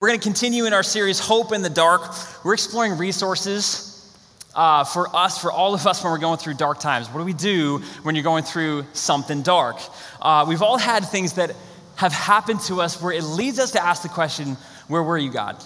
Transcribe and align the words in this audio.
We're 0.00 0.08
going 0.08 0.20
to 0.20 0.24
continue 0.24 0.64
in 0.64 0.72
our 0.72 0.82
series, 0.82 1.18
Hope 1.18 1.52
in 1.52 1.60
the 1.60 1.68
Dark. 1.68 2.00
We're 2.42 2.54
exploring 2.54 2.96
resources 2.96 4.10
uh, 4.54 4.82
for 4.84 5.14
us, 5.14 5.38
for 5.38 5.52
all 5.52 5.74
of 5.74 5.86
us, 5.86 6.02
when 6.02 6.10
we're 6.10 6.18
going 6.18 6.38
through 6.38 6.54
dark 6.54 6.80
times. 6.80 7.06
What 7.08 7.18
do 7.18 7.26
we 7.26 7.34
do 7.34 7.82
when 8.02 8.14
you're 8.14 8.24
going 8.24 8.44
through 8.44 8.86
something 8.94 9.42
dark? 9.42 9.76
Uh, 10.22 10.46
we've 10.48 10.62
all 10.62 10.78
had 10.78 11.04
things 11.04 11.34
that 11.34 11.54
have 11.96 12.14
happened 12.14 12.60
to 12.60 12.80
us 12.80 13.02
where 13.02 13.12
it 13.12 13.22
leads 13.24 13.58
us 13.58 13.72
to 13.72 13.84
ask 13.84 14.02
the 14.02 14.08
question 14.08 14.56
Where 14.88 15.02
were 15.02 15.18
you, 15.18 15.30
God? 15.30 15.62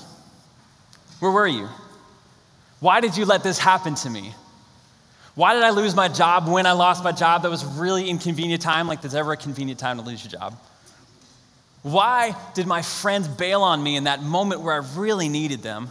Where 1.21 1.30
were 1.30 1.46
you? 1.46 1.69
Why 2.80 3.01
did 3.01 3.16
you 3.16 3.27
let 3.27 3.45
this 3.45 3.61
happen 3.61 3.95
to 3.95 4.11
me? 4.11 4.35
Why 5.37 5.55
did 5.55 5.62
I 5.62 5.71
lose 5.71 5.95
my 5.95 6.09
job 6.09 6.48
when 6.48 6.66
I 6.66 6.73
lost 6.73 7.05
my 7.05 7.12
job? 7.12 7.43
That 7.43 7.53
was 7.53 7.64
really 7.64 8.11
inconvenient 8.11 8.62
time, 8.62 8.89
like 8.89 9.01
there's 9.01 9.14
ever 9.14 9.30
a 9.30 9.37
convenient 9.37 9.79
time 9.79 9.98
to 9.98 10.03
lose 10.03 10.25
your 10.25 10.41
job. 10.41 10.59
Why 11.85 12.35
did 12.55 12.66
my 12.66 12.80
friends 12.80 13.29
bail 13.29 13.61
on 13.61 13.82
me 13.82 13.96
in 13.96 14.05
that 14.05 14.23
moment 14.23 14.62
where 14.62 14.73
I 14.73 14.87
really 14.96 15.29
needed 15.29 15.61
them? 15.62 15.91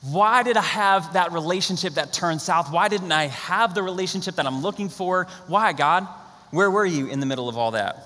Why 0.00 0.44
did 0.44 0.56
I 0.56 0.62
have 0.62 1.14
that 1.14 1.32
relationship 1.32 1.94
that 1.94 2.12
turned 2.12 2.40
south? 2.40 2.70
Why 2.70 2.86
didn't 2.86 3.10
I 3.10 3.26
have 3.26 3.74
the 3.74 3.82
relationship 3.82 4.36
that 4.36 4.46
I'm 4.46 4.62
looking 4.62 4.88
for? 4.88 5.26
Why, 5.48 5.72
God? 5.72 6.06
Where 6.52 6.70
were 6.70 6.86
you 6.86 7.08
in 7.08 7.18
the 7.18 7.26
middle 7.26 7.48
of 7.48 7.58
all 7.58 7.72
that? 7.72 7.96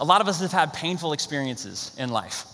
A 0.00 0.04
lot 0.06 0.22
of 0.22 0.28
us 0.28 0.40
have 0.40 0.52
had 0.52 0.72
painful 0.72 1.12
experiences 1.12 1.94
in 1.98 2.08
life. 2.08 2.46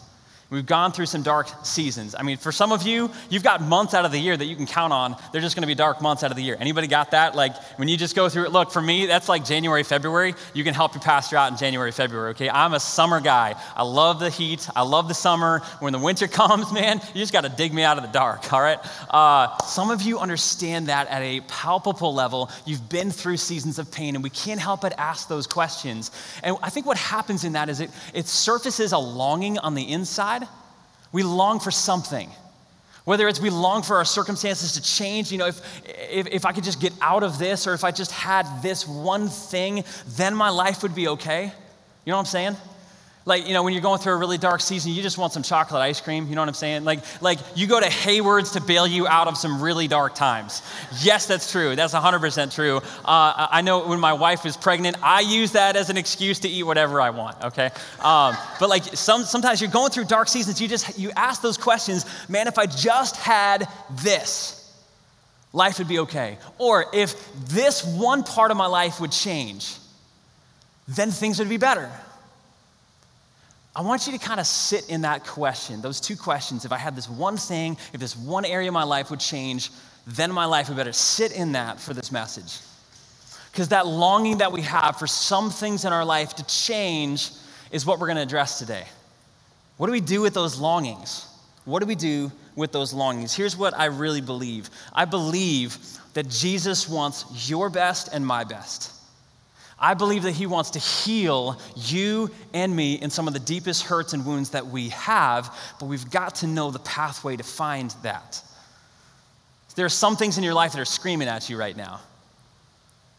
We've 0.53 0.67
gone 0.67 0.93
through 0.93 1.07
some 1.07 1.23
dark 1.23 1.49
seasons. 1.65 2.15
I 2.15 2.23
mean, 2.23 2.37
for 2.37 2.53
some 2.53 2.73
of 2.73 2.83
you, 2.83 3.11
you've 3.31 3.43
got 3.43 3.63
months 3.63 3.95
out 3.95 4.05
of 4.05 4.13
the 4.13 4.19
year 4.19 4.37
that 4.37 4.45
you 4.45 4.55
can 4.55 4.67
count 4.67 4.93
on. 4.93 5.17
They're 5.33 5.41
just 5.41 5.57
going 5.57 5.63
to 5.63 5.67
be 5.67 5.75
dark 5.75 6.03
months 6.03 6.23
out 6.23 6.31
of 6.31 6.37
the 6.37 6.43
year. 6.43 6.59
Anybody 6.61 6.89
got 6.89 7.13
that? 7.13 7.35
Like 7.35 7.57
when 7.77 7.89
you 7.89 7.97
just 7.97 8.15
go 8.15 8.29
through 8.29 8.45
it. 8.45 8.53
Look, 8.53 8.71
for 8.71 8.83
me, 8.83 9.07
that's 9.07 9.31
like 9.31 9.47
January, 9.47 9.83
February. 9.83 10.35
You 10.53 10.63
can 10.63 10.75
help 10.75 10.93
your 10.93 11.01
pastor 11.01 11.39
out 11.39 11.51
in 11.51 11.57
January, 11.57 11.91
February. 11.91 12.33
Okay, 12.33 12.51
I'm 12.51 12.75
a 12.75 12.81
summer 12.81 13.19
guy. 13.19 13.55
I 13.75 13.83
love 13.83 14.21
the 14.21 14.29
heat. 14.29 14.69
I 14.77 14.83
love 14.83 15.09
the 15.09 15.15
summer. 15.15 15.61
When 15.81 15.95
the 15.95 15.99
winter 15.99 16.29
comes, 16.29 16.71
man, 16.71 17.01
you 17.15 17.21
just 17.23 17.33
got 17.33 17.45
to 17.45 17.49
dig 17.49 17.73
me 17.73 17.83
out 17.83 17.97
of 17.97 18.03
the 18.03 18.11
dark. 18.11 18.53
All 18.53 18.61
right. 18.61 18.79
Uh, 19.09 19.57
some 19.61 19.91
of 19.91 20.03
you 20.03 20.19
understand 20.19 20.89
that 20.89 21.09
at 21.09 21.23
a 21.23 21.41
palpable 21.49 22.13
level. 22.13 22.51
You've 22.67 22.91
been 22.91 23.11
through 23.11 23.39
seasons 23.39 23.79
of 23.79 23.91
pain, 23.91 24.17
and 24.17 24.23
we 24.23 24.29
can't 24.29 24.61
help 24.61 24.83
but 24.83 24.93
ask 24.99 25.29
those 25.29 25.47
questions. 25.47 26.11
And 26.43 26.59
I 26.63 26.69
think 26.69 26.85
what 26.85 26.99
happens 26.99 27.45
in 27.45 27.55
that 27.55 27.71
is 27.71 27.81
it 27.81 27.91
it 28.13 28.27
surfaces 28.27 28.93
a 28.93 28.99
longing 28.99 29.57
on 29.57 29.75
the 29.75 29.91
inside 29.91 30.42
we 31.13 31.23
long 31.23 31.61
for 31.61 31.71
something. 31.71 32.31
Whether 33.05 33.27
it's 33.27 33.41
we 33.41 33.51
long 33.51 33.83
for 33.83 33.97
our 33.97 34.05
circumstances 34.05 34.73
to 34.73 34.83
change, 34.83 35.33
you 35.33 35.39
know, 35.39 35.47
if, 35.47 35.61
if, 35.85 36.27
if, 36.29 36.47
I 36.47 36.53
could 36.53 36.63
just 36.63 36.81
get 36.81 36.93
out 37.01 37.25
of 37.25 37.37
this 37.39 37.67
or 37.67 37.75
if 37.75 37.83
I 37.83 37.91
just 37.91 38.13
had 38.13 38.47
this 38.63 38.87
one 38.87 39.29
thing, 39.29 39.85
then 40.17 40.35
my 40.37 40.51
life 40.51 40.83
would 40.83 40.95
be 40.95 41.09
okay. 41.09 41.53
You 42.05 42.11
know 42.11 42.17
what 42.17 42.21
I'm 42.21 42.27
saying? 42.27 42.57
Like, 43.25 43.47
you 43.47 43.55
know, 43.55 43.63
when 43.63 43.73
you're 43.73 43.83
going 43.83 44.01
through 44.01 44.15
a 44.15 44.17
really 44.17 44.39
dark 44.39 44.61
season, 44.61 44.93
you 44.93 45.01
just 45.01 45.17
want 45.17 45.33
some 45.33 45.45
chocolate 45.45 45.81
ice 45.81 46.01
cream. 46.01 46.27
You 46.29 46.35
know 46.35 46.41
what 46.41 46.49
I'm 46.49 46.55
saying? 46.55 46.85
Like, 46.85 47.01
like 47.23 47.39
you 47.55 47.69
go 47.69 47.79
to 47.79 47.87
Hayward's 47.87 48.53
to 48.53 48.61
bail 48.61 48.87
you 48.87 49.07
out 49.07 49.29
of 49.29 49.37
some 49.37 49.63
really 49.63 49.87
dark 49.87 50.15
times. 50.15 50.63
Yes, 51.01 51.27
that's 51.27 51.51
true. 51.51 51.77
That's 51.77 51.95
100% 51.95 52.55
true. 52.55 52.79
Uh, 53.05 53.47
I 53.51 53.63
know 53.63 53.87
when 53.87 54.01
my 54.01 54.13
wife 54.13 54.45
was 54.45 54.57
pregnant, 54.57 54.97
I 55.03 55.21
use 55.21 55.53
that 55.53 55.77
as 55.77 55.89
an 55.89 55.97
excuse 55.97 56.41
to 56.41 56.49
eat 56.49 56.65
whatever 56.65 57.01
I 57.01 57.11
want, 57.11 57.43
okay? 57.45 57.71
Um, 58.01 58.37
but 58.59 58.69
like 58.69 58.85
some, 58.85 59.23
sometimes 59.23 59.61
you're 59.61 59.71
going 59.71 59.91
through 59.91 60.07
dark 60.07 60.27
seasons, 60.27 60.61
you 60.61 60.67
just, 60.67 60.99
you 60.99 61.13
ask 61.15 61.43
those 61.43 61.57
questions, 61.57 62.07
man, 62.29 62.49
if 62.49 62.59
I 62.59 62.67
just 62.67 63.17
had 63.17 63.69
this, 64.03 64.59
life 65.53 65.79
would 65.79 65.89
be 65.89 66.01
okay. 66.01 66.39
Or 66.59 66.87
if 66.93 67.15
this 67.47 67.85
one 67.85 68.25
part 68.25 68.51
of 68.51 68.57
my 68.57 68.67
life 68.67 69.01
would 69.01 69.13
change, 69.13 69.77
then 70.89 71.13
things 71.13 71.39
would 71.39 71.49
be 71.49 71.57
better. 71.57 71.91
I 73.75 73.81
want 73.81 74.07
you 74.07 74.13
to 74.13 74.19
kind 74.19 74.39
of 74.39 74.47
sit 74.47 74.89
in 74.91 75.03
that 75.03 75.27
question, 75.27 75.81
those 75.81 76.01
two 76.01 76.17
questions. 76.17 76.65
If 76.65 76.73
I 76.73 76.77
had 76.77 76.95
this 76.95 77.09
one 77.09 77.39
thing, 77.39 77.79
if 77.93 78.01
this 78.01 78.17
one 78.17 78.45
area 78.45 78.69
of 78.69 78.75
my 78.75 78.83
life 78.83 79.11
would 79.11 79.21
change, 79.21 79.71
then 80.07 80.31
my 80.31 80.45
life 80.45 80.69
would 80.69 80.77
better. 80.77 80.93
Sit 80.93 81.33
in 81.33 81.53
that 81.53 81.81
for 81.81 81.95
this 81.95 82.13
message. 82.13 82.59
Because 83.51 83.69
that 83.69 83.87
longing 83.87 84.39
that 84.39 84.53
we 84.53 84.63
have 84.63 84.99
for 84.99 85.07
some 85.07 85.51
things 85.51 85.85
in 85.85 85.93
our 85.93 86.05
life 86.05 86.35
to 86.35 86.47
change 86.47 87.31
is 87.71 87.87
what 87.87 87.99
we're 87.99 88.07
going 88.07 88.17
to 88.17 88.23
address 88.23 88.59
today. 88.59 88.85
What 89.79 89.87
do 89.87 89.93
we 89.93 90.01
do 90.01 90.21
with 90.21 90.35
those 90.35 90.59
longings? 90.59 91.27
What 91.65 91.81
do 91.81 91.87
we 91.87 91.95
do 91.95 92.31
with 92.57 92.73
those 92.73 92.93
longings? 92.93 93.35
Here's 93.35 93.57
what 93.57 93.75
I 93.79 93.87
really 93.87 94.21
believe 94.21 94.69
I 94.93 95.07
believe 95.07 95.79
that 96.15 96.29
Jesus 96.29 96.89
wants 96.89 97.49
your 97.49 97.71
best 97.71 98.11
and 98.13 98.27
my 98.27 98.45
best. 98.45 98.92
I 99.83 99.95
believe 99.95 100.23
that 100.23 100.33
He 100.33 100.47
wants 100.47 100.71
to 100.71 100.79
heal 100.79 101.59
you 101.75 102.31
and 102.55 102.75
me 102.75 102.95
in 102.95 103.11
some 103.11 103.27
of 103.27 103.35
the 103.35 103.41
deepest 103.41 103.83
hurts 103.83 104.13
and 104.13 104.25
wounds 104.25 104.51
that 104.51 104.69
we 104.69 104.91
have, 104.91 105.53
but 105.81 105.87
we've 105.87 106.09
got 106.09 106.37
to 106.37 106.47
know 106.47 106.71
the 106.71 106.79
pathway 106.79 107.37
to 107.37 107.43
find 107.43 107.93
that. 108.03 108.41
There 109.75 109.87
are 109.87 109.91
some 109.91 110.17
things 110.17 110.39
in 110.39 110.45
your 110.45 110.55
life 110.55 110.73
that 110.73 110.81
are 110.81 110.85
screaming 110.85 111.29
at 111.29 111.51
you 111.51 111.59
right 111.59 111.77
now. 111.77 112.01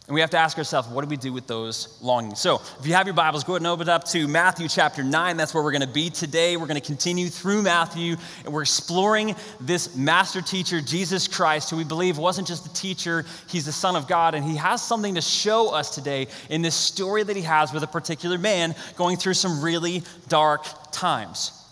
And 0.08 0.14
we 0.14 0.19
have 0.19 0.31
to 0.31 0.38
ask 0.38 0.58
ourselves, 0.58 0.90
what 0.90 1.02
do 1.02 1.08
we 1.08 1.16
do 1.16 1.31
with 1.31 1.47
those 1.47 1.97
longings? 2.02 2.38
So, 2.38 2.62
if 2.78 2.86
you 2.86 2.94
have 2.94 3.08
your 3.08 3.14
Bibles, 3.14 3.46
go 3.46 3.53
ahead 3.53 3.62
and 3.62 3.68
open 3.68 3.88
it 3.88 3.91
up 3.91 4.03
to 4.09 4.28
Matthew 4.28 4.68
chapter 4.68 5.02
9. 5.02 5.38
That's 5.38 5.53
where 5.53 5.64
we're 5.64 5.72
going 5.72 5.80
to 5.81 5.88
be 5.88 6.09
today. 6.09 6.58
We're 6.58 6.68
going 6.68 6.80
to 6.80 6.86
continue 6.86 7.30
through 7.30 7.62
Matthew, 7.62 8.18
and 8.44 8.53
we're 8.53 8.63
exploring 8.63 9.34
this 9.62 9.96
master 9.96 10.42
teacher, 10.42 10.81
Jesus 10.81 11.30
Christ, 11.30 11.69
who 11.69 11.78
we 11.78 11.86
believe 11.86 12.18
wasn't 12.18 12.50
just 12.50 12.66
a 12.66 12.74
teacher, 12.74 13.24
he's 13.47 13.66
the 13.66 13.72
Son 13.72 13.96
of 13.96 14.09
God, 14.09 14.36
and 14.36 14.44
he 14.44 14.58
has 14.58 14.81
something 14.81 15.16
to 15.16 15.22
show 15.22 15.74
us 15.74 15.96
today 15.96 16.28
in 16.50 16.62
this 16.62 16.75
story 16.75 17.24
that 17.24 17.38
he 17.38 17.44
has 17.44 17.72
with 17.72 17.84
a 17.84 17.88
particular 17.88 18.38
man 18.38 18.75
going 18.97 19.16
through 19.16 19.36
some 19.36 19.62
really 19.62 20.03
dark 20.28 20.66
times. 20.92 21.63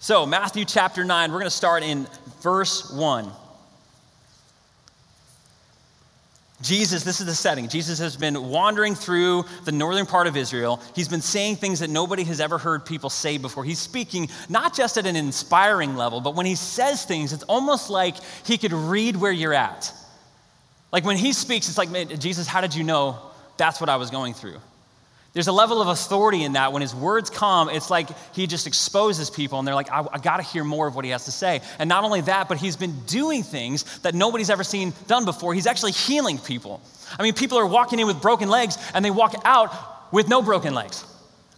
So, 0.00 0.26
Matthew 0.26 0.64
chapter 0.64 1.04
9, 1.04 1.30
we're 1.30 1.38
going 1.38 1.44
to 1.44 1.56
start 1.56 1.84
in 1.84 2.08
verse 2.42 2.92
1. 2.92 3.30
Jesus, 6.62 7.04
this 7.04 7.20
is 7.20 7.26
the 7.26 7.34
setting. 7.34 7.68
Jesus 7.68 7.98
has 7.98 8.16
been 8.16 8.48
wandering 8.48 8.94
through 8.94 9.44
the 9.64 9.72
northern 9.72 10.06
part 10.06 10.26
of 10.26 10.36
Israel. 10.38 10.80
He's 10.94 11.08
been 11.08 11.20
saying 11.20 11.56
things 11.56 11.80
that 11.80 11.90
nobody 11.90 12.24
has 12.24 12.40
ever 12.40 12.56
heard 12.56 12.86
people 12.86 13.10
say 13.10 13.36
before. 13.36 13.62
He's 13.62 13.78
speaking 13.78 14.30
not 14.48 14.74
just 14.74 14.96
at 14.96 15.04
an 15.06 15.16
inspiring 15.16 15.96
level, 15.96 16.20
but 16.22 16.34
when 16.34 16.46
he 16.46 16.54
says 16.54 17.04
things, 17.04 17.34
it's 17.34 17.42
almost 17.42 17.90
like 17.90 18.16
he 18.46 18.56
could 18.56 18.72
read 18.72 19.16
where 19.16 19.32
you're 19.32 19.52
at. 19.52 19.92
Like 20.92 21.04
when 21.04 21.18
he 21.18 21.34
speaks, 21.34 21.68
it's 21.68 21.76
like, 21.76 22.18
Jesus, 22.18 22.46
how 22.46 22.62
did 22.62 22.74
you 22.74 22.84
know 22.84 23.18
that's 23.58 23.78
what 23.78 23.90
I 23.90 23.96
was 23.96 24.10
going 24.10 24.32
through? 24.32 24.58
There's 25.36 25.48
a 25.48 25.52
level 25.52 25.82
of 25.82 25.88
authority 25.88 26.44
in 26.44 26.54
that. 26.54 26.72
When 26.72 26.80
his 26.80 26.94
words 26.94 27.28
come, 27.28 27.68
it's 27.68 27.90
like 27.90 28.08
he 28.32 28.46
just 28.46 28.66
exposes 28.66 29.28
people 29.28 29.58
and 29.58 29.68
they're 29.68 29.74
like, 29.74 29.90
I, 29.90 30.02
I 30.10 30.18
got 30.18 30.38
to 30.38 30.42
hear 30.42 30.64
more 30.64 30.86
of 30.86 30.96
what 30.96 31.04
he 31.04 31.10
has 31.10 31.26
to 31.26 31.30
say. 31.30 31.60
And 31.78 31.90
not 31.90 32.04
only 32.04 32.22
that, 32.22 32.48
but 32.48 32.56
he's 32.56 32.74
been 32.74 32.98
doing 33.00 33.42
things 33.42 33.98
that 33.98 34.14
nobody's 34.14 34.48
ever 34.48 34.64
seen 34.64 34.94
done 35.08 35.26
before. 35.26 35.52
He's 35.52 35.66
actually 35.66 35.92
healing 35.92 36.38
people. 36.38 36.80
I 37.18 37.22
mean, 37.22 37.34
people 37.34 37.58
are 37.58 37.66
walking 37.66 37.98
in 37.98 38.06
with 38.06 38.22
broken 38.22 38.48
legs 38.48 38.78
and 38.94 39.04
they 39.04 39.10
walk 39.10 39.34
out 39.44 40.10
with 40.10 40.26
no 40.26 40.40
broken 40.40 40.72
legs. 40.72 41.04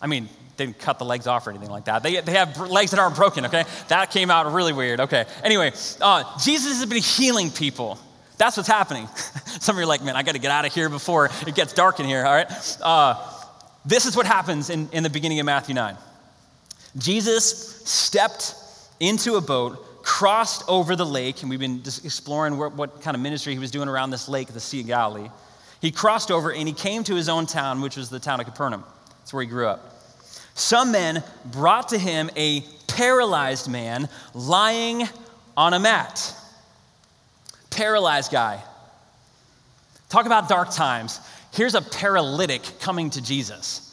I 0.03 0.09
mean, 0.09 0.29
they 0.57 0.67
didn't 0.67 0.81
cut 0.81 0.99
the 0.99 1.05
legs 1.05 1.29
off 1.29 1.47
or 1.47 1.51
anything 1.51 1.71
like 1.71 1.85
that. 1.85 2.03
They, 2.03 2.21
they 2.21 2.33
have 2.33 2.59
legs 2.59 2.91
that 2.91 2.99
aren't 2.99 3.15
broken, 3.15 3.47
okay? 3.47 3.63
That 3.87 4.11
came 4.11 4.29
out 4.29 4.53
really 4.53 4.73
weird, 4.73 4.99
okay. 5.03 5.25
Anyway, 5.45 5.71
uh, 6.01 6.25
Jesus 6.41 6.81
has 6.81 6.87
been 6.87 7.01
healing 7.01 7.53
people. 7.53 7.97
That's 8.39 8.57
what's 8.57 8.69
happening. 8.69 9.07
Some 9.61 9.77
of 9.77 9.79
you 9.79 9.85
are 9.85 9.87
like, 9.87 10.03
man, 10.03 10.17
I 10.17 10.25
got 10.25 10.33
to 10.33 10.41
get 10.41 10.51
out 10.51 10.65
of 10.65 10.75
here 10.75 10.89
before 10.89 11.31
it 11.47 11.55
gets 11.55 11.73
dark 11.75 12.01
in 12.01 12.07
here, 12.07 12.25
all 12.27 12.35
right? 12.35 12.79
Uh, 12.83 13.35
this 13.85 14.07
is 14.07 14.17
what 14.17 14.27
happens 14.27 14.71
in, 14.71 14.89
in 14.93 15.03
the 15.03 15.11
beginning 15.11 15.41
of 15.41 15.47
Matthew 15.47 15.75
9. 15.75 15.97
Jesus 16.97 17.83
stepped 17.85 18.55
into 19.01 19.37
a 19.37 19.41
boat, 19.41 20.03
crossed 20.03 20.65
over 20.69 20.97
the 20.97 21.07
lake, 21.07 21.43
and 21.43 21.51
we've 21.51 21.61
been 21.61 21.83
just 21.83 22.05
exploring 22.05 22.59
what, 22.59 22.75
what 22.75 23.03
kind 23.03 23.15
of 23.15 23.21
ministry 23.21 23.53
he 23.53 23.59
was 23.59 23.71
doing 23.71 23.89
around 23.89 24.11
this 24.11 24.29
lake, 24.29 24.49
the 24.49 24.61
Sea 24.61 24.81
of 24.81 24.87
Galilee. 24.87 25.29
He 25.81 25.91
crossed 25.91 26.31
over 26.31 26.53
and 26.53 26.67
he 26.67 26.75
came 26.75 27.05
to 27.05 27.15
his 27.15 27.29
own 27.29 27.47
town, 27.47 27.81
which 27.81 27.97
was 27.97 28.11
the 28.11 28.19
town 28.19 28.41
of 28.41 28.47
Capernaum. 28.47 28.85
That's 29.21 29.33
where 29.33 29.43
he 29.43 29.49
grew 29.49 29.69
up. 29.69 29.95
Some 30.55 30.91
men 30.91 31.23
brought 31.45 31.91
to 31.91 31.99
him 31.99 32.31
a 32.37 32.63
paralyzed 32.89 33.69
man 33.71 34.09
lying 34.35 35.09
on 35.57 35.73
a 35.73 35.79
mat. 35.79 36.35
Paralyzed 37.71 38.33
guy. 38.33 38.63
Talk 40.09 40.27
about 40.27 40.49
dark 40.49 40.73
times 40.73 41.21
here's 41.59 41.75
a 41.75 41.83
paralytic 41.83 42.63
coming 42.79 43.11
to 43.11 43.21
Jesus. 43.21 43.85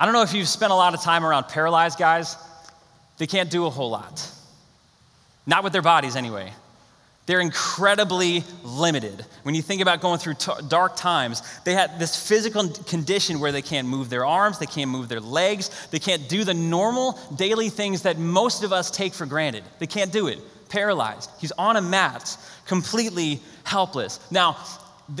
I 0.00 0.04
don't 0.04 0.14
know 0.14 0.22
if 0.22 0.34
you've 0.34 0.48
spent 0.48 0.72
a 0.72 0.74
lot 0.74 0.94
of 0.94 1.00
time 1.00 1.24
around 1.24 1.44
paralyzed 1.44 1.96
guys, 1.96 2.36
they 3.18 3.28
can't 3.28 3.50
do 3.50 3.66
a 3.66 3.70
whole 3.70 3.88
lot. 3.88 4.28
Not 5.46 5.62
with 5.62 5.72
their 5.72 5.80
bodies, 5.80 6.16
anyway. 6.16 6.52
They're 7.26 7.40
incredibly 7.40 8.42
limited. 8.64 9.24
When 9.44 9.54
you 9.54 9.62
think 9.62 9.80
about 9.80 10.00
going 10.00 10.18
through 10.18 10.34
t- 10.34 10.50
dark 10.66 10.96
times, 10.96 11.42
they 11.64 11.72
had 11.72 12.00
this 12.00 12.16
physical 12.28 12.68
condition 12.68 13.38
where 13.38 13.52
they 13.52 13.62
can't 13.62 13.86
move 13.86 14.10
their 14.10 14.26
arms, 14.26 14.58
they 14.58 14.66
can't 14.66 14.90
move 14.90 15.08
their 15.08 15.20
legs, 15.20 15.70
they 15.92 16.00
can't 16.00 16.28
do 16.28 16.42
the 16.42 16.52
normal 16.52 17.16
daily 17.36 17.68
things 17.68 18.02
that 18.02 18.18
most 18.18 18.64
of 18.64 18.72
us 18.72 18.90
take 18.90 19.14
for 19.14 19.24
granted. 19.24 19.62
They 19.78 19.86
can't 19.86 20.10
do 20.10 20.26
it. 20.26 20.40
Paralyzed. 20.68 21.30
He's 21.38 21.52
on 21.52 21.76
a 21.76 21.80
mat, 21.80 22.36
completely 22.66 23.40
helpless. 23.62 24.18
Now, 24.32 24.56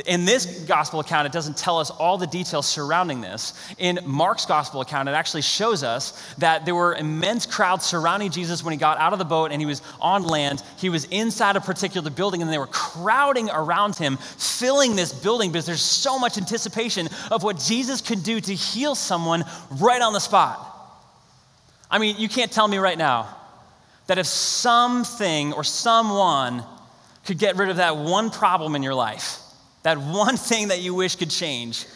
in 0.06 0.24
this 0.24 0.64
gospel 0.66 1.00
account, 1.00 1.26
it 1.26 1.32
doesn't 1.32 1.56
tell 1.56 1.78
us 1.78 1.90
all 1.90 2.16
the 2.16 2.26
details 2.26 2.66
surrounding 2.66 3.20
this. 3.20 3.52
In 3.78 3.98
Mark's 4.06 4.46
gospel 4.46 4.80
account, 4.80 5.08
it 5.08 5.12
actually 5.12 5.42
shows 5.42 5.82
us 5.82 6.34
that 6.38 6.64
there 6.64 6.74
were 6.74 6.94
immense 6.94 7.46
crowds 7.46 7.84
surrounding 7.84 8.30
Jesus 8.30 8.62
when 8.62 8.72
he 8.72 8.78
got 8.78 8.96
out 8.98 9.12
of 9.12 9.18
the 9.18 9.24
boat 9.24 9.50
and 9.50 9.60
he 9.60 9.66
was 9.66 9.82
on 10.00 10.22
land. 10.22 10.62
He 10.78 10.88
was 10.88 11.04
inside 11.06 11.56
a 11.56 11.60
particular 11.60 12.10
building 12.10 12.42
and 12.42 12.50
they 12.50 12.58
were 12.58 12.68
crowding 12.68 13.50
around 13.50 13.96
him, 13.96 14.18
filling 14.38 14.94
this 14.94 15.12
building 15.12 15.50
because 15.50 15.66
there's 15.66 15.82
so 15.82 16.18
much 16.18 16.38
anticipation 16.38 17.08
of 17.30 17.42
what 17.42 17.58
Jesus 17.58 18.00
could 18.00 18.22
do 18.22 18.40
to 18.40 18.54
heal 18.54 18.94
someone 18.94 19.44
right 19.78 20.00
on 20.00 20.12
the 20.12 20.20
spot. 20.20 20.68
I 21.90 21.98
mean, 21.98 22.16
you 22.18 22.28
can't 22.28 22.52
tell 22.52 22.68
me 22.68 22.78
right 22.78 22.96
now 22.96 23.36
that 24.06 24.16
if 24.16 24.26
something 24.26 25.52
or 25.52 25.64
someone 25.64 26.64
could 27.26 27.38
get 27.38 27.56
rid 27.56 27.68
of 27.68 27.76
that 27.76 27.96
one 27.96 28.30
problem 28.30 28.74
in 28.74 28.82
your 28.82 28.94
life, 28.94 29.41
that 29.82 29.98
one 29.98 30.36
thing 30.36 30.68
that 30.68 30.80
you 30.80 30.94
wish 30.94 31.16
could 31.16 31.30
change, 31.30 31.86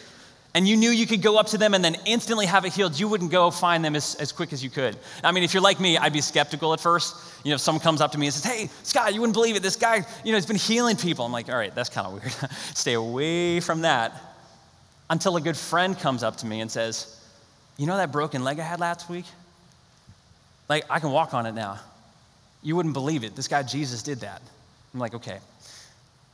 and 0.57 0.67
you 0.67 0.75
knew 0.75 0.89
you 0.89 1.05
could 1.05 1.21
go 1.21 1.37
up 1.37 1.45
to 1.47 1.57
them 1.59 1.75
and 1.75 1.85
then 1.85 1.95
instantly 2.05 2.47
have 2.47 2.65
it 2.65 2.73
healed, 2.73 2.99
you 2.99 3.07
wouldn't 3.07 3.29
go 3.29 3.51
find 3.51 3.85
them 3.85 3.95
as, 3.95 4.15
as 4.15 4.31
quick 4.31 4.53
as 4.53 4.63
you 4.63 4.71
could. 4.71 4.97
I 5.23 5.31
mean, 5.31 5.43
if 5.43 5.53
you're 5.53 5.61
like 5.61 5.79
me, 5.79 5.99
I'd 5.99 6.13
be 6.13 6.21
skeptical 6.21 6.73
at 6.73 6.79
first. 6.79 7.15
You 7.43 7.51
know, 7.51 7.55
if 7.55 7.61
someone 7.61 7.79
comes 7.79 8.01
up 8.01 8.13
to 8.13 8.17
me 8.17 8.25
and 8.25 8.33
says, 8.33 8.51
Hey, 8.51 8.69
Scott, 8.81 9.13
you 9.13 9.21
wouldn't 9.21 9.35
believe 9.35 9.55
it. 9.55 9.61
This 9.61 9.75
guy, 9.75 9.97
you 10.23 10.31
know, 10.31 10.37
he's 10.37 10.47
been 10.47 10.55
healing 10.55 10.95
people. 10.95 11.25
I'm 11.25 11.31
like, 11.31 11.47
All 11.47 11.55
right, 11.55 11.75
that's 11.75 11.89
kind 11.89 12.07
of 12.07 12.13
weird. 12.13 12.51
Stay 12.73 12.93
away 12.93 13.59
from 13.59 13.81
that. 13.81 14.19
Until 15.11 15.37
a 15.37 15.41
good 15.41 15.55
friend 15.55 15.97
comes 15.97 16.23
up 16.23 16.37
to 16.37 16.47
me 16.47 16.61
and 16.61 16.71
says, 16.71 17.23
You 17.77 17.85
know 17.85 17.97
that 17.97 18.11
broken 18.11 18.43
leg 18.43 18.59
I 18.59 18.63
had 18.63 18.79
last 18.79 19.09
week? 19.09 19.25
Like, 20.69 20.85
I 20.89 20.99
can 20.99 21.11
walk 21.11 21.35
on 21.35 21.45
it 21.45 21.53
now. 21.53 21.79
You 22.63 22.75
wouldn't 22.75 22.95
believe 22.95 23.23
it. 23.23 23.35
This 23.35 23.47
guy, 23.47 23.61
Jesus, 23.61 24.01
did 24.01 24.21
that. 24.21 24.41
I'm 24.93 24.99
like, 24.99 25.13
Okay, 25.13 25.37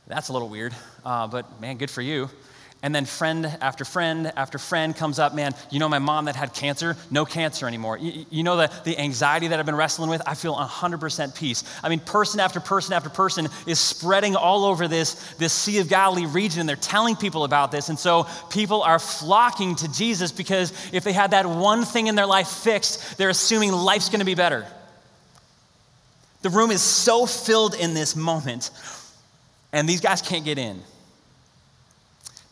that's 0.06 0.28
a 0.28 0.32
little 0.32 0.48
weird, 0.48 0.74
uh, 1.04 1.26
but 1.26 1.60
man, 1.60 1.76
good 1.76 1.90
for 1.90 2.02
you. 2.02 2.28
And 2.84 2.94
then 2.94 3.06
friend 3.06 3.46
after 3.62 3.82
friend 3.82 4.30
after 4.36 4.58
friend 4.58 4.94
comes 4.94 5.18
up, 5.18 5.34
man, 5.34 5.54
you 5.70 5.78
know 5.78 5.88
my 5.88 5.98
mom 5.98 6.26
that 6.26 6.36
had 6.36 6.52
cancer? 6.52 6.98
No 7.10 7.24
cancer 7.24 7.66
anymore. 7.66 7.96
You, 7.96 8.26
you 8.28 8.42
know 8.42 8.58
the, 8.58 8.70
the 8.84 8.98
anxiety 8.98 9.48
that 9.48 9.58
I've 9.58 9.64
been 9.64 9.74
wrestling 9.74 10.10
with? 10.10 10.20
I 10.26 10.34
feel 10.34 10.54
100% 10.54 11.34
peace. 11.34 11.64
I 11.82 11.88
mean, 11.88 12.00
person 12.00 12.40
after 12.40 12.60
person 12.60 12.92
after 12.92 13.08
person 13.08 13.48
is 13.66 13.80
spreading 13.80 14.36
all 14.36 14.66
over 14.66 14.86
this, 14.86 15.14
this 15.36 15.54
Sea 15.54 15.78
of 15.78 15.88
Galilee 15.88 16.26
region, 16.26 16.60
and 16.60 16.68
they're 16.68 16.76
telling 16.76 17.16
people 17.16 17.44
about 17.44 17.72
this. 17.72 17.88
And 17.88 17.98
so 17.98 18.26
people 18.50 18.82
are 18.82 18.98
flocking 18.98 19.76
to 19.76 19.90
Jesus 19.90 20.30
because 20.30 20.74
if 20.92 21.04
they 21.04 21.14
had 21.14 21.30
that 21.30 21.46
one 21.46 21.86
thing 21.86 22.08
in 22.08 22.16
their 22.16 22.26
life 22.26 22.48
fixed, 22.48 23.16
they're 23.16 23.30
assuming 23.30 23.72
life's 23.72 24.10
gonna 24.10 24.26
be 24.26 24.34
better. 24.34 24.66
The 26.42 26.50
room 26.50 26.70
is 26.70 26.82
so 26.82 27.24
filled 27.24 27.74
in 27.74 27.94
this 27.94 28.14
moment 28.14 28.70
and 29.74 29.88
these 29.88 30.00
guys 30.00 30.22
can't 30.22 30.44
get 30.44 30.56
in. 30.56 30.80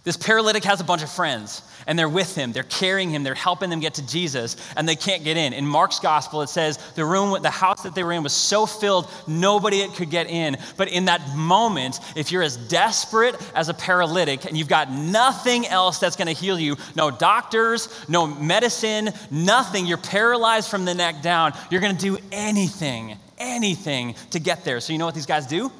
This 0.04 0.16
paralytic 0.16 0.64
has 0.64 0.80
a 0.80 0.84
bunch 0.84 1.04
of 1.04 1.10
friends, 1.12 1.62
and 1.86 1.96
they're 1.96 2.08
with 2.08 2.34
him. 2.34 2.50
They're 2.50 2.64
carrying 2.64 3.08
him. 3.08 3.22
They're 3.22 3.36
helping 3.36 3.70
them 3.70 3.78
get 3.78 3.94
to 3.94 4.06
Jesus, 4.06 4.56
and 4.76 4.88
they 4.88 4.96
can't 4.96 5.22
get 5.22 5.36
in. 5.36 5.52
In 5.52 5.64
Mark's 5.64 6.00
gospel, 6.00 6.42
it 6.42 6.48
says 6.48 6.78
the 6.96 7.04
room, 7.04 7.40
the 7.40 7.50
house 7.50 7.84
that 7.84 7.94
they 7.94 8.02
were 8.02 8.10
in 8.10 8.24
was 8.24 8.32
so 8.32 8.66
filled, 8.66 9.08
nobody 9.28 9.86
could 9.90 10.10
get 10.10 10.28
in. 10.28 10.56
But 10.76 10.88
in 10.88 11.04
that 11.04 11.36
moment, 11.36 12.00
if 12.16 12.32
you're 12.32 12.42
as 12.42 12.56
desperate 12.56 13.36
as 13.54 13.68
a 13.68 13.74
paralytic 13.74 14.44
and 14.44 14.58
you've 14.58 14.66
got 14.66 14.90
nothing 14.90 15.68
else 15.68 16.00
that's 16.00 16.16
going 16.16 16.26
to 16.26 16.32
heal 16.34 16.58
you 16.58 16.76
no 16.96 17.12
doctors, 17.12 17.88
no 18.08 18.26
medicine, 18.26 19.10
nothing 19.30 19.86
you're 19.86 19.98
paralyzed 19.98 20.68
from 20.68 20.84
the 20.84 20.94
neck 20.94 21.22
down 21.22 21.52
you're 21.70 21.80
going 21.80 21.96
to 21.96 22.02
do 22.02 22.18
anything, 22.32 23.16
anything 23.38 24.16
to 24.32 24.40
get 24.40 24.64
there. 24.64 24.80
So, 24.80 24.92
you 24.92 24.98
know 24.98 25.06
what 25.06 25.14
these 25.14 25.26
guys 25.26 25.46
do? 25.46 25.70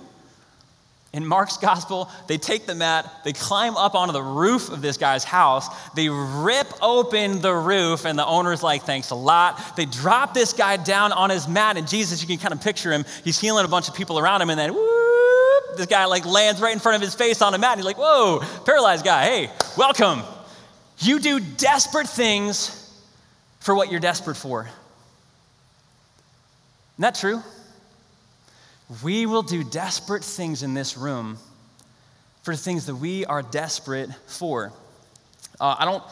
In 1.13 1.27
Mark's 1.27 1.59
gospel, 1.59 2.11
they 2.27 2.39
take 2.39 2.65
the 2.65 2.75
mat, 2.75 3.21
they 3.23 3.35
climb 3.35 3.77
up 3.77 3.95
onto 3.95 4.13
the 4.13 4.23
roof 4.23 4.71
of 4.71 4.81
this 4.81 4.97
guy's 4.97 5.25
house, 5.25 5.69
they 5.95 6.09
rip 6.09 6.67
open 6.81 7.43
the 7.43 7.55
roof, 7.55 8.07
and 8.07 8.19
the 8.19 8.25
owner's 8.25 8.63
like, 8.63 8.85
thanks 8.85 9.11
a 9.11 9.15
lot. 9.15 9.77
They 9.77 9.85
drop 9.85 10.33
this 10.33 10.55
guy 10.55 10.79
down 10.79 11.13
on 11.13 11.29
his 11.29 11.47
mat, 11.47 11.77
and 11.77 11.87
Jesus, 11.87 12.23
you 12.23 12.29
can 12.29 12.39
kind 12.39 12.55
of 12.55 12.63
picture 12.63 12.91
him, 12.91 13.05
he's 13.25 13.39
healing 13.39 13.67
a 13.67 13.69
bunch 13.69 13.89
of 13.89 13.95
people 13.95 14.19
around 14.19 14.41
him, 14.41 14.49
and 14.49 14.59
then 14.59 14.73
whoop, 14.73 15.77
this 15.77 15.87
guy 15.87 16.07
like 16.07 16.25
lands 16.25 16.61
right 16.61 16.73
in 16.73 16.79
front 16.79 16.97
of 16.97 17.03
his 17.03 17.15
face 17.15 17.43
on 17.43 17.53
a 17.55 17.59
mat. 17.59 17.73
And 17.73 17.81
he's 17.81 17.87
like, 17.87 17.99
whoa, 17.99 18.41
paralyzed 18.65 19.05
guy, 19.05 19.25
hey, 19.25 19.51
welcome. 19.77 20.23
You 20.99 21.19
do 21.19 21.41
desperate 21.41 22.09
things 22.09 22.79
for 23.61 23.75
what 23.75 23.91
you're 23.91 24.01
desperate 24.01 24.37
for. 24.37 24.63
Isn't 24.63 24.73
that 26.99 27.15
true? 27.15 27.43
We 29.03 29.27
will 29.27 29.43
do 29.43 29.65
desperate 29.65 30.25
things 30.25 30.63
in 30.63 30.75
this 30.75 30.97
room 30.97 31.39
for 32.43 32.57
things 32.57 32.87
that 32.87 32.97
we 32.97 33.25
are 33.25 33.43
desperate 33.43 34.11
for. 34.27 34.73
Uh, 35.61 35.77
I 35.79 35.85
don't. 35.85 36.03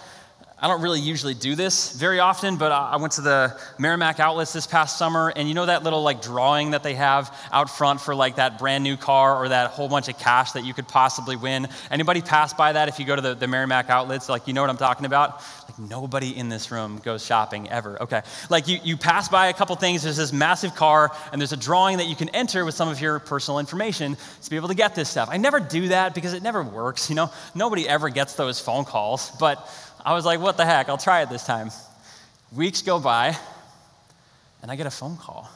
I 0.63 0.69
don't 0.69 0.83
really 0.83 1.01
usually 1.01 1.33
do 1.33 1.55
this 1.55 1.93
very 1.93 2.21
often, 2.21 2.59
but 2.59 2.71
I 2.71 2.97
went 2.97 3.15
to 3.15 3.23
the 3.23 3.59
Merrimack 3.79 4.21
outlets 4.21 4.53
this 4.53 4.67
past 4.67 4.99
summer, 4.99 5.33
and 5.35 5.49
you 5.49 5.55
know 5.55 5.65
that 5.65 5.85
little 5.85 6.03
like 6.03 6.21
drawing 6.21 6.73
that 6.73 6.83
they 6.83 6.93
have 6.97 7.35
out 7.51 7.71
front 7.71 7.99
for 7.99 8.15
like 8.15 8.37
that 8.37 8.59
brand 8.59 8.85
new 8.85 8.99
car 8.99 9.43
or 9.43 9.49
that 9.49 9.71
whole 9.71 9.89
bunch 9.89 10.09
of 10.09 10.19
cash 10.19 10.53
that 10.53 10.67
you 10.67 10.75
could 10.75 10.87
possibly 10.87 11.35
win? 11.35 11.67
Anybody 11.91 12.21
pass 12.21 12.53
by 12.53 12.75
that 12.75 12.89
if 12.89 12.99
you 12.99 13.07
go 13.07 13.17
to 13.17 13.23
the, 13.23 13.35
the 13.35 13.47
Merrimack 13.47 13.89
outlets? 13.89 14.29
Like, 14.29 14.47
you 14.47 14.53
know 14.53 14.61
what 14.61 14.69
I'm 14.69 14.77
talking 14.77 15.07
about? 15.07 15.43
Like, 15.71 15.89
nobody 15.89 16.37
in 16.37 16.49
this 16.49 16.73
room 16.73 17.01
goes 17.05 17.25
shopping 17.25 17.69
ever. 17.69 18.03
Okay. 18.03 18.23
Like, 18.49 18.67
you, 18.67 18.81
you 18.83 18.97
pass 18.97 19.29
by 19.29 19.47
a 19.47 19.53
couple 19.53 19.77
things, 19.77 20.03
there's 20.03 20.17
this 20.17 20.33
massive 20.33 20.75
car, 20.75 21.13
and 21.31 21.41
there's 21.41 21.53
a 21.53 21.57
drawing 21.57 21.99
that 21.99 22.09
you 22.09 22.17
can 22.17 22.29
enter 22.31 22.65
with 22.65 22.75
some 22.75 22.89
of 22.89 23.01
your 23.01 23.21
personal 23.21 23.61
information 23.61 24.17
to 24.43 24.51
be 24.51 24.57
able 24.57 24.67
to 24.67 24.75
get 24.75 24.97
this 24.97 25.09
stuff. 25.09 25.29
I 25.31 25.37
never 25.37 25.61
do 25.61 25.89
that 25.89 26.13
because 26.13 26.33
it 26.33 26.43
never 26.43 26.65
works, 26.65 27.09
you 27.09 27.15
know? 27.15 27.31
Nobody 27.55 27.89
ever 27.89 28.09
gets 28.09 28.35
those 28.35 28.59
phone 28.59 28.85
calls, 28.85 29.31
but 29.39 29.65
I 30.05 30.13
was 30.15 30.25
like, 30.25 30.41
what 30.41 30.57
the 30.57 30.65
heck? 30.65 30.89
I'll 30.89 30.99
try 30.99 31.23
it 31.23 31.31
this 31.31 31.47
time. 31.47 31.71
Weeks 32.57 32.83
go 32.83 32.99
by, 32.99 33.37
and 34.63 34.73
I 34.73 34.75
get 34.75 34.89
a 34.89 34.91
phone 34.91 35.19
call. 35.19 35.49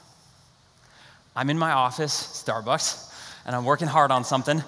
I'm 1.35 1.51
in 1.51 1.59
my 1.59 1.73
office, 1.73 2.45
Starbucks, 2.47 3.13
and 3.47 3.57
I'm 3.57 3.65
working 3.65 3.89
hard 3.89 4.13
on 4.13 4.23
something. 4.23 4.63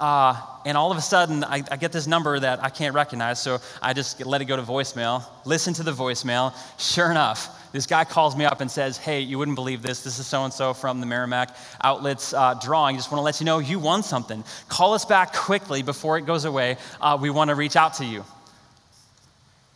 Uh, 0.00 0.40
and 0.64 0.76
all 0.76 0.92
of 0.92 0.98
a 0.98 1.00
sudden, 1.00 1.42
I, 1.42 1.62
I, 1.70 1.76
get 1.76 1.90
this 1.90 2.06
number 2.06 2.38
that 2.38 2.62
I 2.62 2.68
can't 2.68 2.94
recognize, 2.94 3.40
so 3.40 3.58
I 3.82 3.94
just 3.94 4.24
let 4.24 4.40
it 4.40 4.44
go 4.44 4.54
to 4.54 4.62
voicemail. 4.62 5.24
Listen 5.44 5.74
to 5.74 5.82
the 5.82 5.92
voicemail. 5.92 6.54
Sure 6.78 7.10
enough, 7.10 7.72
this 7.72 7.84
guy 7.84 8.04
calls 8.04 8.36
me 8.36 8.44
up 8.44 8.60
and 8.60 8.70
says, 8.70 8.96
Hey, 8.96 9.20
you 9.20 9.38
wouldn't 9.38 9.56
believe 9.56 9.82
this. 9.82 10.04
This 10.04 10.20
is 10.20 10.26
so 10.26 10.44
and 10.44 10.52
so 10.52 10.72
from 10.72 11.00
the 11.00 11.06
Merrimack 11.06 11.56
Outlets 11.82 12.32
uh, 12.32 12.54
drawing. 12.62 12.94
Just 12.94 13.10
want 13.10 13.18
to 13.18 13.24
let 13.24 13.40
you 13.40 13.46
know 13.46 13.58
you 13.58 13.80
won 13.80 14.04
something. 14.04 14.44
Call 14.68 14.94
us 14.94 15.04
back 15.04 15.34
quickly 15.34 15.82
before 15.82 16.16
it 16.16 16.26
goes 16.26 16.44
away. 16.44 16.76
Uh, 17.00 17.18
we 17.20 17.30
want 17.30 17.48
to 17.48 17.56
reach 17.56 17.74
out 17.74 17.94
to 17.94 18.04
you. 18.04 18.24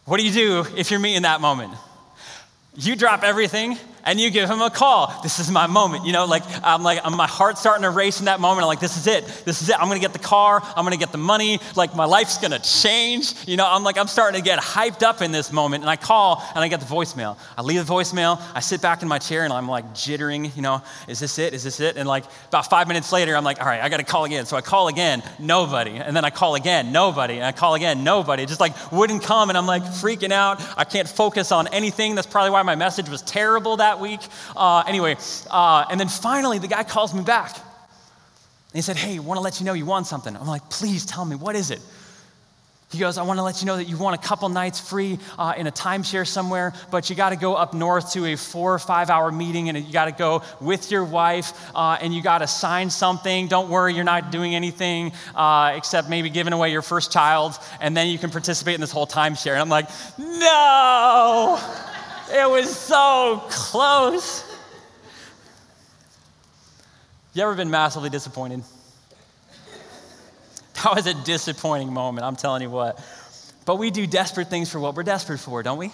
What 0.04 0.18
do 0.18 0.26
you 0.26 0.32
do 0.32 0.64
if 0.76 0.90
you're 0.90 1.00
me 1.00 1.16
in 1.16 1.24
that 1.24 1.40
moment? 1.40 1.74
You 2.76 2.94
drop 2.94 3.24
everything 3.24 3.76
and 4.04 4.20
you 4.20 4.30
give 4.30 4.48
him 4.48 4.60
a 4.60 4.70
call. 4.70 5.12
This 5.22 5.38
is 5.38 5.50
my 5.50 5.66
moment. 5.66 6.04
You 6.06 6.12
know, 6.12 6.24
like 6.24 6.42
I'm 6.62 6.82
like 6.82 7.04
my 7.10 7.26
heart's 7.26 7.60
starting 7.60 7.82
to 7.82 7.90
race 7.90 8.18
in 8.20 8.26
that 8.26 8.40
moment. 8.40 8.62
I'm 8.62 8.68
like, 8.68 8.80
this 8.80 8.96
is 8.96 9.06
it. 9.06 9.26
This 9.44 9.62
is 9.62 9.68
it. 9.68 9.78
I'm 9.78 9.88
gonna 9.88 10.00
get 10.00 10.12
the 10.12 10.18
car. 10.18 10.60
I'm 10.76 10.84
gonna 10.84 10.96
get 10.96 11.12
the 11.12 11.18
money. 11.18 11.60
Like 11.76 11.94
my 11.94 12.04
life's 12.04 12.38
gonna 12.38 12.58
change. 12.58 13.34
You 13.46 13.56
know, 13.56 13.66
I'm 13.68 13.84
like 13.84 13.98
I'm 13.98 14.08
starting 14.08 14.40
to 14.40 14.44
get 14.44 14.58
hyped 14.58 15.02
up 15.02 15.22
in 15.22 15.32
this 15.32 15.52
moment. 15.52 15.82
And 15.82 15.90
I 15.90 15.96
call 15.96 16.42
and 16.54 16.64
I 16.64 16.68
get 16.68 16.80
the 16.80 16.86
voicemail. 16.86 17.36
I 17.56 17.62
leave 17.62 17.86
the 17.86 17.92
voicemail. 17.92 18.40
I 18.54 18.60
sit 18.60 18.80
back 18.82 19.02
in 19.02 19.08
my 19.08 19.18
chair 19.18 19.44
and 19.44 19.52
I'm 19.52 19.68
like 19.68 19.92
jittering. 19.94 20.54
You 20.56 20.62
know, 20.62 20.82
is 21.08 21.20
this 21.20 21.38
it? 21.38 21.54
Is 21.54 21.64
this 21.64 21.80
it? 21.80 21.96
And 21.96 22.08
like 22.08 22.24
about 22.48 22.68
five 22.68 22.88
minutes 22.88 23.12
later, 23.12 23.36
I'm 23.36 23.44
like, 23.44 23.60
all 23.60 23.66
right, 23.66 23.82
I 23.82 23.88
gotta 23.88 24.04
call 24.04 24.24
again. 24.24 24.46
So 24.46 24.56
I 24.56 24.60
call 24.60 24.88
again, 24.88 25.22
nobody. 25.38 25.92
And 25.92 26.16
then 26.16 26.24
I 26.24 26.30
call 26.30 26.54
again, 26.54 26.92
nobody. 26.92 27.34
And 27.34 27.44
I 27.44 27.52
call 27.52 27.74
again, 27.74 28.04
nobody. 28.04 28.46
Just 28.46 28.60
like 28.60 28.74
wouldn't 28.92 29.22
come. 29.22 29.48
And 29.48 29.58
I'm 29.58 29.66
like 29.66 29.82
freaking 29.84 30.32
out. 30.32 30.62
I 30.76 30.84
can't 30.84 31.08
focus 31.08 31.52
on 31.52 31.68
anything. 31.68 32.14
That's 32.14 32.26
probably 32.26 32.50
why 32.50 32.62
my 32.62 32.74
message 32.74 33.08
was 33.08 33.22
terrible 33.22 33.76
that 33.76 33.91
week. 34.00 34.20
Uh, 34.56 34.84
anyway, 34.86 35.16
uh, 35.50 35.84
and 35.90 35.98
then 35.98 36.08
finally 36.08 36.58
the 36.58 36.68
guy 36.68 36.84
calls 36.84 37.14
me 37.14 37.22
back. 37.22 37.54
And 37.56 38.78
he 38.78 38.82
said, 38.82 38.96
Hey, 38.96 39.18
want 39.18 39.38
to 39.38 39.42
let 39.42 39.60
you 39.60 39.66
know 39.66 39.74
you 39.74 39.86
won 39.86 40.04
something. 40.04 40.36
I'm 40.36 40.46
like, 40.46 40.68
Please 40.70 41.04
tell 41.04 41.24
me, 41.24 41.36
what 41.36 41.56
is 41.56 41.70
it? 41.70 41.80
He 42.92 42.98
goes, 42.98 43.16
I 43.16 43.22
want 43.22 43.38
to 43.38 43.42
let 43.42 43.62
you 43.62 43.66
know 43.66 43.78
that 43.78 43.88
you 43.88 43.96
won 43.96 44.12
a 44.12 44.18
couple 44.18 44.46
nights 44.50 44.78
free 44.78 45.18
uh, 45.38 45.54
in 45.56 45.66
a 45.66 45.72
timeshare 45.72 46.26
somewhere, 46.26 46.74
but 46.90 47.08
you 47.08 47.16
got 47.16 47.30
to 47.30 47.36
go 47.36 47.54
up 47.54 47.72
north 47.72 48.12
to 48.12 48.26
a 48.26 48.36
four 48.36 48.74
or 48.74 48.78
five 48.78 49.08
hour 49.08 49.32
meeting 49.32 49.70
and 49.70 49.78
you 49.78 49.90
got 49.90 50.04
to 50.04 50.12
go 50.12 50.42
with 50.60 50.90
your 50.90 51.02
wife 51.02 51.54
uh, 51.74 51.96
and 52.02 52.14
you 52.14 52.22
got 52.22 52.38
to 52.38 52.46
sign 52.46 52.90
something. 52.90 53.48
Don't 53.48 53.70
worry, 53.70 53.94
you're 53.94 54.04
not 54.04 54.30
doing 54.30 54.54
anything 54.54 55.12
uh, 55.34 55.72
except 55.74 56.10
maybe 56.10 56.28
giving 56.28 56.52
away 56.52 56.70
your 56.70 56.82
first 56.82 57.10
child, 57.10 57.58
and 57.80 57.96
then 57.96 58.08
you 58.08 58.18
can 58.18 58.28
participate 58.28 58.74
in 58.74 58.82
this 58.82 58.92
whole 58.92 59.06
timeshare. 59.06 59.52
And 59.52 59.60
I'm 59.62 59.70
like, 59.70 59.88
no! 60.18 61.58
It 62.32 62.48
was 62.48 62.74
so 62.74 63.42
close. 63.50 64.42
You 67.34 67.42
ever 67.42 67.54
been 67.54 67.70
massively 67.70 68.08
disappointed? 68.08 68.62
That 70.82 70.94
was 70.94 71.06
a 71.06 71.14
disappointing 71.24 71.92
moment, 71.92 72.24
I'm 72.24 72.36
telling 72.36 72.62
you 72.62 72.70
what. 72.70 72.98
But 73.66 73.76
we 73.76 73.90
do 73.90 74.06
desperate 74.06 74.48
things 74.48 74.70
for 74.70 74.80
what 74.80 74.94
we're 74.94 75.02
desperate 75.02 75.40
for, 75.40 75.62
don't 75.62 75.76
we? 75.76 75.92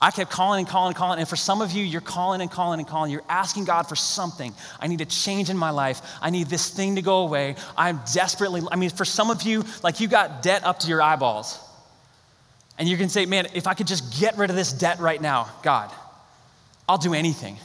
I 0.00 0.10
kept 0.10 0.30
calling 0.32 0.60
and 0.60 0.68
calling 0.68 0.88
and 0.88 0.96
calling. 0.96 1.20
And 1.20 1.28
for 1.28 1.36
some 1.36 1.62
of 1.62 1.70
you, 1.70 1.84
you're 1.84 2.00
calling 2.00 2.40
and 2.40 2.50
calling 2.50 2.80
and 2.80 2.88
calling. 2.88 3.12
You're 3.12 3.22
asking 3.28 3.66
God 3.66 3.88
for 3.88 3.96
something. 3.96 4.52
I 4.80 4.88
need 4.88 5.00
a 5.00 5.06
change 5.06 5.48
in 5.48 5.56
my 5.56 5.70
life. 5.70 6.02
I 6.20 6.30
need 6.30 6.48
this 6.48 6.70
thing 6.70 6.96
to 6.96 7.02
go 7.02 7.20
away. 7.20 7.54
I'm 7.76 8.00
desperately, 8.12 8.62
I 8.70 8.76
mean, 8.76 8.90
for 8.90 9.04
some 9.04 9.30
of 9.30 9.42
you, 9.42 9.64
like 9.82 10.00
you 10.00 10.08
got 10.08 10.42
debt 10.42 10.64
up 10.64 10.80
to 10.80 10.88
your 10.88 11.00
eyeballs. 11.00 11.58
And 12.78 12.88
you 12.88 12.96
can 12.96 13.08
say, 13.08 13.26
man, 13.26 13.48
if 13.54 13.66
I 13.66 13.74
could 13.74 13.88
just 13.88 14.20
get 14.20 14.38
rid 14.38 14.50
of 14.50 14.56
this 14.56 14.72
debt 14.72 15.00
right 15.00 15.20
now, 15.20 15.48
God, 15.62 15.90
I'll 16.88 16.98
do 16.98 17.12
anything. 17.12 17.58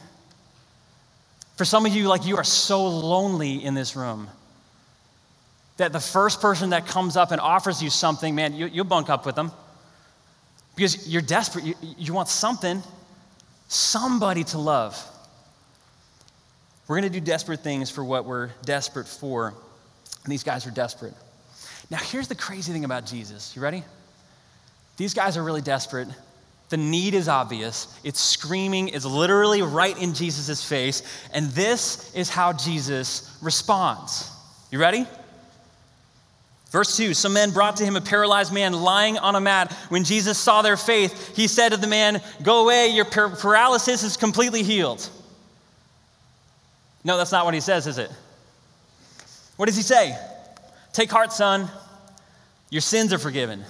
For 1.56 1.66
some 1.66 1.86
of 1.86 1.94
you, 1.94 2.08
like 2.08 2.26
you 2.26 2.38
are 2.38 2.44
so 2.44 2.86
lonely 2.88 3.64
in 3.64 3.76
this 3.76 3.96
room 3.96 4.28
that 5.78 5.94
the 5.94 6.00
first 6.00 6.42
person 6.42 6.72
that 6.72 6.88
comes 6.88 7.16
up 7.16 7.32
and 7.32 7.40
offers 7.40 7.82
you 7.82 7.90
something, 7.90 8.34
man, 8.34 8.56
you, 8.56 8.70
will 8.76 8.84
bunk 8.84 9.10
up 9.10 9.26
with 9.26 9.36
them 9.36 9.52
because 10.76 11.08
you're 11.08 11.22
desperate. 11.22 11.64
You, 11.64 11.76
you 11.98 12.14
want 12.14 12.28
something, 12.28 12.82
somebody 13.68 14.44
to 14.46 14.58
love. 14.58 15.00
We're 16.88 17.00
going 17.00 17.12
to 17.12 17.20
do 17.20 17.24
desperate 17.24 17.62
things 17.62 17.90
for 17.90 18.04
what 18.04 18.26
we're 18.26 18.50
desperate 18.66 19.08
for. 19.08 19.54
And 20.24 20.32
these 20.32 20.44
guys 20.44 20.66
are 20.68 20.72
desperate. 20.72 21.14
Now, 21.90 21.98
here's 21.98 22.28
the 22.28 22.36
crazy 22.36 22.72
thing 22.72 22.86
about 22.86 23.06
Jesus. 23.06 23.56
You 23.56 23.62
ready? 23.62 23.84
These 24.98 25.14
guys 25.14 25.38
are 25.38 25.44
really 25.44 25.62
desperate. 25.62 26.08
The 26.70 26.78
need 26.78 27.14
is 27.14 27.28
obvious. 27.28 28.00
It's 28.04 28.20
screaming, 28.20 28.90
it's 28.90 29.06
literally 29.06 29.62
right 29.62 29.98
in 29.98 30.14
Jesus' 30.14 30.64
face. 30.64 31.04
And 31.34 31.48
this 31.52 32.14
is 32.16 32.30
how 32.30 32.54
Jesus 32.54 33.38
responds. 33.42 34.30
You 34.72 34.80
ready? 34.80 35.06
Verse 36.72 36.98
2 36.98 37.14
Some 37.14 37.34
men 37.34 37.52
brought 37.52 37.78
to 37.78 37.86
him 37.86 37.96
a 37.96 38.02
paralyzed 38.02 38.52
man 38.52 38.74
lying 38.74 39.20
on 39.20 39.36
a 39.36 39.40
mat. 39.40 39.72
When 39.90 40.04
Jesus 40.04 40.40
saw 40.40 40.64
their 40.64 40.76
faith, 40.76 41.36
he 41.36 41.48
said 41.48 41.70
to 41.70 41.78
the 41.78 41.88
man, 41.88 42.22
Go 42.42 42.64
away, 42.64 42.88
your 42.88 43.06
paralysis 43.06 44.02
is 44.02 44.18
completely 44.18 44.64
healed. 44.64 45.08
No, 47.04 47.18
that's 47.18 47.32
not 47.32 47.46
what 47.46 47.54
he 47.54 47.60
says, 47.60 47.86
is 47.86 48.00
it? 48.00 48.10
What 49.58 49.68
does 49.68 49.76
he 49.76 49.84
say? 49.84 50.18
Take 50.94 51.12
heart, 51.12 51.32
son. 51.32 51.70
Your 52.72 52.82
sins 52.82 53.14
are 53.14 53.20
forgiven. 53.20 53.64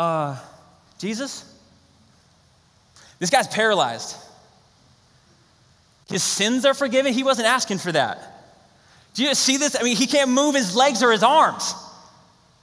Uh, 0.00 0.34
Jesus? 0.98 1.44
This 3.18 3.28
guy's 3.28 3.46
paralyzed. 3.46 4.16
His 6.08 6.22
sins 6.22 6.64
are 6.64 6.72
forgiven. 6.72 7.12
He 7.12 7.22
wasn't 7.22 7.48
asking 7.48 7.78
for 7.78 7.92
that. 7.92 8.18
Do 9.12 9.24
you 9.24 9.34
see 9.34 9.58
this? 9.58 9.76
I 9.78 9.82
mean, 9.82 9.96
he 9.96 10.06
can't 10.06 10.30
move 10.30 10.54
his 10.54 10.74
legs 10.74 11.02
or 11.02 11.12
his 11.12 11.22
arms. 11.22 11.74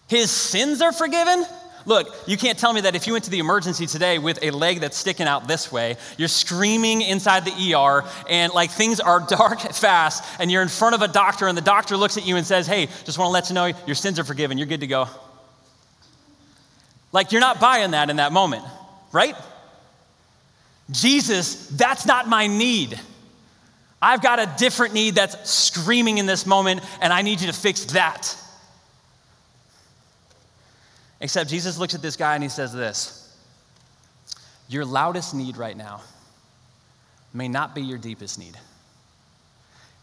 His 0.08 0.32
sins 0.32 0.82
are 0.82 0.92
forgiven? 0.92 1.46
Look, 1.86 2.08
you 2.26 2.38
can't 2.38 2.58
tell 2.58 2.74
me 2.74 2.82
that 2.82 2.96
if 2.96 3.06
you 3.06 3.14
went 3.14 3.26
to 3.26 3.30
the 3.30 3.38
emergency 3.38 3.86
today 3.86 4.18
with 4.18 4.40
a 4.42 4.50
leg 4.50 4.80
that's 4.80 4.98
sticking 4.98 5.28
out 5.28 5.48
this 5.48 5.72
way, 5.72 5.96
you're 6.18 6.28
screaming 6.28 7.04
inside 7.04 7.46
the 7.46 7.76
ER, 7.76 8.04
and 8.28 8.52
like 8.52 8.72
things 8.72 9.00
are 9.00 9.20
dark 9.30 9.60
fast, 9.60 10.24
and 10.40 10.52
you're 10.52 10.64
in 10.64 10.70
front 10.70 10.96
of 10.96 11.04
a 11.04 11.08
doctor, 11.08 11.48
and 11.48 11.56
the 11.56 11.62
doctor 11.62 11.98
looks 11.98 12.18
at 12.18 12.26
you 12.26 12.36
and 12.36 12.48
says, 12.48 12.66
Hey, 12.66 12.88
just 13.06 13.20
want 13.20 13.28
to 13.28 13.32
let 13.32 13.50
you 13.50 13.54
know 13.54 13.72
your 13.86 13.96
sins 13.96 14.18
are 14.18 14.24
forgiven. 14.24 14.58
You're 14.58 14.66
good 14.66 14.80
to 14.80 14.88
go. 14.88 15.08
Like, 17.18 17.32
you're 17.32 17.42
not 17.42 17.60
buying 17.60 17.92
that 17.92 18.12
in 18.12 18.18
that 18.18 18.32
moment, 18.32 18.64
right? 19.12 19.36
Jesus, 20.92 21.66
that's 21.70 22.06
not 22.06 22.28
my 22.30 22.46
need. 22.46 23.00
I've 24.00 24.22
got 24.22 24.38
a 24.38 24.54
different 24.60 24.94
need 24.94 25.16
that's 25.16 25.50
screaming 25.50 26.20
in 26.20 26.28
this 26.28 26.46
moment, 26.46 26.82
and 27.02 27.12
I 27.12 27.24
need 27.24 27.42
you 27.42 27.48
to 27.48 27.54
fix 27.54 27.86
that. 27.86 28.38
Except 31.20 31.50
Jesus 31.50 31.80
looks 31.80 31.96
at 31.96 32.04
this 32.04 32.16
guy 32.16 32.36
and 32.36 32.44
he 32.44 32.50
says 32.50 32.72
this 32.72 33.36
Your 34.70 34.86
loudest 34.86 35.34
need 35.34 35.58
right 35.58 35.76
now 35.76 36.02
may 37.34 37.48
not 37.48 37.74
be 37.74 37.82
your 37.82 37.98
deepest 37.98 38.38
need. 38.38 38.56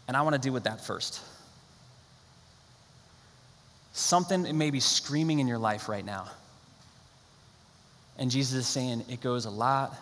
And 0.09 0.17
I 0.17 0.21
want 0.21 0.33
to 0.33 0.41
deal 0.41 0.51
with 0.51 0.65
that 0.65 0.85
first. 0.85 1.21
Something 3.93 4.57
may 4.57 4.69
be 4.69 4.81
screaming 4.81 5.39
in 5.39 5.47
your 5.47 5.59
life 5.59 5.87
right 5.87 6.03
now. 6.03 6.27
And 8.17 8.31
Jesus 8.31 8.53
is 8.53 8.67
saying 8.67 9.05
it 9.09 9.21
goes 9.21 9.45
a 9.45 9.49
lot 9.49 9.95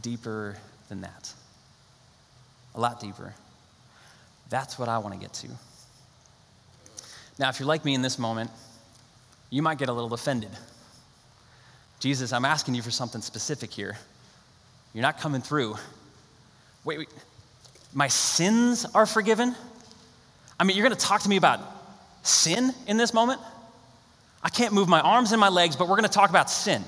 deeper 0.00 0.56
than 0.88 1.00
that 1.02 1.32
a 2.78 2.80
lot 2.80 3.00
deeper. 3.00 3.34
That's 4.48 4.78
what 4.78 4.88
I 4.88 4.98
want 4.98 5.14
to 5.14 5.20
get 5.20 5.32
to. 5.34 5.48
Now, 7.38 7.48
if 7.50 7.60
you're 7.60 7.66
like 7.66 7.84
me 7.84 7.94
in 7.94 8.02
this 8.02 8.18
moment, 8.18 8.50
you 9.50 9.62
might 9.62 9.78
get 9.78 9.88
a 9.88 9.92
little 9.92 10.14
offended. 10.14 10.50
Jesus, 12.00 12.32
I'm 12.32 12.44
asking 12.44 12.74
you 12.74 12.82
for 12.82 12.90
something 12.90 13.20
specific 13.20 13.72
here. 13.72 13.96
You're 14.94 15.02
not 15.02 15.18
coming 15.18 15.40
through. 15.40 15.76
Wait, 16.84 16.98
wait. 16.98 17.08
My 17.92 18.08
sins 18.08 18.86
are 18.94 19.06
forgiven? 19.06 19.54
I 20.58 20.64
mean, 20.64 20.76
you're 20.76 20.86
going 20.86 20.96
to 20.96 21.04
talk 21.04 21.22
to 21.22 21.28
me 21.28 21.36
about 21.36 21.60
sin 22.22 22.72
in 22.86 22.96
this 22.96 23.12
moment? 23.12 23.40
I 24.42 24.50
can't 24.50 24.72
move 24.72 24.88
my 24.88 25.00
arms 25.00 25.32
and 25.32 25.40
my 25.40 25.48
legs, 25.48 25.74
but 25.74 25.88
we're 25.88 25.96
going 25.96 26.08
to 26.08 26.14
talk 26.14 26.30
about 26.30 26.48
sin. 26.48 26.84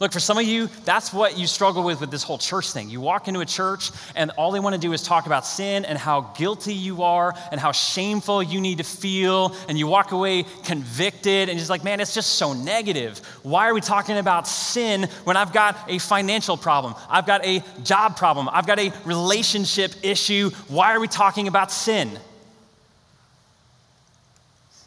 Look, 0.00 0.12
for 0.12 0.18
some 0.18 0.38
of 0.38 0.44
you, 0.44 0.68
that's 0.84 1.12
what 1.12 1.38
you 1.38 1.46
struggle 1.46 1.84
with 1.84 2.00
with 2.00 2.10
this 2.10 2.24
whole 2.24 2.38
church 2.38 2.72
thing. 2.72 2.90
You 2.90 3.00
walk 3.00 3.28
into 3.28 3.40
a 3.40 3.46
church, 3.46 3.92
and 4.16 4.32
all 4.32 4.50
they 4.50 4.58
want 4.58 4.74
to 4.74 4.80
do 4.80 4.92
is 4.92 5.02
talk 5.02 5.26
about 5.26 5.46
sin 5.46 5.84
and 5.84 5.96
how 5.96 6.32
guilty 6.36 6.74
you 6.74 7.04
are 7.04 7.32
and 7.52 7.60
how 7.60 7.70
shameful 7.70 8.42
you 8.42 8.60
need 8.60 8.78
to 8.78 8.84
feel. 8.84 9.54
And 9.68 9.78
you 9.78 9.86
walk 9.86 10.10
away 10.10 10.46
convicted, 10.64 11.48
and 11.48 11.58
just 11.58 11.70
like, 11.70 11.84
man, 11.84 12.00
it's 12.00 12.12
just 12.12 12.32
so 12.32 12.52
negative. 12.52 13.18
Why 13.44 13.68
are 13.68 13.74
we 13.74 13.80
talking 13.80 14.18
about 14.18 14.48
sin 14.48 15.04
when 15.22 15.36
I've 15.36 15.52
got 15.52 15.76
a 15.88 15.98
financial 15.98 16.56
problem? 16.56 16.96
I've 17.08 17.26
got 17.26 17.44
a 17.44 17.62
job 17.84 18.16
problem. 18.16 18.48
I've 18.50 18.66
got 18.66 18.80
a 18.80 18.92
relationship 19.04 19.92
issue. 20.02 20.50
Why 20.66 20.92
are 20.92 21.00
we 21.00 21.08
talking 21.08 21.46
about 21.46 21.70
sin? 21.70 22.18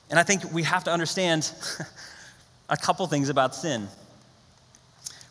And 0.09 0.19
I 0.19 0.23
think 0.23 0.51
we 0.51 0.63
have 0.63 0.83
to 0.83 0.91
understand 0.91 1.51
a 2.69 2.75
couple 2.75 3.07
things 3.07 3.29
about 3.29 3.55
sin. 3.55 3.87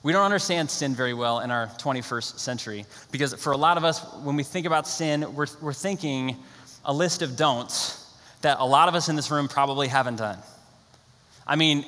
We 0.07 0.13
don't 0.13 0.25
understand 0.25 0.71
sin 0.71 0.95
very 0.95 1.15
well 1.15 1.41
in 1.41 1.51
our 1.51 1.67
21st 1.67 2.39
century 2.39 2.87
because 3.11 3.35
for 3.35 3.51
a 3.51 3.57
lot 3.57 3.77
of 3.77 3.83
us, 3.83 4.05
when 4.23 4.37
we 4.37 4.45
think 4.45 4.65
about 4.65 4.87
sin, 4.87 5.35
we're, 5.35 5.49
we're 5.61 5.73
thinking 5.73 6.37
a 6.85 6.93
list 6.93 7.23
of 7.23 7.37
don'ts 7.37 8.15
that 8.43 8.59
a 8.61 8.65
lot 8.65 8.89
of 8.89 8.95
us 8.95 9.09
in 9.09 9.17
this 9.17 9.33
room 9.33 9.49
probably 9.49 9.89
haven't 9.89 10.15
done. 10.15 10.39
I 11.45 11.57
mean, 11.57 11.85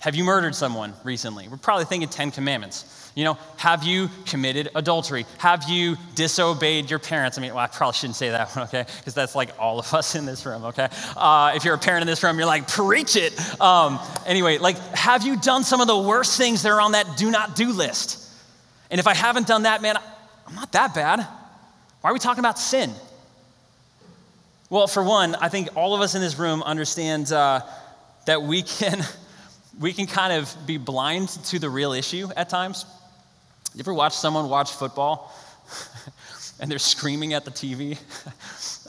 have 0.00 0.14
you 0.14 0.22
murdered 0.22 0.54
someone 0.54 0.94
recently? 1.02 1.48
We're 1.48 1.56
probably 1.56 1.84
thinking 1.84 2.08
10 2.08 2.30
commandments. 2.30 3.10
You 3.16 3.24
know, 3.24 3.38
have 3.56 3.82
you 3.82 4.08
committed 4.26 4.70
adultery? 4.76 5.26
Have 5.38 5.68
you 5.68 5.96
disobeyed 6.14 6.88
your 6.88 7.00
parents? 7.00 7.36
I 7.36 7.40
mean, 7.40 7.52
well, 7.52 7.64
I 7.64 7.66
probably 7.66 7.94
shouldn't 7.94 8.14
say 8.14 8.30
that 8.30 8.48
one, 8.56 8.66
okay? 8.66 8.84
Because 8.98 9.14
that's 9.14 9.34
like 9.34 9.50
all 9.58 9.80
of 9.80 9.92
us 9.92 10.14
in 10.14 10.24
this 10.24 10.46
room, 10.46 10.64
okay? 10.66 10.88
Uh, 11.16 11.52
if 11.56 11.64
you're 11.64 11.74
a 11.74 11.78
parent 11.78 12.02
in 12.02 12.06
this 12.06 12.22
room, 12.22 12.38
you're 12.38 12.46
like, 12.46 12.68
preach 12.68 13.16
it. 13.16 13.34
Um, 13.60 13.98
anyway, 14.24 14.58
like, 14.58 14.78
have 14.94 15.24
you 15.24 15.36
done 15.36 15.64
some 15.64 15.80
of 15.80 15.88
the 15.88 15.98
worst 15.98 16.38
things 16.38 16.62
that 16.62 16.70
are 16.70 16.80
on 16.80 16.92
that 16.92 17.16
do 17.16 17.32
not 17.32 17.56
do 17.56 17.72
list? 17.72 18.24
And 18.92 19.00
if 19.00 19.08
I 19.08 19.14
haven't 19.14 19.48
done 19.48 19.64
that, 19.64 19.82
man, 19.82 19.96
I'm 20.46 20.54
not 20.54 20.70
that 20.72 20.94
bad. 20.94 21.26
Why 22.00 22.10
are 22.10 22.12
we 22.12 22.20
talking 22.20 22.40
about 22.40 22.56
sin? 22.56 22.92
Well, 24.70 24.86
for 24.86 25.02
one, 25.02 25.34
I 25.34 25.48
think 25.48 25.70
all 25.74 25.94
of 25.94 26.02
us 26.02 26.14
in 26.14 26.20
this 26.20 26.38
room 26.38 26.62
understand 26.62 27.32
uh, 27.32 27.62
that 28.26 28.42
we 28.42 28.62
can 28.78 29.02
we 29.78 29.92
can 29.92 30.06
kind 30.06 30.32
of 30.32 30.54
be 30.66 30.76
blind 30.76 31.28
to 31.28 31.58
the 31.58 31.70
real 31.70 31.92
issue 31.92 32.28
at 32.36 32.48
times. 32.48 32.84
You 33.74 33.80
ever 33.80 33.94
watch 33.94 34.14
someone 34.14 34.48
watch 34.48 34.72
football 34.72 35.32
and 36.60 36.70
they're 36.70 36.80
screaming 36.80 37.34
at 37.34 37.44
the 37.44 37.50
TV? 37.52 37.96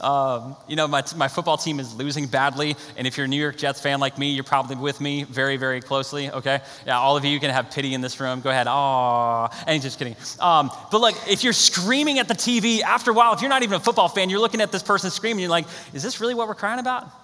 um, 0.02 0.56
you 0.66 0.74
know, 0.74 0.88
my, 0.88 1.04
my 1.16 1.28
football 1.28 1.56
team 1.56 1.78
is 1.78 1.94
losing 1.94 2.26
badly, 2.26 2.74
and 2.96 3.06
if 3.06 3.16
you're 3.16 3.26
a 3.26 3.28
New 3.28 3.40
York 3.40 3.56
Jets 3.56 3.80
fan 3.80 4.00
like 4.00 4.18
me, 4.18 4.32
you're 4.32 4.42
probably 4.42 4.74
with 4.74 5.00
me 5.00 5.22
very, 5.24 5.56
very 5.56 5.80
closely, 5.80 6.30
okay? 6.30 6.60
Yeah, 6.86 6.98
all 6.98 7.16
of 7.16 7.24
you 7.24 7.38
can 7.38 7.50
have 7.50 7.70
pity 7.70 7.94
in 7.94 8.00
this 8.00 8.18
room. 8.18 8.40
Go 8.40 8.50
ahead. 8.50 8.66
Aw. 8.66 9.64
And 9.68 9.80
just 9.80 9.98
kidding. 9.98 10.16
Um, 10.40 10.70
but 10.90 11.00
look, 11.00 11.14
if 11.28 11.44
you're 11.44 11.52
screaming 11.52 12.18
at 12.18 12.26
the 12.26 12.34
TV, 12.34 12.80
after 12.80 13.12
a 13.12 13.14
while, 13.14 13.32
if 13.34 13.42
you're 13.42 13.50
not 13.50 13.62
even 13.62 13.76
a 13.76 13.80
football 13.80 14.08
fan, 14.08 14.28
you're 14.28 14.40
looking 14.40 14.60
at 14.60 14.72
this 14.72 14.82
person 14.82 15.10
screaming, 15.10 15.42
you're 15.42 15.50
like, 15.50 15.66
is 15.92 16.02
this 16.02 16.20
really 16.20 16.34
what 16.34 16.48
we're 16.48 16.54
crying 16.54 16.80
about? 16.80 17.19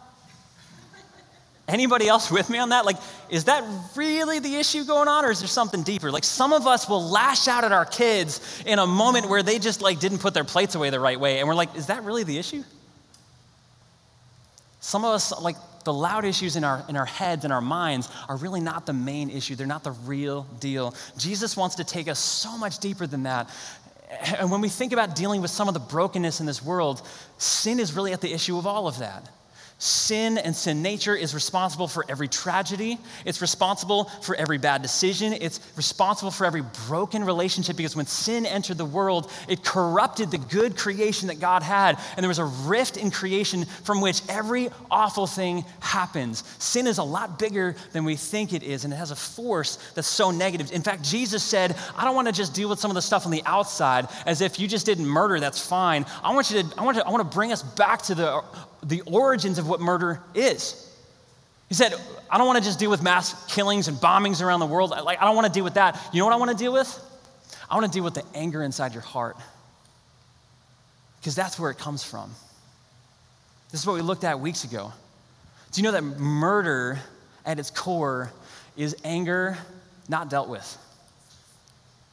Anybody 1.69 2.07
else 2.07 2.31
with 2.31 2.49
me 2.49 2.59
on 2.59 2.69
that? 2.69 2.85
Like, 2.85 2.97
is 3.29 3.45
that 3.45 3.65
really 3.97 4.39
the 4.39 4.55
issue 4.55 4.85
going 4.85 5.09
on, 5.09 5.25
or 5.25 5.31
is 5.33 5.41
there 5.41 5.49
something 5.49 5.83
deeper? 5.83 6.13
Like, 6.13 6.25
some 6.25 6.53
of 6.53 6.67
us 6.67 6.89
will 6.89 7.03
lash 7.03 7.49
out 7.49 7.65
at 7.65 7.73
our 7.73 7.85
kids 7.85 8.63
in 8.65 8.79
a 8.79 8.87
moment 8.87 9.29
where 9.29 9.43
they 9.43 9.59
just 9.59 9.83
like 9.83 9.99
didn't 9.99 10.19
put 10.19 10.33
their 10.33 10.45
plates 10.45 10.77
away 10.77 10.91
the 10.91 11.01
right 11.01 11.19
way, 11.19 11.41
and 11.41 11.49
we're 11.49 11.55
like, 11.55 11.75
is 11.75 11.87
that 11.87 12.05
really 12.05 12.23
the 12.23 12.39
issue? 12.39 12.63
Some 14.81 15.05
of 15.05 15.13
us, 15.13 15.33
like, 15.43 15.57
the 15.83 15.93
loud 15.93 16.25
issues 16.25 16.57
in 16.57 16.65
our, 16.65 16.85
in 16.89 16.97
our 16.97 17.07
heads 17.07 17.45
and 17.45 17.53
our 17.53 17.61
minds 17.61 18.09
are 18.29 18.37
really 18.37 18.61
not 18.61 18.87
the 18.87 18.93
main 18.93 19.31
issue. 19.31 19.55
They're 19.55 19.67
not 19.67 19.85
the 19.85 19.93
real 19.93 20.43
deal. 20.59 20.95
Jesus 21.17 21.57
wants 21.57 21.77
to 21.77 21.85
take 21.85 22.09
us 22.09 22.19
so 22.19 22.59
much 22.59 22.79
deeper 22.79 23.07
than 23.07 23.23
that. 23.23 23.51
And 24.39 24.51
when 24.51 24.61
we 24.61 24.69
think 24.69 24.93
about 24.93 25.15
dealing 25.15 25.43
with 25.43 25.51
some 25.51 25.69
of 25.69 25.75
the 25.75 25.81
brokenness 25.81 26.41
in 26.41 26.47
this 26.47 26.61
world, 26.63 27.03
sin 27.39 27.79
is 27.79 27.95
really 27.95 28.13
at 28.13 28.21
the 28.21 28.33
issue 28.33 28.59
of 28.59 28.67
all 28.67 28.89
of 28.89 28.99
that. 28.99 29.29
Sin 29.79 30.39
and 30.39 30.57
sin 30.57 30.81
nature 30.81 31.15
is 31.15 31.35
responsible 31.35 31.87
for 31.87 32.07
every 32.09 32.29
tragedy. 32.29 32.99
It's 33.27 33.43
responsible 33.43 34.05
for 34.23 34.35
every 34.35 34.57
bad 34.57 34.81
decision. 34.81 35.35
It's 35.35 35.61
responsible 35.77 36.31
for 36.31 36.47
every 36.47 36.63
broken 36.89 37.23
relationship 37.23 37.77
because 37.77 37.95
when 37.95 38.07
sin 38.07 38.47
entered 38.47 38.79
the 38.79 38.87
world, 38.87 39.31
it 39.51 39.63
corrupted 39.63 40.31
the 40.31 40.39
good 40.39 40.79
creation 40.79 41.29
that 41.29 41.41
God 41.41 41.63
had. 41.63 41.99
And 42.17 42.25
there 42.25 42.29
was 42.29 42.39
a 42.39 42.47
rift 42.47 42.97
in 42.97 43.11
creation 43.11 43.67
from 43.85 44.01
which 44.01 44.23
every 44.31 44.71
awful 44.91 45.27
thing 45.27 45.63
happens. 45.81 46.43
Sin 46.59 46.87
is 46.87 46.97
a 46.97 47.05
lot 47.05 47.39
bigger 47.39 47.77
than 47.93 48.05
we 48.05 48.17
think 48.17 48.55
it 48.55 48.63
is, 48.63 48.85
and 48.85 48.95
it 48.95 48.97
has 48.97 49.11
a 49.11 49.17
force 49.17 49.77
that's 49.95 50.09
so 50.09 50.31
negative. 50.31 50.73
In 50.73 50.81
fact, 50.81 51.03
Jesus 51.03 51.43
said, 51.43 51.77
I 51.95 52.05
don't 52.05 52.15
want 52.15 52.29
to 52.29 52.33
just 52.33 52.55
deal 52.55 52.71
with 52.71 52.81
some 52.81 52.91
of 52.91 52.95
the 52.95 53.03
stuff 53.03 53.27
on 53.27 53.31
the 53.31 53.43
outside 53.45 54.09
as 54.25 54.41
if 54.41 54.59
you 54.59 54.69
just 54.69 54.87
didn't 54.87 55.07
murder, 55.07 55.39
that's 55.39 55.61
fine. 55.61 56.07
I 56.25 56.35
want 56.35 56.51
you 56.51 56.63
to, 56.63 56.81
I 56.81 56.83
want 56.83 56.97
to, 56.97 57.07
I 57.07 57.11
want 57.11 57.31
to 57.31 57.37
bring 57.37 57.53
us 57.53 57.63
back 57.63 58.01
to 58.03 58.15
the 58.15 58.43
the 58.87 59.03
origins 59.03 59.59
of 59.59 59.69
what 59.69 59.81
murder 59.81 60.21
is. 60.35 60.83
He 61.69 61.75
said, 61.75 61.93
I 62.31 62.39
don't 62.39 62.47
want 62.47 62.59
to 62.59 62.65
just 62.65 62.79
deal 62.79 62.91
with 62.91 63.03
mass 63.03 63.45
killings 63.53 63.89
and 63.89 63.97
bombings 63.97 64.41
around 64.41 64.61
the 64.61 64.67
world. 64.67 64.91
Like, 64.91 65.21
I 65.21 65.25
don't 65.25 65.35
want 65.35 65.49
to 65.49 65.53
deal 65.53 65.65
with 65.65 65.75
that. 65.75 66.01
You 66.13 66.21
know 66.21 66.27
what 66.27 66.35
I 66.35 66.37
want 66.37 66.53
to 66.53 66.57
deal 66.57 66.73
with? 66.73 67.03
I 67.69 67.77
want 67.77 67.93
to 67.93 67.97
deal 67.97 68.05
with 68.05 68.15
the 68.15 68.25
anger 68.35 68.63
inside 68.63 68.93
your 68.93 69.03
heart. 69.03 69.37
Because 71.19 71.35
that's 71.35 71.59
where 71.59 71.71
it 71.71 71.79
comes 71.79 72.05
from. 72.05 72.31
This 73.73 73.81
is 73.81 73.87
what 73.87 73.95
we 73.95 74.03
looked 74.03 74.23
at 74.23 74.39
weeks 74.39 74.63
ago. 74.63 74.93
Do 75.73 75.81
you 75.81 75.85
know 75.85 75.93
that 75.93 76.05
murder 76.05 77.01
at 77.45 77.59
its 77.59 77.71
core 77.71 78.31
is 78.77 78.97
anger 79.03 79.59
not 80.09 80.31
dealt 80.31 80.49
with? 80.49 80.79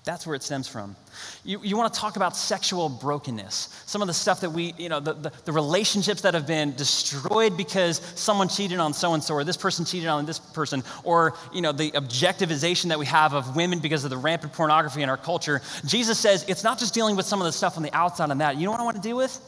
That's 0.06 0.28
where 0.28 0.36
it 0.36 0.44
stems 0.44 0.68
from. 0.68 0.98
You, 1.46 1.62
you 1.64 1.78
want 1.78 1.94
to 1.94 1.98
talk 1.98 2.18
about 2.18 2.36
sexual 2.36 2.90
brokenness. 2.90 3.84
Some 3.86 4.02
of 4.02 4.10
the 4.10 4.14
stuff 4.14 4.42
that 4.42 4.50
we, 4.50 4.74
you 4.78 4.90
know, 4.90 5.00
the, 5.00 5.14
the, 5.14 5.32
the 5.46 5.52
relationships 5.54 6.22
that 6.22 6.34
have 6.34 6.46
been 6.46 6.76
destroyed 6.76 7.56
because 7.56 8.00
someone 8.16 8.50
cheated 8.50 8.80
on 8.80 8.94
so 8.94 9.14
and 9.14 9.24
so, 9.24 9.34
or 9.36 9.46
this 9.46 9.56
person 9.56 9.86
cheated 9.86 10.10
on 10.10 10.26
this 10.26 10.40
person, 10.40 10.84
or, 11.06 11.36
you 11.54 11.62
know, 11.62 11.72
the 11.72 11.92
objectivization 11.92 12.90
that 12.90 13.00
we 13.00 13.06
have 13.06 13.34
of 13.34 13.56
women 13.56 13.80
because 13.80 14.04
of 14.04 14.10
the 14.10 14.18
rampant 14.18 14.52
pornography 14.52 15.02
in 15.04 15.10
our 15.10 15.16
culture. 15.16 15.62
Jesus 15.86 16.20
says 16.20 16.44
it's 16.50 16.66
not 16.66 16.80
just 16.80 16.94
dealing 16.94 17.16
with 17.16 17.26
some 17.26 17.40
of 17.40 17.46
the 17.46 17.54
stuff 17.54 17.78
on 17.78 17.84
the 17.84 17.94
outside 17.94 18.30
on 18.30 18.40
that. 18.40 18.58
You 18.58 18.66
know 18.66 18.72
what 18.72 18.82
I 18.82 18.84
want 18.84 18.98
to 18.98 19.02
deal 19.02 19.18
with? 19.18 19.40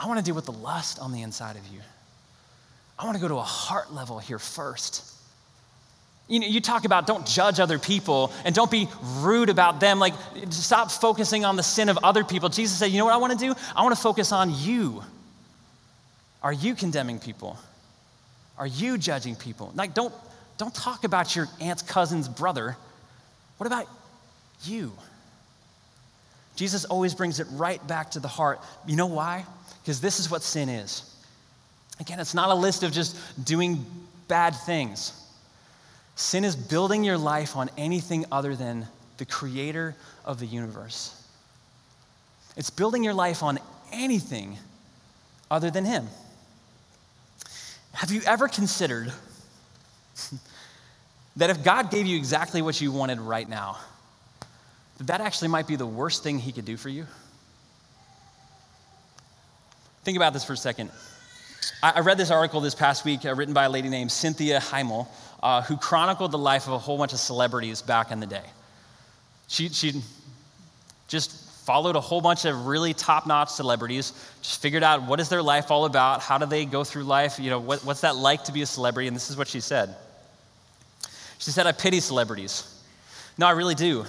I 0.00 0.06
want 0.06 0.18
to 0.18 0.24
deal 0.24 0.34
with 0.34 0.46
the 0.46 0.52
lust 0.52 0.98
on 0.98 1.12
the 1.12 1.20
inside 1.20 1.56
of 1.56 1.66
you. 1.66 1.80
I 2.98 3.04
want 3.04 3.16
to 3.16 3.20
go 3.20 3.28
to 3.28 3.36
a 3.36 3.42
heart 3.42 3.92
level 3.92 4.18
here 4.18 4.38
first. 4.38 5.04
You, 6.28 6.40
know, 6.40 6.46
you 6.46 6.60
talk 6.60 6.84
about 6.84 7.06
don't 7.06 7.26
judge 7.26 7.58
other 7.58 7.78
people 7.78 8.32
and 8.44 8.54
don't 8.54 8.70
be 8.70 8.88
rude 9.16 9.48
about 9.48 9.80
them. 9.80 9.98
Like, 9.98 10.14
stop 10.50 10.90
focusing 10.90 11.44
on 11.44 11.56
the 11.56 11.62
sin 11.62 11.88
of 11.88 11.98
other 12.02 12.22
people. 12.22 12.50
Jesus 12.50 12.78
said, 12.78 12.86
You 12.86 12.98
know 12.98 13.06
what 13.06 13.14
I 13.14 13.16
want 13.16 13.32
to 13.32 13.38
do? 13.38 13.54
I 13.74 13.82
want 13.82 13.94
to 13.96 14.00
focus 14.00 14.30
on 14.30 14.52
you. 14.54 15.02
Are 16.42 16.52
you 16.52 16.74
condemning 16.74 17.18
people? 17.18 17.58
Are 18.58 18.66
you 18.66 18.98
judging 18.98 19.36
people? 19.36 19.72
Like, 19.74 19.94
don't, 19.94 20.12
don't 20.58 20.74
talk 20.74 21.04
about 21.04 21.34
your 21.34 21.48
aunt's 21.60 21.82
cousin's 21.82 22.28
brother. 22.28 22.76
What 23.56 23.66
about 23.66 23.86
you? 24.64 24.92
Jesus 26.56 26.84
always 26.84 27.14
brings 27.14 27.40
it 27.40 27.46
right 27.52 27.84
back 27.86 28.10
to 28.12 28.20
the 28.20 28.28
heart. 28.28 28.60
You 28.86 28.96
know 28.96 29.06
why? 29.06 29.46
Because 29.82 30.00
this 30.00 30.18
is 30.20 30.30
what 30.30 30.42
sin 30.42 30.68
is. 30.68 31.02
Again, 32.00 32.20
it's 32.20 32.34
not 32.34 32.50
a 32.50 32.54
list 32.54 32.82
of 32.82 32.92
just 32.92 33.16
doing 33.44 33.84
bad 34.26 34.50
things. 34.50 35.12
Sin 36.18 36.44
is 36.44 36.56
building 36.56 37.04
your 37.04 37.16
life 37.16 37.54
on 37.54 37.70
anything 37.78 38.24
other 38.32 38.56
than 38.56 38.88
the 39.18 39.24
creator 39.24 39.94
of 40.24 40.40
the 40.40 40.46
universe. 40.46 41.14
It's 42.56 42.70
building 42.70 43.04
your 43.04 43.14
life 43.14 43.44
on 43.44 43.60
anything 43.92 44.58
other 45.48 45.70
than 45.70 45.84
Him. 45.84 46.08
Have 47.92 48.10
you 48.10 48.20
ever 48.26 48.48
considered 48.48 49.12
that 51.36 51.50
if 51.50 51.62
God 51.62 51.88
gave 51.88 52.04
you 52.04 52.16
exactly 52.16 52.62
what 52.62 52.80
you 52.80 52.90
wanted 52.90 53.20
right 53.20 53.48
now, 53.48 53.78
that 54.96 55.06
that 55.06 55.20
actually 55.20 55.48
might 55.48 55.68
be 55.68 55.76
the 55.76 55.86
worst 55.86 56.24
thing 56.24 56.40
He 56.40 56.50
could 56.50 56.64
do 56.64 56.76
for 56.76 56.88
you? 56.88 57.06
Think 60.02 60.16
about 60.16 60.32
this 60.32 60.42
for 60.42 60.54
a 60.54 60.56
second. 60.56 60.90
I 61.82 62.00
read 62.00 62.18
this 62.18 62.30
article 62.32 62.60
this 62.60 62.74
past 62.74 63.04
week 63.04 63.24
uh, 63.24 63.34
written 63.34 63.54
by 63.54 63.64
a 63.64 63.70
lady 63.70 63.88
named 63.88 64.10
Cynthia 64.10 64.58
Heimel 64.58 65.06
uh, 65.42 65.62
who 65.62 65.76
chronicled 65.76 66.32
the 66.32 66.38
life 66.38 66.66
of 66.66 66.72
a 66.72 66.78
whole 66.78 66.98
bunch 66.98 67.12
of 67.12 67.20
celebrities 67.20 67.82
back 67.82 68.10
in 68.10 68.18
the 68.18 68.26
day. 68.26 68.42
She, 69.46 69.68
she 69.68 70.02
just 71.06 71.48
followed 71.64 71.96
a 71.96 72.00
whole 72.00 72.20
bunch 72.20 72.44
of 72.44 72.66
really 72.66 72.94
top-notch 72.94 73.50
celebrities 73.50 74.12
just 74.42 74.60
figured 74.62 74.82
out 74.82 75.02
what 75.02 75.20
is 75.20 75.28
their 75.28 75.42
life 75.42 75.70
all 75.70 75.84
about 75.84 76.20
how 76.20 76.38
do 76.38 76.46
they 76.46 76.64
go 76.64 76.82
through 76.82 77.04
life 77.04 77.38
you 77.38 77.50
know 77.50 77.60
what, 77.60 77.84
what's 77.84 78.00
that 78.00 78.16
like 78.16 78.42
to 78.42 78.52
be 78.52 78.62
a 78.62 78.66
celebrity 78.66 79.06
and 79.06 79.14
this 79.14 79.28
is 79.28 79.36
what 79.36 79.46
she 79.46 79.60
said. 79.60 79.94
She 81.38 81.50
said 81.50 81.66
i 81.66 81.72
pity 81.72 82.00
celebrities. 82.00 82.82
No 83.36 83.46
i 83.46 83.50
really 83.50 83.74
do. 83.74 84.04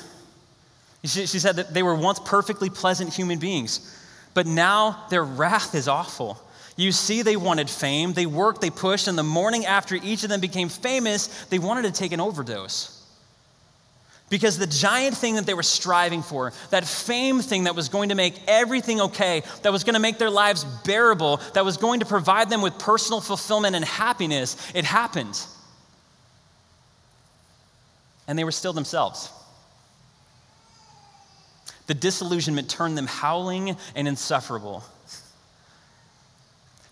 She, 1.03 1.25
she 1.25 1.39
said 1.39 1.57
that 1.57 1.73
they 1.73 1.83
were 1.83 1.95
once 1.95 2.19
perfectly 2.19 2.69
pleasant 2.69 3.13
human 3.13 3.39
beings 3.39 3.95
but 4.33 4.47
now 4.47 5.05
their 5.09 5.23
wrath 5.23 5.75
is 5.75 5.87
awful 5.87 6.41
you 6.79 6.91
see, 6.91 7.23
they 7.23 7.35
wanted 7.35 7.69
fame. 7.69 8.13
They 8.13 8.25
worked, 8.25 8.61
they 8.61 8.69
pushed, 8.69 9.07
and 9.07 9.17
the 9.17 9.23
morning 9.23 9.65
after 9.65 9.95
each 9.95 10.23
of 10.23 10.29
them 10.29 10.39
became 10.39 10.69
famous, 10.69 11.27
they 11.45 11.59
wanted 11.59 11.83
to 11.83 11.91
take 11.91 12.13
an 12.13 12.21
overdose. 12.21 12.95
Because 14.29 14.57
the 14.57 14.67
giant 14.67 15.17
thing 15.17 15.35
that 15.35 15.45
they 15.45 15.55
were 15.55 15.63
striving 15.63 16.21
for, 16.21 16.53
that 16.69 16.85
fame 16.85 17.41
thing 17.41 17.63
that 17.63 17.75
was 17.75 17.89
going 17.89 18.09
to 18.09 18.15
make 18.15 18.35
everything 18.47 19.01
okay, 19.01 19.43
that 19.63 19.71
was 19.71 19.83
going 19.83 19.95
to 19.95 19.99
make 19.99 20.19
their 20.19 20.29
lives 20.29 20.63
bearable, 20.85 21.37
that 21.53 21.65
was 21.65 21.77
going 21.77 21.99
to 21.99 22.05
provide 22.05 22.49
them 22.49 22.61
with 22.61 22.77
personal 22.77 23.21
fulfillment 23.21 23.75
and 23.75 23.83
happiness, 23.83 24.55
it 24.75 24.85
happened. 24.85 25.43
And 28.27 28.37
they 28.37 28.43
were 28.43 28.51
still 28.51 28.73
themselves. 28.73 29.31
The 31.87 31.95
disillusionment 31.95 32.69
turned 32.69 32.95
them 32.95 33.07
howling 33.07 33.75
and 33.95 34.07
insufferable. 34.07 34.83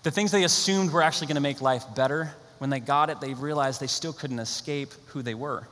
The 0.08 0.12
things 0.12 0.32
they 0.32 0.46
assumed 0.46 0.94
were 0.94 1.02
actually 1.02 1.28
going 1.28 1.36
to 1.36 1.42
make 1.42 1.60
life 1.60 1.84
better, 1.94 2.32
when 2.60 2.70
they 2.70 2.80
got 2.80 3.10
it, 3.10 3.20
they 3.20 3.34
realized 3.34 3.82
they 3.82 3.88
still 3.88 4.14
couldn't 4.14 4.40
escape 4.40 4.94
who 5.08 5.22
they 5.22 5.34
were. 5.34 5.68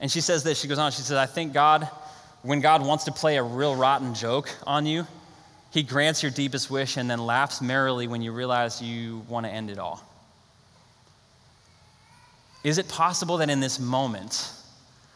And 0.00 0.12
she 0.12 0.20
says 0.20 0.42
this, 0.42 0.60
she 0.60 0.68
goes 0.68 0.76
on, 0.78 0.92
she 0.92 1.00
says, 1.00 1.16
I 1.16 1.24
think 1.24 1.54
God, 1.54 1.88
when 2.42 2.60
God 2.60 2.84
wants 2.84 3.04
to 3.04 3.12
play 3.12 3.38
a 3.38 3.42
real 3.42 3.74
rotten 3.74 4.14
joke 4.14 4.50
on 4.66 4.84
you, 4.84 5.06
he 5.70 5.82
grants 5.82 6.22
your 6.22 6.30
deepest 6.30 6.70
wish 6.70 6.98
and 6.98 7.08
then 7.08 7.18
laughs 7.18 7.62
merrily 7.62 8.06
when 8.06 8.20
you 8.20 8.32
realize 8.32 8.82
you 8.82 9.24
want 9.30 9.46
to 9.46 9.50
end 9.50 9.70
it 9.70 9.78
all. 9.78 10.02
Is 12.64 12.76
it 12.76 12.86
possible 12.86 13.38
that 13.38 13.48
in 13.48 13.60
this 13.60 13.80
moment, 13.80 14.52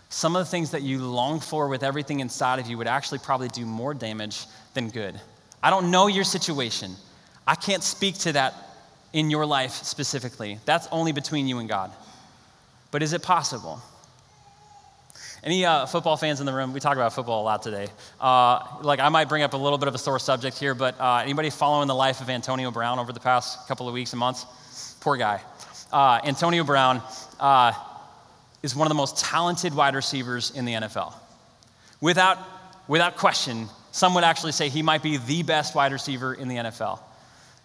some 0.09 0.37
of 0.37 0.47
the 0.47 0.51
things 0.51 0.71
that 0.71 0.81
you 0.81 1.05
long 1.05 1.39
for 1.39 1.69
with 1.69 1.83
everything 1.83 2.21
inside 2.21 2.61
of 2.61 2.67
you 2.67 2.79
would 2.79 2.87
actually 2.87 3.19
probably 3.19 3.49
do 3.49 3.67
more 3.67 3.93
damage 3.93 4.47
than 4.73 4.89
good? 4.89 5.21
I 5.63 5.69
don't 5.69 5.91
know 5.91 6.07
your 6.07 6.25
situation. 6.25 6.97
I 7.47 7.55
can't 7.55 7.83
speak 7.83 8.17
to 8.19 8.33
that 8.33 8.55
in 9.13 9.31
your 9.31 9.47
life 9.47 9.73
specifically. 9.73 10.59
That's 10.65 10.87
only 10.93 11.13
between 11.13 11.49
you 11.49 11.59
and 11.59 11.69
God. 11.69 11.91
But 12.91 13.03
is 13.03 13.13
it 13.13 13.23
possible? 13.23 13.81
Any 15.43 15.65
uh, 15.65 15.87
football 15.87 16.17
fans 16.17 16.41
in 16.41 16.47
the 16.47 16.53
room? 16.53 16.73
We 16.75 16.81
talk 16.81 16.97
about 16.97 17.15
football 17.15 17.43
a 17.43 17.45
lot 17.45 17.63
today. 17.63 17.89
Uh, 18.21 18.63
like, 18.83 19.01
I 19.01 19.09
might 19.09 19.29
bring 19.29 19.43
up 19.43 19.55
a 19.55 19.57
little 19.57 19.79
bit 19.79 19.89
of 19.89 19.95
a 19.95 19.99
sore 19.99 20.19
subject 20.19 20.59
here, 20.59 20.75
but 20.75 21.01
uh, 21.01 21.23
anybody 21.23 21.49
following 21.49 21.89
the 21.89 21.95
life 21.95 22.21
of 22.21 22.29
Antonio 22.29 22.71
Brown 22.71 22.99
over 22.99 23.13
the 23.13 23.21
past 23.21 23.67
couple 23.67 23.89
of 23.89 23.95
weeks 23.95 24.13
and 24.13 24.21
months? 24.21 24.45
Poor 25.01 25.17
guy. 25.17 25.41
Uh, 25.91 26.21
Antonio 26.25 26.63
Brown 26.63 27.01
uh, 27.39 27.73
is 28.63 28.77
one 28.77 28.87
of 28.87 28.91
the 28.91 28.97
most 28.97 29.17
talented 29.17 29.75
wide 29.75 29.95
receivers 29.95 30.51
in 30.51 30.67
the 30.67 30.75
NFL. 30.75 31.15
Without, 32.03 32.39
without 32.87 33.17
question, 33.17 33.67
some 33.93 34.15
would 34.15 34.25
actually 34.25 34.53
say 34.53 34.69
he 34.69 34.83
might 34.83 35.03
be 35.03 35.17
the 35.17 35.43
best 35.43 35.75
wide 35.75 35.93
receiver 35.93 36.35
in 36.35 36.49
the 36.49 36.57
NFL. 36.57 37.01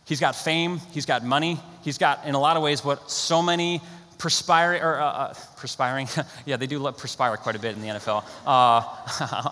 He's 0.05 0.19
got 0.19 0.35
fame, 0.35 0.79
he's 0.91 1.05
got 1.05 1.23
money, 1.23 1.59
he's 1.81 1.97
got, 1.97 2.25
in 2.25 2.35
a 2.35 2.39
lot 2.39 2.57
of 2.57 2.63
ways, 2.63 2.85
what 2.85 3.09
so 3.09 3.41
many 3.41 3.81
perspiring, 4.17 4.81
or 4.81 4.99
uh, 4.99 5.05
uh, 5.05 5.33
perspiring, 5.57 6.07
yeah, 6.45 6.57
they 6.57 6.67
do 6.67 6.91
perspire 6.91 7.35
quite 7.37 7.55
a 7.55 7.59
bit 7.59 7.75
in 7.75 7.81
the 7.81 7.87
NFL. 7.87 8.23
Uh, 8.45 8.81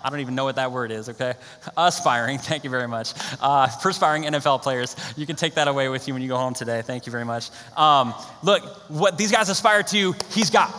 I 0.04 0.08
don't 0.10 0.20
even 0.20 0.34
know 0.34 0.44
what 0.44 0.56
that 0.56 0.72
word 0.72 0.90
is, 0.90 1.08
okay? 1.08 1.34
Aspiring, 1.76 2.38
thank 2.50 2.64
you 2.64 2.70
very 2.70 2.88
much. 2.88 3.14
Uh, 3.40 3.68
perspiring 3.80 4.24
NFL 4.24 4.62
players, 4.62 4.96
you 5.16 5.26
can 5.26 5.36
take 5.36 5.54
that 5.54 5.68
away 5.68 5.88
with 5.88 6.06
you 6.08 6.14
when 6.14 6.22
you 6.22 6.28
go 6.28 6.36
home 6.36 6.54
today. 6.54 6.82
Thank 6.82 7.06
you 7.06 7.12
very 7.12 7.24
much. 7.24 7.50
Um, 7.76 8.14
look, 8.42 8.64
what 8.88 9.18
these 9.18 9.32
guys 9.32 9.48
aspire 9.48 9.82
to, 9.84 10.14
he's 10.30 10.50
got. 10.50 10.74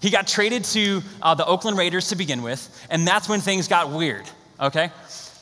He 0.00 0.08
got 0.08 0.26
traded 0.26 0.64
to 0.64 1.02
uh, 1.20 1.34
the 1.34 1.44
Oakland 1.44 1.76
Raiders 1.76 2.08
to 2.08 2.16
begin 2.16 2.42
with, 2.42 2.86
and 2.88 3.06
that's 3.06 3.28
when 3.28 3.40
things 3.40 3.68
got 3.68 3.90
weird, 3.90 4.24
okay? 4.58 4.90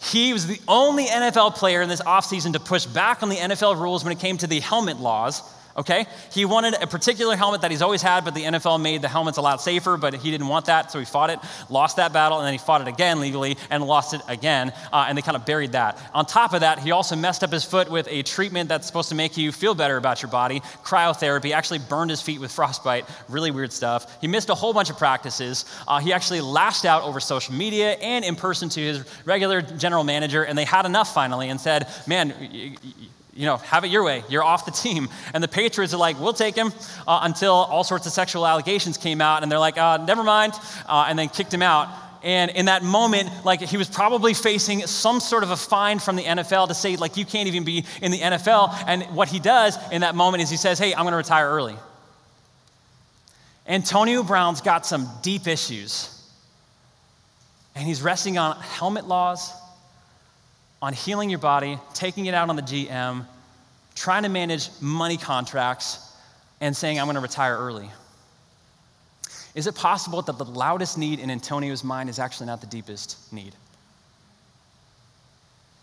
He 0.00 0.32
was 0.32 0.46
the 0.46 0.60
only 0.68 1.06
NFL 1.06 1.56
player 1.56 1.82
in 1.82 1.88
this 1.88 2.00
offseason 2.02 2.52
to 2.52 2.60
push 2.60 2.86
back 2.86 3.22
on 3.22 3.28
the 3.28 3.36
NFL 3.36 3.80
rules 3.80 4.04
when 4.04 4.12
it 4.12 4.20
came 4.20 4.38
to 4.38 4.46
the 4.46 4.60
helmet 4.60 4.98
laws, 4.98 5.42
okay? 5.78 6.06
He 6.32 6.44
wanted 6.44 6.74
a 6.74 6.86
particular 6.86 7.36
helmet 7.36 7.62
that 7.62 7.70
he's 7.70 7.82
always 7.82 8.02
had, 8.02 8.24
but 8.24 8.34
the 8.34 8.42
NFL 8.42 8.82
made 8.82 9.00
the 9.00 9.08
helmets 9.08 9.38
a 9.38 9.40
lot 9.40 9.62
safer, 9.62 9.96
but 9.96 10.12
he 10.14 10.30
didn't 10.30 10.48
want 10.48 10.66
that, 10.66 10.90
so 10.90 10.98
he 10.98 11.04
fought 11.04 11.30
it, 11.30 11.38
lost 11.70 11.96
that 11.96 12.12
battle, 12.12 12.38
and 12.38 12.46
then 12.46 12.52
he 12.52 12.58
fought 12.58 12.80
it 12.80 12.88
again 12.88 13.20
legally 13.20 13.56
and 13.70 13.84
lost 13.84 14.12
it 14.12 14.20
again, 14.28 14.72
uh, 14.92 15.06
and 15.08 15.16
they 15.16 15.22
kind 15.22 15.36
of 15.36 15.46
buried 15.46 15.72
that. 15.72 15.98
On 16.12 16.26
top 16.26 16.52
of 16.52 16.60
that, 16.60 16.80
he 16.80 16.90
also 16.90 17.14
messed 17.14 17.44
up 17.44 17.52
his 17.52 17.64
foot 17.64 17.90
with 17.90 18.08
a 18.10 18.22
treatment 18.22 18.68
that's 18.68 18.86
supposed 18.86 19.08
to 19.08 19.14
make 19.14 19.36
you 19.36 19.52
feel 19.52 19.74
better 19.74 19.96
about 19.96 20.20
your 20.20 20.30
body, 20.30 20.60
cryotherapy, 20.82 21.52
actually 21.52 21.78
burned 21.78 22.10
his 22.10 22.20
feet 22.20 22.40
with 22.40 22.50
frostbite, 22.50 23.06
really 23.28 23.52
weird 23.52 23.72
stuff. 23.72 24.20
He 24.20 24.26
missed 24.26 24.50
a 24.50 24.54
whole 24.54 24.74
bunch 24.74 24.90
of 24.90 24.98
practices. 24.98 25.64
Uh, 25.86 26.00
he 26.00 26.12
actually 26.12 26.40
lashed 26.40 26.84
out 26.84 27.04
over 27.04 27.20
social 27.20 27.54
media 27.54 27.92
and 27.92 28.24
in 28.24 28.34
person 28.34 28.68
to 28.70 28.80
his 28.80 29.04
regular 29.24 29.62
general 29.62 30.02
manager, 30.02 30.42
and 30.42 30.58
they 30.58 30.64
had 30.64 30.86
enough 30.86 31.14
finally 31.14 31.48
and 31.48 31.60
said, 31.60 31.86
man, 32.06 32.34
you 33.38 33.46
know, 33.46 33.56
have 33.58 33.84
it 33.84 33.90
your 33.92 34.02
way. 34.02 34.24
You're 34.28 34.42
off 34.42 34.64
the 34.64 34.72
team. 34.72 35.08
And 35.32 35.42
the 35.42 35.48
Patriots 35.48 35.94
are 35.94 35.98
like, 35.98 36.18
we'll 36.18 36.32
take 36.32 36.56
him 36.56 36.72
uh, 37.06 37.20
until 37.22 37.52
all 37.52 37.84
sorts 37.84 38.04
of 38.04 38.12
sexual 38.12 38.44
allegations 38.44 38.98
came 38.98 39.20
out. 39.20 39.44
And 39.44 39.50
they're 39.50 39.60
like, 39.60 39.78
uh, 39.78 39.98
never 39.98 40.24
mind. 40.24 40.54
Uh, 40.88 41.06
and 41.08 41.16
then 41.16 41.28
kicked 41.28 41.54
him 41.54 41.62
out. 41.62 41.88
And 42.24 42.50
in 42.50 42.66
that 42.66 42.82
moment, 42.82 43.30
like 43.44 43.60
he 43.60 43.76
was 43.76 43.88
probably 43.88 44.34
facing 44.34 44.80
some 44.88 45.20
sort 45.20 45.44
of 45.44 45.52
a 45.52 45.56
fine 45.56 46.00
from 46.00 46.16
the 46.16 46.24
NFL 46.24 46.66
to 46.66 46.74
say, 46.74 46.96
like, 46.96 47.16
you 47.16 47.24
can't 47.24 47.46
even 47.46 47.62
be 47.62 47.84
in 48.02 48.10
the 48.10 48.18
NFL. 48.18 48.74
And 48.88 49.04
what 49.14 49.28
he 49.28 49.38
does 49.38 49.78
in 49.92 50.00
that 50.00 50.16
moment 50.16 50.42
is 50.42 50.50
he 50.50 50.56
says, 50.56 50.80
hey, 50.80 50.92
I'm 50.92 51.04
going 51.04 51.12
to 51.12 51.16
retire 51.16 51.48
early. 51.48 51.76
Antonio 53.68 54.24
Brown's 54.24 54.62
got 54.62 54.84
some 54.84 55.08
deep 55.22 55.46
issues. 55.46 56.12
And 57.76 57.86
he's 57.86 58.02
resting 58.02 58.36
on 58.36 58.56
helmet 58.56 59.06
laws, 59.06 59.52
on 60.80 60.92
healing 60.92 61.30
your 61.30 61.38
body, 61.38 61.78
taking 61.94 62.26
it 62.26 62.34
out 62.34 62.48
on 62.48 62.56
the 62.56 62.62
GM, 62.62 63.26
trying 63.94 64.22
to 64.22 64.28
manage 64.28 64.68
money 64.80 65.16
contracts, 65.16 66.12
and 66.60 66.76
saying, 66.76 66.98
I'm 66.98 67.06
going 67.06 67.16
to 67.16 67.20
retire 67.20 67.56
early? 67.56 67.90
Is 69.54 69.66
it 69.66 69.74
possible 69.74 70.22
that 70.22 70.38
the 70.38 70.44
loudest 70.44 70.98
need 70.98 71.20
in 71.20 71.30
Antonio's 71.30 71.82
mind 71.82 72.08
is 72.08 72.18
actually 72.18 72.46
not 72.46 72.60
the 72.60 72.66
deepest 72.66 73.32
need? 73.32 73.54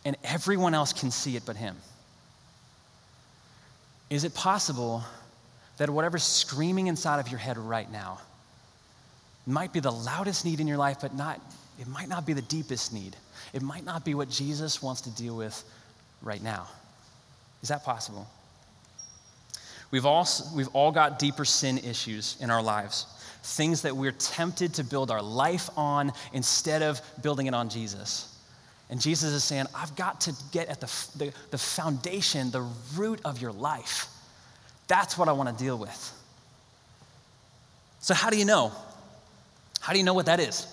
And 0.06 0.16
everyone 0.24 0.74
else 0.74 0.94
can 0.94 1.12
see 1.12 1.36
it 1.36 1.44
but 1.46 1.56
him. 1.56 1.76
Is 4.10 4.24
it 4.24 4.34
possible 4.34 5.04
that 5.78 5.90
whatever's 5.90 6.24
screaming 6.24 6.88
inside 6.88 7.20
of 7.20 7.28
your 7.28 7.40
head 7.40 7.58
right 7.58 7.92
now 7.92 8.20
might 9.48 9.74
be 9.74 9.80
the 9.80 9.92
loudest 9.92 10.46
need 10.46 10.60
in 10.60 10.68
your 10.68 10.78
life, 10.78 10.98
but 11.02 11.14
not, 11.14 11.42
it 11.80 11.88
might 11.88 12.08
not 12.08 12.26
be 12.26 12.34
the 12.34 12.42
deepest 12.42 12.94
need? 12.94 13.16
it 13.56 13.62
might 13.62 13.86
not 13.86 14.04
be 14.04 14.14
what 14.14 14.30
Jesus 14.30 14.84
wants 14.84 15.00
to 15.02 15.10
deal 15.12 15.36
with 15.38 15.64
right 16.22 16.44
now. 16.44 16.68
Is 17.64 17.70
that 17.70 17.86
possible? 17.86 18.28
We've 19.92 20.06
all, 20.06 20.28
we've 20.54 20.68
all 20.74 20.92
got 20.92 21.20
deeper 21.20 21.46
sin 21.46 21.78
issues 21.78 22.36
in 22.42 22.50
our 22.50 22.62
lives, 22.62 23.06
things 23.44 23.82
that 23.84 23.96
we're 23.96 24.12
tempted 24.12 24.74
to 24.74 24.84
build 24.84 25.10
our 25.10 25.22
life 25.22 25.70
on 25.78 26.12
instead 26.34 26.82
of 26.82 27.02
building 27.24 27.48
it 27.48 27.54
on 27.54 27.70
Jesus. 27.70 28.38
And 28.90 29.00
Jesus 29.00 29.32
is 29.32 29.46
saying, 29.46 29.68
I've 29.74 29.96
got 29.96 30.20
to 30.22 30.34
get 30.52 30.68
at 30.68 30.82
the, 30.82 31.08
the, 31.18 31.34
the 31.52 31.58
foundation, 31.58 32.52
the 32.52 32.68
root 32.96 33.22
of 33.24 33.42
your 33.42 33.54
life. 33.54 34.08
That's 34.90 35.18
what 35.18 35.30
I 35.30 35.32
want 35.32 35.58
to 35.58 35.64
deal 35.64 35.78
with. 35.78 36.12
So, 38.02 38.14
how 38.14 38.30
do 38.30 38.38
you 38.38 38.46
know? 38.46 38.74
How 39.80 39.94
do 39.94 40.00
you 40.00 40.06
know 40.06 40.14
what 40.14 40.26
that 40.26 40.42
is? 40.42 40.68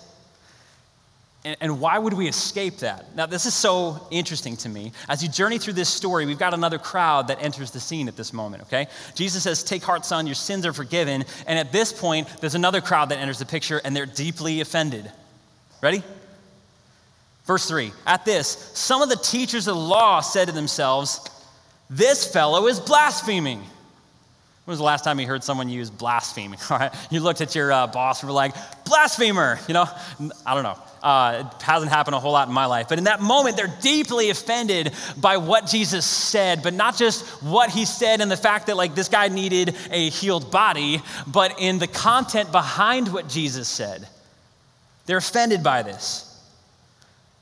And, 1.45 1.57
and 1.59 1.79
why 1.79 1.97
would 1.99 2.13
we 2.13 2.27
escape 2.27 2.77
that? 2.77 3.15
Now, 3.15 3.25
this 3.25 3.45
is 3.45 3.53
so 3.53 4.07
interesting 4.11 4.55
to 4.57 4.69
me. 4.69 4.93
As 5.09 5.21
you 5.21 5.29
journey 5.29 5.57
through 5.57 5.73
this 5.73 5.89
story, 5.89 6.25
we've 6.25 6.39
got 6.39 6.53
another 6.53 6.77
crowd 6.77 7.27
that 7.27 7.41
enters 7.41 7.71
the 7.71 7.79
scene 7.79 8.07
at 8.07 8.15
this 8.15 8.31
moment, 8.31 8.63
okay? 8.63 8.87
Jesus 9.13 9.43
says, 9.43 9.63
Take 9.63 9.83
heart, 9.83 10.05
son, 10.05 10.25
your 10.25 10.35
sins 10.35 10.65
are 10.65 10.73
forgiven. 10.73 11.25
And 11.45 11.59
at 11.59 11.71
this 11.71 11.91
point, 11.91 12.27
there's 12.39 12.55
another 12.55 12.81
crowd 12.81 13.09
that 13.09 13.19
enters 13.19 13.39
the 13.39 13.45
picture, 13.45 13.81
and 13.83 13.95
they're 13.95 14.05
deeply 14.05 14.61
offended. 14.61 15.11
Ready? 15.81 16.01
Verse 17.45 17.67
3 17.67 17.91
At 18.05 18.25
this, 18.25 18.47
some 18.73 19.01
of 19.01 19.09
the 19.09 19.17
teachers 19.17 19.67
of 19.67 19.75
the 19.75 19.81
law 19.81 20.21
said 20.21 20.47
to 20.47 20.53
themselves, 20.53 21.29
This 21.89 22.25
fellow 22.25 22.67
is 22.67 22.79
blaspheming. 22.79 23.63
When 24.65 24.71
was 24.71 24.79
the 24.79 24.85
last 24.85 25.03
time 25.03 25.19
you 25.19 25.27
heard 25.27 25.43
someone 25.43 25.67
use 25.67 25.89
blaspheme? 25.89 26.55
All 26.69 26.77
right, 26.79 26.93
you 27.09 27.19
looked 27.19 27.41
at 27.41 27.53
your 27.53 27.71
uh, 27.73 27.87
boss 27.87 28.21
and 28.21 28.29
were 28.29 28.33
like, 28.33 28.55
blasphemer. 28.85 29.59
You 29.67 29.73
know, 29.73 29.85
I 30.45 30.53
don't 30.53 30.63
know. 30.63 30.77
Uh, 31.01 31.51
it 31.53 31.61
hasn't 31.61 31.91
happened 31.91 32.15
a 32.15 32.19
whole 32.19 32.31
lot 32.31 32.47
in 32.47 32.53
my 32.53 32.65
life. 32.65 32.87
But 32.87 32.97
in 32.97 33.03
that 33.03 33.21
moment, 33.21 33.57
they're 33.57 33.75
deeply 33.81 34.29
offended 34.29 34.93
by 35.17 35.35
what 35.35 35.65
Jesus 35.65 36.05
said, 36.05 36.63
but 36.63 36.73
not 36.73 36.95
just 36.95 37.25
what 37.43 37.71
he 37.71 37.83
said 37.83 38.21
and 38.21 38.31
the 38.31 38.37
fact 38.37 38.67
that, 38.67 38.77
like, 38.77 38.95
this 38.95 39.09
guy 39.09 39.27
needed 39.27 39.75
a 39.91 40.09
healed 40.09 40.49
body, 40.49 41.01
but 41.27 41.59
in 41.59 41.77
the 41.77 41.87
content 41.87 42.53
behind 42.53 43.11
what 43.11 43.27
Jesus 43.27 43.67
said. 43.67 44.07
They're 45.07 45.17
offended 45.17 45.61
by 45.61 45.83
this. 45.83 46.29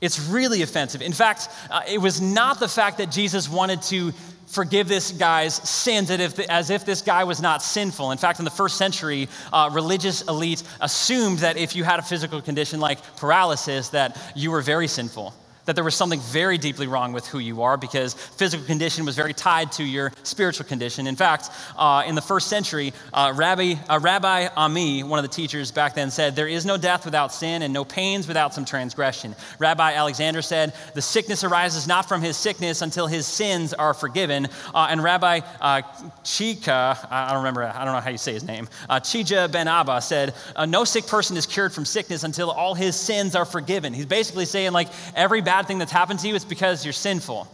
It's 0.00 0.18
really 0.18 0.62
offensive. 0.62 1.00
In 1.00 1.12
fact, 1.12 1.48
uh, 1.70 1.82
it 1.88 1.98
was 1.98 2.20
not 2.20 2.58
the 2.58 2.66
fact 2.66 2.98
that 2.98 3.12
Jesus 3.12 3.48
wanted 3.48 3.80
to 3.82 4.12
forgive 4.52 4.86
this 4.86 5.12
guy's 5.12 5.54
sins 5.68 6.10
as 6.10 6.70
if 6.70 6.84
this 6.84 7.00
guy 7.00 7.24
was 7.24 7.40
not 7.40 7.62
sinful. 7.62 8.12
In 8.12 8.18
fact, 8.18 8.38
in 8.38 8.44
the 8.44 8.50
first 8.50 8.76
century, 8.76 9.28
uh, 9.50 9.70
religious 9.72 10.22
elites 10.24 10.62
assumed 10.80 11.38
that 11.38 11.56
if 11.56 11.74
you 11.74 11.84
had 11.84 11.98
a 11.98 12.02
physical 12.02 12.42
condition 12.42 12.78
like 12.78 12.98
paralysis, 13.16 13.88
that 13.88 14.18
you 14.36 14.50
were 14.50 14.60
very 14.60 14.86
sinful 14.86 15.34
that 15.64 15.74
there 15.74 15.84
was 15.84 15.94
something 15.94 16.20
very 16.20 16.58
deeply 16.58 16.86
wrong 16.86 17.12
with 17.12 17.26
who 17.26 17.38
you 17.38 17.62
are 17.62 17.76
because 17.76 18.14
physical 18.14 18.66
condition 18.66 19.04
was 19.04 19.14
very 19.14 19.32
tied 19.32 19.70
to 19.72 19.84
your 19.84 20.12
spiritual 20.24 20.66
condition. 20.66 21.06
In 21.06 21.16
fact, 21.16 21.50
uh, 21.76 22.02
in 22.06 22.14
the 22.14 22.22
first 22.22 22.48
century, 22.48 22.92
uh, 23.12 23.32
Rabbi, 23.34 23.74
uh, 23.88 24.00
Rabbi 24.00 24.48
Ami, 24.56 25.02
one 25.02 25.18
of 25.18 25.22
the 25.22 25.34
teachers 25.34 25.70
back 25.70 25.94
then, 25.94 26.10
said, 26.10 26.34
There 26.34 26.48
is 26.48 26.66
no 26.66 26.76
death 26.76 27.04
without 27.04 27.32
sin 27.32 27.62
and 27.62 27.72
no 27.72 27.84
pains 27.84 28.26
without 28.26 28.54
some 28.54 28.64
transgression. 28.64 29.36
Rabbi 29.58 29.92
Alexander 29.92 30.42
said, 30.42 30.74
The 30.94 31.02
sickness 31.02 31.44
arises 31.44 31.86
not 31.86 32.08
from 32.08 32.22
his 32.22 32.36
sickness 32.36 32.82
until 32.82 33.06
his 33.06 33.26
sins 33.26 33.72
are 33.72 33.94
forgiven. 33.94 34.48
Uh, 34.74 34.88
and 34.90 35.02
Rabbi 35.02 35.40
uh, 35.60 35.82
Chika, 36.24 37.06
I 37.10 37.28
don't 37.28 37.38
remember, 37.38 37.64
I 37.64 37.84
don't 37.84 37.94
know 37.94 38.00
how 38.00 38.10
you 38.10 38.18
say 38.18 38.32
his 38.32 38.44
name, 38.44 38.68
uh, 38.88 38.98
Chija 38.98 39.50
ben 39.50 39.68
Abba 39.68 40.00
said, 40.00 40.34
No 40.66 40.84
sick 40.84 41.06
person 41.06 41.36
is 41.36 41.46
cured 41.46 41.72
from 41.72 41.84
sickness 41.84 42.24
until 42.24 42.50
all 42.50 42.74
his 42.74 42.96
sins 42.96 43.36
are 43.36 43.44
forgiven. 43.44 43.92
He's 43.92 44.06
basically 44.06 44.44
saying, 44.44 44.72
like, 44.72 44.88
every 45.14 45.40
bad 45.52 45.66
thing 45.66 45.76
that's 45.76 45.92
happened 45.92 46.18
to 46.18 46.28
you, 46.28 46.34
it's 46.34 46.46
because 46.46 46.82
you're 46.82 46.94
sinful. 46.94 47.46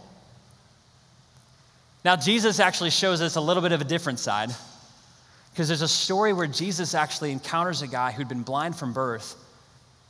Now, 2.05 2.15
Jesus 2.15 2.61
actually 2.61 2.91
shows 2.91 3.21
us 3.21 3.35
a 3.35 3.41
little 3.41 3.61
bit 3.61 3.73
of 3.73 3.81
a 3.81 3.83
different 3.83 4.19
side 4.19 4.51
because 5.51 5.67
there's 5.67 5.81
a 5.81 5.87
story 5.87 6.31
where 6.31 6.47
Jesus 6.47 6.95
actually 6.95 7.33
encounters 7.33 7.81
a 7.81 7.87
guy 7.87 8.11
who'd 8.13 8.29
been 8.29 8.43
blind 8.43 8.77
from 8.77 8.93
birth 8.93 9.35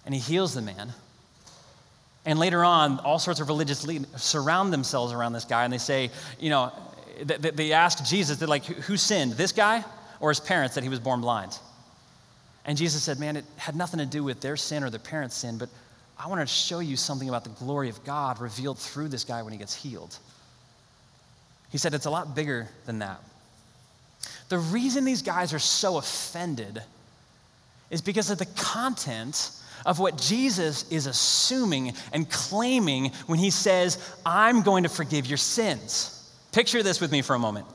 and 0.06 0.14
he 0.14 0.22
heals 0.22 0.54
the 0.54 0.62
man. 0.62 0.94
And 2.28 2.38
later 2.38 2.64
on, 2.64 3.00
all 3.00 3.18
sorts 3.18 3.40
of 3.40 3.48
religious 3.48 3.84
leaders 3.88 4.06
surround 4.18 4.72
themselves 4.72 5.12
around 5.12 5.34
this 5.34 5.46
guy 5.46 5.64
and 5.64 5.74
they 5.74 5.80
say, 5.80 6.12
you 6.40 6.52
know, 6.52 6.72
they 7.24 7.74
ask 7.74 8.06
Jesus, 8.06 8.38
they're 8.38 8.48
like, 8.48 8.66
who 8.66 8.98
sinned, 8.98 9.32
this 9.32 9.52
guy 9.52 9.84
or 10.20 10.30
his 10.30 10.40
parents 10.40 10.76
that 10.76 10.84
he 10.84 10.90
was 10.90 11.00
born 11.00 11.22
blind? 11.22 11.58
And 12.66 12.78
Jesus 12.78 13.02
said, 13.02 13.20
man, 13.20 13.36
it 13.36 13.46
had 13.58 13.76
nothing 13.76 13.98
to 13.98 14.06
do 14.06 14.24
with 14.24 14.42
their 14.42 14.58
sin 14.58 14.84
or 14.84 14.92
their 14.92 15.00
parents' 15.00 15.38
sin, 15.38 15.58
but 15.58 15.70
I 16.20 16.28
want 16.28 16.42
to 16.42 16.48
show 16.48 16.80
you 16.80 16.98
something 16.98 17.30
about 17.30 17.46
the 17.46 17.50
glory 17.52 17.88
of 17.88 18.04
God 18.04 18.42
revealed 18.42 18.78
through 18.78 19.08
this 19.08 19.24
guy 19.24 19.42
when 19.42 19.54
he 19.54 19.58
gets 19.58 19.74
healed. 19.74 20.18
He 21.72 21.78
said 21.78 21.94
it's 21.94 22.08
a 22.08 22.10
lot 22.10 22.36
bigger 22.36 22.68
than 22.86 23.00
that. 23.00 23.22
The 24.50 24.58
reason 24.58 25.06
these 25.06 25.22
guys 25.22 25.54
are 25.54 25.60
so 25.60 25.98
offended 25.98 26.82
is 27.90 28.02
because 28.02 28.30
of 28.30 28.38
the 28.38 28.48
content 28.58 29.52
of 29.86 30.00
what 30.00 30.18
Jesus 30.18 30.92
is 30.92 31.08
assuming 31.08 31.94
and 32.12 32.30
claiming 32.30 33.12
when 33.28 33.40
he 33.40 33.50
says, 33.50 33.98
I'm 34.26 34.62
going 34.62 34.84
to 34.84 34.90
forgive 34.90 35.26
your 35.26 35.38
sins. 35.38 36.16
Picture 36.52 36.84
this 36.84 37.00
with 37.00 37.14
me 37.14 37.22
for 37.22 37.36
a 37.36 37.40
moment. 37.40 37.66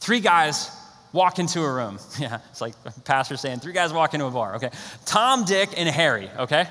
Three 0.00 0.18
guys 0.18 0.68
walk 1.12 1.38
into 1.38 1.60
a 1.60 1.72
room. 1.72 1.98
Yeah, 2.18 2.40
it's 2.50 2.60
like 2.60 2.74
pastor 3.04 3.36
saying, 3.36 3.60
three 3.60 3.72
guys 3.72 3.92
walk 3.92 4.14
into 4.14 4.26
a 4.26 4.30
bar, 4.30 4.56
okay? 4.56 4.70
Tom, 5.04 5.44
Dick, 5.44 5.70
and 5.76 5.88
Harry, 5.88 6.28
okay? 6.38 6.66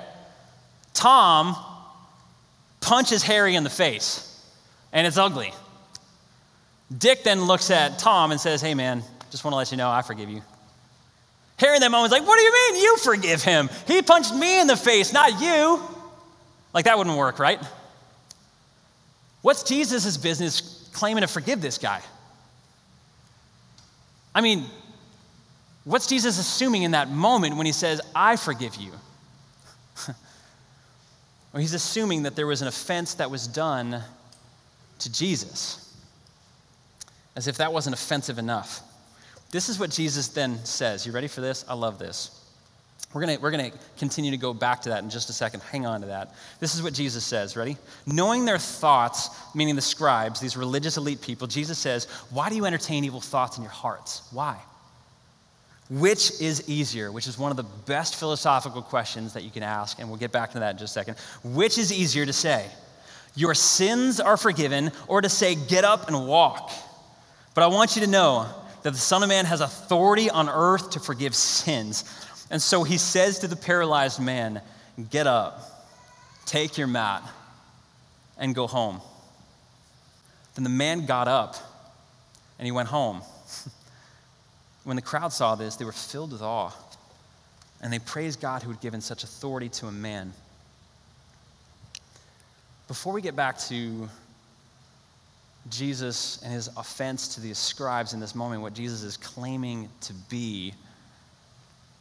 Tom 0.93 1.56
punches 2.82 3.23
Harry 3.23 3.56
in 3.56 3.63
the 3.63 3.69
face, 3.69 4.27
and 4.91 5.08
it's 5.08 5.17
ugly. 5.17 5.54
Dick 6.97 7.23
then 7.23 7.41
looks 7.43 7.71
at 7.71 7.99
Tom 7.99 8.32
and 8.32 8.39
says, 8.39 8.62
Hey, 8.62 8.73
man, 8.73 9.04
just 9.30 9.43
want 9.43 9.54
to 9.54 9.58
let 9.58 9.71
you 9.71 9.77
know 9.77 9.89
I 9.89 10.01
forgive 10.01 10.30
you. 10.30 10.41
Harry 11.58 11.75
in 11.75 11.82
that 11.82 11.91
moment 11.91 12.12
is 12.12 12.19
like, 12.19 12.27
What 12.27 12.38
do 12.38 12.43
you 12.43 12.54
mean 12.54 12.84
you 12.84 12.97
forgive 12.97 13.43
him? 13.43 13.69
He 13.88 14.01
punched 14.01 14.34
me 14.34 14.60
in 14.60 14.67
the 14.67 14.75
face, 14.75 15.13
not 15.13 15.41
you. 15.41 15.82
Like, 16.73 16.86
that 16.86 16.97
wouldn't 16.97 17.17
work, 17.17 17.39
right? 17.39 17.60
What's 19.41 19.63
Jesus' 19.63 20.17
business 20.17 20.89
claiming 20.93 21.21
to 21.21 21.27
forgive 21.27 21.62
this 21.62 21.77
guy? 21.77 22.01
I 24.34 24.41
mean, 24.41 24.65
what's 25.84 26.08
Jesus 26.08 26.39
assuming 26.39 26.84
in 26.84 26.91
that 26.91 27.10
moment 27.10 27.58
when 27.58 27.65
he 27.65 27.71
says, 27.71 28.01
I 28.15 28.36
forgive 28.36 28.75
you? 28.75 28.91
Well, 31.54 31.62
he's 31.62 31.74
assuming 31.74 32.24
that 32.24 32.36
there 32.36 32.48
was 32.48 32.62
an 32.62 32.68
offense 32.68 33.16
that 33.16 33.30
was 33.30 33.48
done 33.48 34.02
to 35.00 35.12
Jesus. 35.12 35.96
As 37.36 37.48
if 37.48 37.58
that 37.58 37.74
wasn't 37.74 37.96
offensive 37.96 38.38
enough. 38.38 38.82
This 39.52 39.68
is 39.68 39.80
what 39.80 39.90
Jesus 39.90 40.30
then 40.30 40.64
says. 40.64 41.06
You 41.06 41.12
ready 41.12 41.28
for 41.28 41.42
this? 41.42 41.66
I 41.68 41.74
love 41.74 42.00
this. 42.00 42.38
We're 43.14 43.26
going 43.26 43.42
we're 43.42 43.52
to 43.52 43.72
continue 43.98 44.32
to 44.32 44.38
go 44.38 44.54
back 44.54 44.82
to 44.84 44.90
that 44.90 45.04
in 45.04 45.10
just 45.10 45.30
a 45.30 45.34
second. 45.34 45.62
Hang 45.64 45.86
on 45.86 46.00
to 46.02 46.08
that. 46.08 46.34
This 46.62 46.76
is 46.76 46.82
what 46.82 46.94
Jesus 46.94 47.26
says. 47.26 47.58
Ready? 47.58 47.76
Knowing 48.06 48.46
their 48.46 48.58
thoughts, 48.58 49.30
meaning 49.54 49.76
the 49.76 49.82
scribes, 49.82 50.40
these 50.40 50.56
religious 50.56 50.96
elite 50.96 51.22
people, 51.22 51.48
Jesus 51.48 51.78
says, 51.78 52.06
Why 52.30 52.48
do 52.48 52.56
you 52.56 52.66
entertain 52.66 53.04
evil 53.04 53.20
thoughts 53.20 53.58
in 53.58 53.64
your 53.64 53.72
hearts? 53.72 54.22
Why? 54.32 54.58
Which 55.91 56.39
is 56.39 56.69
easier? 56.69 57.12
Which 57.12 57.27
is 57.27 57.38
one 57.38 57.51
of 57.51 57.58
the 57.58 57.65
best 57.86 58.15
philosophical 58.15 58.82
questions 58.82 59.34
that 59.34 59.43
you 59.43 59.49
can 59.49 59.62
ask, 59.62 59.99
and 59.99 60.08
we'll 60.08 60.17
get 60.17 60.32
back 60.32 60.51
to 60.51 60.60
that 60.60 60.71
in 60.71 60.77
just 60.77 60.95
a 60.95 60.99
second. 60.99 61.17
Which 61.43 61.77
is 61.77 61.91
easier 61.91 62.25
to 62.25 62.32
say? 62.32 62.65
Your 63.36 63.54
sins 63.54 64.21
are 64.21 64.38
forgiven, 64.38 64.93
or 65.10 65.19
to 65.19 65.27
say, 65.27 65.56
Get 65.56 65.84
up 65.84 66.08
and 66.08 66.27
walk? 66.27 66.71
But 67.54 67.65
I 67.65 67.67
want 67.67 67.97
you 67.97 68.04
to 68.04 68.08
know 68.08 68.47
that 68.84 68.91
the 68.91 68.99
Son 68.99 69.21
of 69.21 69.27
Man 69.27 69.43
has 69.43 69.60
authority 69.60 70.30
on 70.30 70.47
earth 70.47 70.91
to 70.91 71.01
forgive 71.01 71.36
sins. 71.36 72.06
And 72.49 72.62
so 72.62 72.84
he 72.84 72.97
says 72.97 73.39
to 73.39 73.47
the 73.47 73.58
paralyzed 73.58 74.21
man, 74.21 74.62
Get 75.10 75.27
up, 75.27 75.60
take 76.45 76.77
your 76.77 76.88
mat, 76.88 77.21
and 78.38 78.56
go 78.56 78.65
home. 78.65 79.01
Then 80.56 80.63
the 80.63 80.69
man 80.69 81.06
got 81.06 81.27
up 81.27 81.58
and 82.58 82.65
he 82.65 82.71
went 82.71 82.88
home. 82.88 83.21
When 84.84 84.96
the 84.96 85.02
crowd 85.02 85.32
saw 85.32 85.56
this, 85.56 85.76
they 85.76 85.86
were 85.86 85.91
filled 85.91 86.32
with 86.32 86.41
awe 86.41 86.72
and 87.82 87.91
they 87.91 88.00
praised 88.00 88.41
God 88.41 88.63
who 88.63 88.72
had 88.72 88.82
given 88.82 89.02
such 89.02 89.24
authority 89.24 89.70
to 89.70 89.88
a 89.88 89.91
man. 89.91 90.34
Before 92.88 93.13
we 93.13 93.22
get 93.22 93.36
back 93.36 93.58
to 93.60 94.10
Jesus 95.70 96.41
and 96.44 96.52
his 96.52 96.67
offense 96.78 97.36
to 97.36 97.41
the 97.41 97.54
scribes 97.54 98.13
in 98.13 98.20
this 98.20 98.36
moment, 98.36 98.62
what 98.62 98.74
Jesus 98.74 99.04
is 99.04 99.17
claiming 99.17 99.89
to 100.02 100.13
be, 100.30 100.74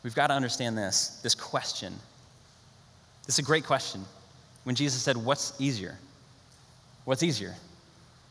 We've 0.03 0.15
got 0.15 0.29
to 0.29 0.35
understand 0.35 0.79
this 0.79 1.21
this 1.23 1.35
question. 1.35 1.95
This 3.27 3.35
is 3.35 3.39
a 3.41 3.43
great 3.43 3.67
question. 3.67 4.05
When 4.65 4.75
Jesus 4.75 5.03
said, 5.03 5.17
What's 5.17 5.53
easier? 5.59 5.99
What's 7.05 7.23
easier? 7.23 7.55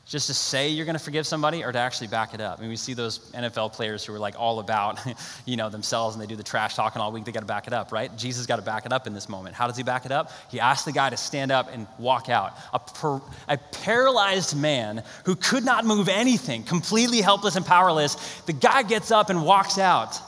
Just 0.09 0.25
to 0.25 0.33
say 0.33 0.69
you're 0.69 0.87
going 0.87 0.97
to 0.97 1.03
forgive 1.03 1.27
somebody 1.27 1.63
or 1.63 1.71
to 1.71 1.77
actually 1.77 2.07
back 2.07 2.33
it 2.33 2.41
up? 2.41 2.57
I 2.57 2.61
mean, 2.61 2.71
we 2.71 2.77
see 2.77 2.95
those 2.95 3.19
NFL 3.31 3.73
players 3.73 4.03
who 4.03 4.11
are 4.15 4.17
like 4.17 4.33
all 4.39 4.59
about, 4.59 4.99
you 5.45 5.55
know, 5.55 5.69
themselves 5.69 6.15
and 6.15 6.23
they 6.23 6.25
do 6.25 6.35
the 6.35 6.41
trash 6.41 6.73
talking 6.73 6.99
all 6.99 7.11
week. 7.11 7.25
They 7.25 7.31
got 7.31 7.41
to 7.41 7.45
back 7.45 7.67
it 7.67 7.73
up, 7.73 7.91
right? 7.91 8.09
Jesus 8.17 8.47
got 8.47 8.55
to 8.55 8.63
back 8.63 8.87
it 8.87 8.91
up 8.91 9.05
in 9.05 9.13
this 9.13 9.29
moment. 9.29 9.53
How 9.53 9.67
does 9.67 9.77
he 9.77 9.83
back 9.83 10.07
it 10.07 10.11
up? 10.11 10.31
He 10.49 10.59
asked 10.59 10.85
the 10.85 10.91
guy 10.91 11.11
to 11.11 11.15
stand 11.15 11.51
up 11.51 11.71
and 11.71 11.85
walk 11.99 12.27
out. 12.27 12.57
A, 12.73 12.79
per, 12.79 13.21
a 13.47 13.57
paralyzed 13.83 14.57
man 14.57 15.03
who 15.25 15.35
could 15.35 15.63
not 15.63 15.85
move 15.85 16.09
anything, 16.09 16.63
completely 16.63 17.21
helpless 17.21 17.55
and 17.55 17.63
powerless, 17.63 18.15
the 18.47 18.53
guy 18.53 18.81
gets 18.81 19.11
up 19.11 19.29
and 19.29 19.45
walks 19.45 19.77
out. 19.77 20.19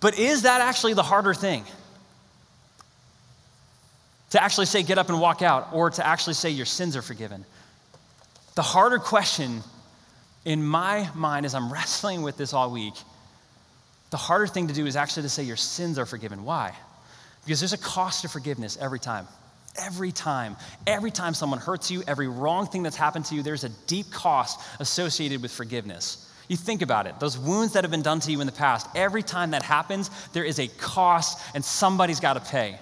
But 0.00 0.18
is 0.18 0.42
that 0.42 0.60
actually 0.60 0.94
the 0.94 1.04
harder 1.04 1.32
thing? 1.32 1.64
To 4.30 4.42
actually 4.42 4.66
say, 4.66 4.82
get 4.82 4.98
up 4.98 5.10
and 5.10 5.20
walk 5.20 5.42
out, 5.42 5.68
or 5.72 5.90
to 5.90 6.04
actually 6.04 6.34
say, 6.34 6.50
your 6.50 6.66
sins 6.66 6.96
are 6.96 7.02
forgiven? 7.02 7.44
The 8.56 8.62
harder 8.62 8.98
question 8.98 9.62
in 10.46 10.64
my 10.64 11.08
mind 11.14 11.46
as 11.46 11.54
I'm 11.54 11.70
wrestling 11.70 12.22
with 12.22 12.38
this 12.38 12.54
all 12.54 12.70
week, 12.70 12.94
the 14.10 14.16
harder 14.16 14.46
thing 14.46 14.68
to 14.68 14.74
do 14.74 14.86
is 14.86 14.96
actually 14.96 15.24
to 15.24 15.28
say, 15.28 15.42
your 15.42 15.56
sins 15.56 15.98
are 15.98 16.06
forgiven. 16.06 16.42
Why? 16.42 16.74
Because 17.44 17.60
there's 17.60 17.74
a 17.74 17.78
cost 17.78 18.22
to 18.22 18.28
forgiveness 18.28 18.78
every 18.80 18.98
time. 18.98 19.28
Every 19.78 20.10
time. 20.10 20.56
Every 20.86 21.10
time 21.10 21.34
someone 21.34 21.58
hurts 21.58 21.90
you, 21.90 22.02
every 22.08 22.28
wrong 22.28 22.66
thing 22.66 22.82
that's 22.82 22.96
happened 22.96 23.26
to 23.26 23.34
you, 23.34 23.42
there's 23.42 23.64
a 23.64 23.68
deep 23.86 24.10
cost 24.10 24.58
associated 24.80 25.42
with 25.42 25.52
forgiveness. 25.52 26.32
You 26.48 26.56
think 26.56 26.80
about 26.80 27.06
it, 27.06 27.20
those 27.20 27.36
wounds 27.36 27.74
that 27.74 27.84
have 27.84 27.90
been 27.90 28.02
done 28.02 28.20
to 28.20 28.32
you 28.32 28.40
in 28.40 28.46
the 28.46 28.52
past, 28.52 28.86
every 28.94 29.22
time 29.22 29.50
that 29.50 29.62
happens, 29.62 30.10
there 30.32 30.44
is 30.44 30.60
a 30.60 30.68
cost 30.78 31.40
and 31.54 31.62
somebody's 31.62 32.20
got 32.20 32.34
to 32.34 32.40
pay. 32.40 32.78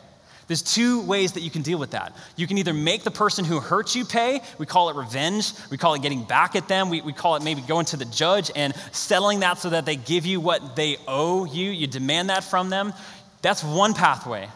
There's 0.46 0.62
two 0.62 1.00
ways 1.02 1.32
that 1.32 1.40
you 1.40 1.50
can 1.50 1.62
deal 1.62 1.78
with 1.78 1.92
that. 1.92 2.14
You 2.36 2.46
can 2.46 2.58
either 2.58 2.74
make 2.74 3.02
the 3.02 3.10
person 3.10 3.44
who 3.44 3.60
hurt 3.60 3.94
you 3.94 4.04
pay, 4.04 4.40
we 4.58 4.66
call 4.66 4.90
it 4.90 4.96
revenge, 4.96 5.52
we 5.70 5.78
call 5.78 5.94
it 5.94 6.02
getting 6.02 6.24
back 6.24 6.54
at 6.54 6.68
them, 6.68 6.90
we, 6.90 7.00
we 7.00 7.12
call 7.12 7.36
it 7.36 7.42
maybe 7.42 7.62
going 7.62 7.86
to 7.86 7.96
the 7.96 8.04
judge 8.04 8.50
and 8.54 8.74
settling 8.92 9.40
that 9.40 9.58
so 9.58 9.70
that 9.70 9.86
they 9.86 9.96
give 9.96 10.26
you 10.26 10.40
what 10.40 10.76
they 10.76 10.98
owe 11.08 11.46
you, 11.46 11.70
you 11.70 11.86
demand 11.86 12.28
that 12.28 12.44
from 12.44 12.68
them. 12.68 12.92
That's 13.40 13.64
one 13.64 13.94
pathway. 13.94 14.48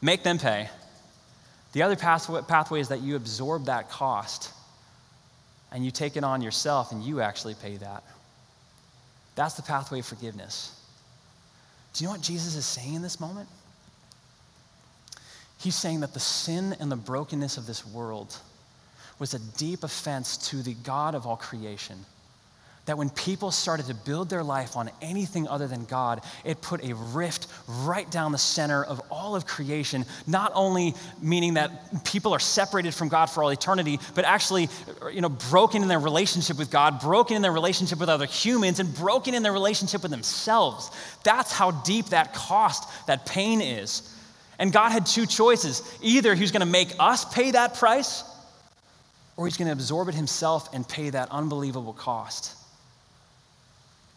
Make 0.00 0.22
them 0.22 0.38
pay. 0.38 0.68
The 1.72 1.82
other 1.82 1.96
pathway 1.96 2.80
is 2.80 2.88
that 2.88 3.00
you 3.00 3.16
absorb 3.16 3.66
that 3.66 3.90
cost 3.90 4.52
and 5.72 5.84
you 5.84 5.90
take 5.90 6.16
it 6.16 6.24
on 6.24 6.40
yourself 6.40 6.92
and 6.92 7.02
you 7.02 7.20
actually 7.20 7.54
pay 7.54 7.76
that. 7.76 8.04
That's 9.34 9.54
the 9.54 9.62
pathway 9.62 9.98
of 9.98 10.06
forgiveness. 10.06 10.72
Do 11.92 12.04
you 12.04 12.08
know 12.08 12.12
what 12.12 12.22
Jesus 12.22 12.54
is 12.54 12.64
saying 12.64 12.94
in 12.94 13.02
this 13.02 13.20
moment? 13.20 13.48
He's 15.58 15.74
saying 15.74 16.00
that 16.00 16.14
the 16.14 16.20
sin 16.20 16.76
and 16.80 16.90
the 16.90 16.96
brokenness 16.96 17.56
of 17.56 17.66
this 17.66 17.86
world 17.86 18.36
was 19.18 19.34
a 19.34 19.38
deep 19.38 19.82
offense 19.82 20.36
to 20.50 20.62
the 20.62 20.74
God 20.74 21.14
of 21.14 21.26
all 21.26 21.36
creation 21.36 22.04
that 22.86 22.96
when 22.96 23.10
people 23.10 23.50
started 23.50 23.86
to 23.86 23.94
build 23.94 24.30
their 24.30 24.44
life 24.44 24.76
on 24.76 24.90
anything 25.02 25.46
other 25.46 25.66
than 25.66 25.84
God, 25.84 26.22
it 26.44 26.62
put 26.62 26.82
a 26.84 26.94
rift 26.94 27.48
right 27.80 28.08
down 28.10 28.32
the 28.32 28.38
center 28.38 28.82
of 28.82 29.00
all 29.10 29.34
of 29.34 29.44
creation, 29.44 30.04
not 30.26 30.52
only 30.54 30.94
meaning 31.20 31.54
that 31.54 32.04
people 32.04 32.32
are 32.32 32.38
separated 32.38 32.94
from 32.94 33.08
God 33.08 33.26
for 33.26 33.42
all 33.42 33.50
eternity, 33.50 33.98
but 34.14 34.24
actually, 34.24 34.68
you 35.12 35.20
know, 35.20 35.28
broken 35.28 35.82
in 35.82 35.88
their 35.88 35.98
relationship 35.98 36.58
with 36.58 36.70
God, 36.70 37.00
broken 37.00 37.36
in 37.36 37.42
their 37.42 37.52
relationship 37.52 37.98
with 37.98 38.08
other 38.08 38.26
humans, 38.26 38.78
and 38.78 38.94
broken 38.94 39.34
in 39.34 39.42
their 39.42 39.52
relationship 39.52 40.02
with 40.02 40.12
themselves. 40.12 40.90
That's 41.24 41.50
how 41.50 41.72
deep 41.72 42.06
that 42.06 42.34
cost, 42.34 42.88
that 43.08 43.26
pain 43.26 43.60
is. 43.60 44.12
And 44.58 44.72
God 44.72 44.90
had 44.90 45.06
two 45.06 45.26
choices. 45.26 45.82
Either 46.02 46.34
He 46.34 46.42
was 46.42 46.50
going 46.50 46.60
to 46.60 46.66
make 46.66 46.88
us 46.98 47.24
pay 47.24 47.50
that 47.50 47.74
price, 47.74 48.24
or 49.36 49.46
He's 49.46 49.56
going 49.56 49.66
to 49.66 49.72
absorb 49.72 50.08
it 50.08 50.14
Himself 50.14 50.72
and 50.74 50.86
pay 50.88 51.10
that 51.10 51.30
unbelievable 51.30 51.92
cost. 51.92 52.54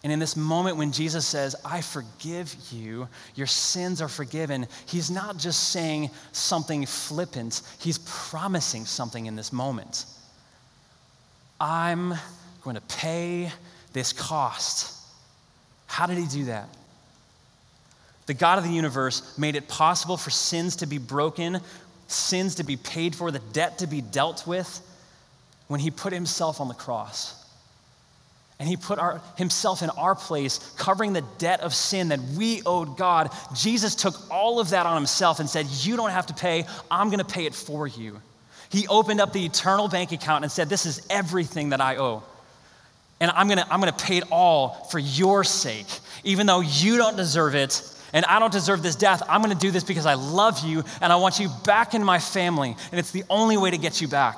And 0.03 0.13
in 0.13 0.19
this 0.19 0.37
moment 0.37 0.77
when 0.77 0.91
Jesus 0.91 1.25
says, 1.25 1.55
I 1.65 1.81
forgive 1.81 2.55
you, 2.71 3.07
your 3.35 3.47
sins 3.47 4.01
are 4.01 4.07
forgiven, 4.07 4.67
he's 4.85 5.11
not 5.11 5.37
just 5.37 5.71
saying 5.71 6.09
something 6.31 6.85
flippant, 6.85 7.61
he's 7.79 7.97
promising 7.99 8.85
something 8.85 9.25
in 9.25 9.35
this 9.35 9.51
moment. 9.51 10.05
I'm 11.59 12.13
going 12.63 12.77
to 12.77 12.81
pay 12.83 13.51
this 13.91 14.13
cost. 14.13 14.95
How 15.87 16.05
did 16.05 16.17
he 16.17 16.27
do 16.27 16.45
that? 16.45 16.69
The 18.29 18.35
God 18.35 18.59
of 18.59 18.63
the 18.63 18.69
universe 18.69 19.35
made 19.39 19.55
it 19.55 19.67
possible 19.67 20.15
for 20.15 20.29
sins 20.29 20.75
to 20.75 20.85
be 20.85 20.99
broken, 20.99 21.61
sins 22.05 22.53
to 22.55 22.63
be 22.63 22.77
paid 22.77 23.15
for, 23.15 23.31
the 23.31 23.39
debt 23.39 23.79
to 23.79 23.87
be 23.87 24.01
dealt 24.01 24.45
with 24.45 24.81
when 25.67 25.79
he 25.79 25.89
put 25.89 26.13
himself 26.13 26.61
on 26.61 26.67
the 26.67 26.75
cross. 26.75 27.43
And 28.59 28.69
he 28.69 28.77
put 28.77 28.99
our, 28.99 29.19
himself 29.35 29.81
in 29.81 29.89
our 29.89 30.13
place, 30.13 30.59
covering 30.77 31.13
the 31.13 31.23
debt 31.39 31.61
of 31.61 31.73
sin 31.73 32.09
that 32.09 32.19
we 32.37 32.61
owed 32.67 32.97
God. 32.97 33.31
Jesus 33.55 33.95
took 33.95 34.13
all 34.29 34.59
of 34.59 34.69
that 34.69 34.85
on 34.85 34.93
himself 34.93 35.39
and 35.39 35.49
said, 35.49 35.65
You 35.65 35.97
don't 35.97 36.11
have 36.11 36.27
to 36.27 36.35
pay, 36.35 36.65
I'm 36.91 37.07
going 37.07 37.17
to 37.17 37.25
pay 37.25 37.47
it 37.47 37.55
for 37.55 37.87
you. 37.87 38.21
He 38.69 38.87
opened 38.89 39.21
up 39.21 39.33
the 39.33 39.43
eternal 39.43 39.87
bank 39.87 40.11
account 40.11 40.43
and 40.43 40.51
said, 40.51 40.69
This 40.69 40.85
is 40.85 41.01
everything 41.09 41.69
that 41.69 41.81
I 41.81 41.97
owe. 41.97 42.21
And 43.21 43.31
I'm 43.31 43.47
going 43.47 43.57
to 43.57 43.73
I'm 43.73 43.81
going 43.81 43.91
to 43.91 44.05
pay 44.05 44.17
it 44.17 44.25
all 44.31 44.87
for 44.91 44.99
your 44.99 45.43
sake. 45.43 45.87
Even 46.23 46.45
though 46.45 46.59
you 46.59 46.97
don't 46.97 47.17
deserve 47.17 47.55
it 47.55 47.95
and 48.13 48.25
I 48.25 48.39
don't 48.39 48.51
deserve 48.51 48.81
this 48.83 48.95
death, 48.95 49.21
I'm 49.29 49.41
going 49.41 49.53
to 49.55 49.59
do 49.59 49.71
this 49.71 49.83
because 49.83 50.05
I 50.05 50.15
love 50.15 50.65
you 50.65 50.83
and 51.01 51.11
I 51.11 51.15
want 51.17 51.39
you 51.39 51.49
back 51.65 51.93
in 51.93 52.03
my 52.03 52.19
family. 52.19 52.75
And 52.91 52.99
it's 52.99 53.11
the 53.11 53.23
only 53.29 53.57
way 53.57 53.71
to 53.71 53.77
get 53.77 54.01
you 54.01 54.07
back. 54.07 54.37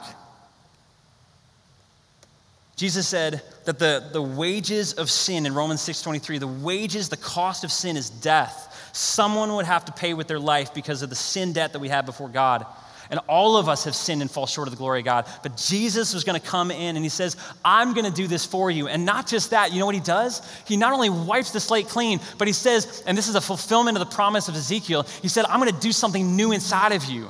Jesus 2.75 3.07
said 3.07 3.43
that 3.65 3.77
the, 3.77 4.09
the 4.11 4.21
wages 4.21 4.93
of 4.93 5.09
sin 5.11 5.45
in 5.45 5.53
Romans 5.53 5.81
6:23, 5.81 6.39
the 6.39 6.47
wages, 6.47 7.09
the 7.09 7.17
cost 7.17 7.63
of 7.63 7.71
sin 7.71 7.95
is 7.95 8.09
death. 8.09 8.89
Someone 8.91 9.53
would 9.55 9.65
have 9.65 9.85
to 9.85 9.91
pay 9.91 10.15
with 10.15 10.27
their 10.27 10.39
life 10.39 10.73
because 10.73 11.03
of 11.03 11.09
the 11.09 11.15
sin 11.15 11.53
debt 11.53 11.73
that 11.73 11.79
we 11.79 11.89
have 11.89 12.07
before 12.07 12.27
God. 12.27 12.65
And 13.11 13.19
all 13.27 13.57
of 13.57 13.67
us 13.67 13.83
have 13.83 13.93
sinned 13.93 14.21
and 14.21 14.31
fall 14.31 14.47
short 14.47 14.69
of 14.69 14.73
the 14.73 14.77
glory 14.77 14.99
of 14.99 15.05
God. 15.05 15.27
But 15.43 15.57
Jesus 15.57 16.13
was 16.13 16.23
going 16.23 16.39
to 16.39 16.47
come 16.47 16.71
in 16.71 16.95
and 16.95 17.03
he 17.03 17.09
says, 17.09 17.35
I'm 17.63 17.93
going 17.93 18.05
to 18.05 18.11
do 18.11 18.25
this 18.25 18.45
for 18.45 18.71
you. 18.71 18.87
And 18.87 19.05
not 19.05 19.27
just 19.27 19.49
that, 19.49 19.73
you 19.73 19.79
know 19.79 19.85
what 19.85 19.95
he 19.95 20.01
does? 20.01 20.41
He 20.65 20.77
not 20.77 20.93
only 20.93 21.09
wipes 21.09 21.51
the 21.51 21.59
slate 21.59 21.89
clean, 21.89 22.21
but 22.37 22.47
he 22.47 22.53
says, 22.53 23.03
and 23.05 23.17
this 23.17 23.27
is 23.27 23.35
a 23.35 23.41
fulfillment 23.41 23.97
of 23.97 24.09
the 24.09 24.15
promise 24.15 24.47
of 24.47 24.55
Ezekiel, 24.55 25.03
he 25.21 25.27
said, 25.27 25.43
I'm 25.45 25.59
going 25.59 25.73
to 25.73 25.79
do 25.79 25.91
something 25.91 26.37
new 26.37 26.53
inside 26.53 26.93
of 26.93 27.03
you. 27.03 27.27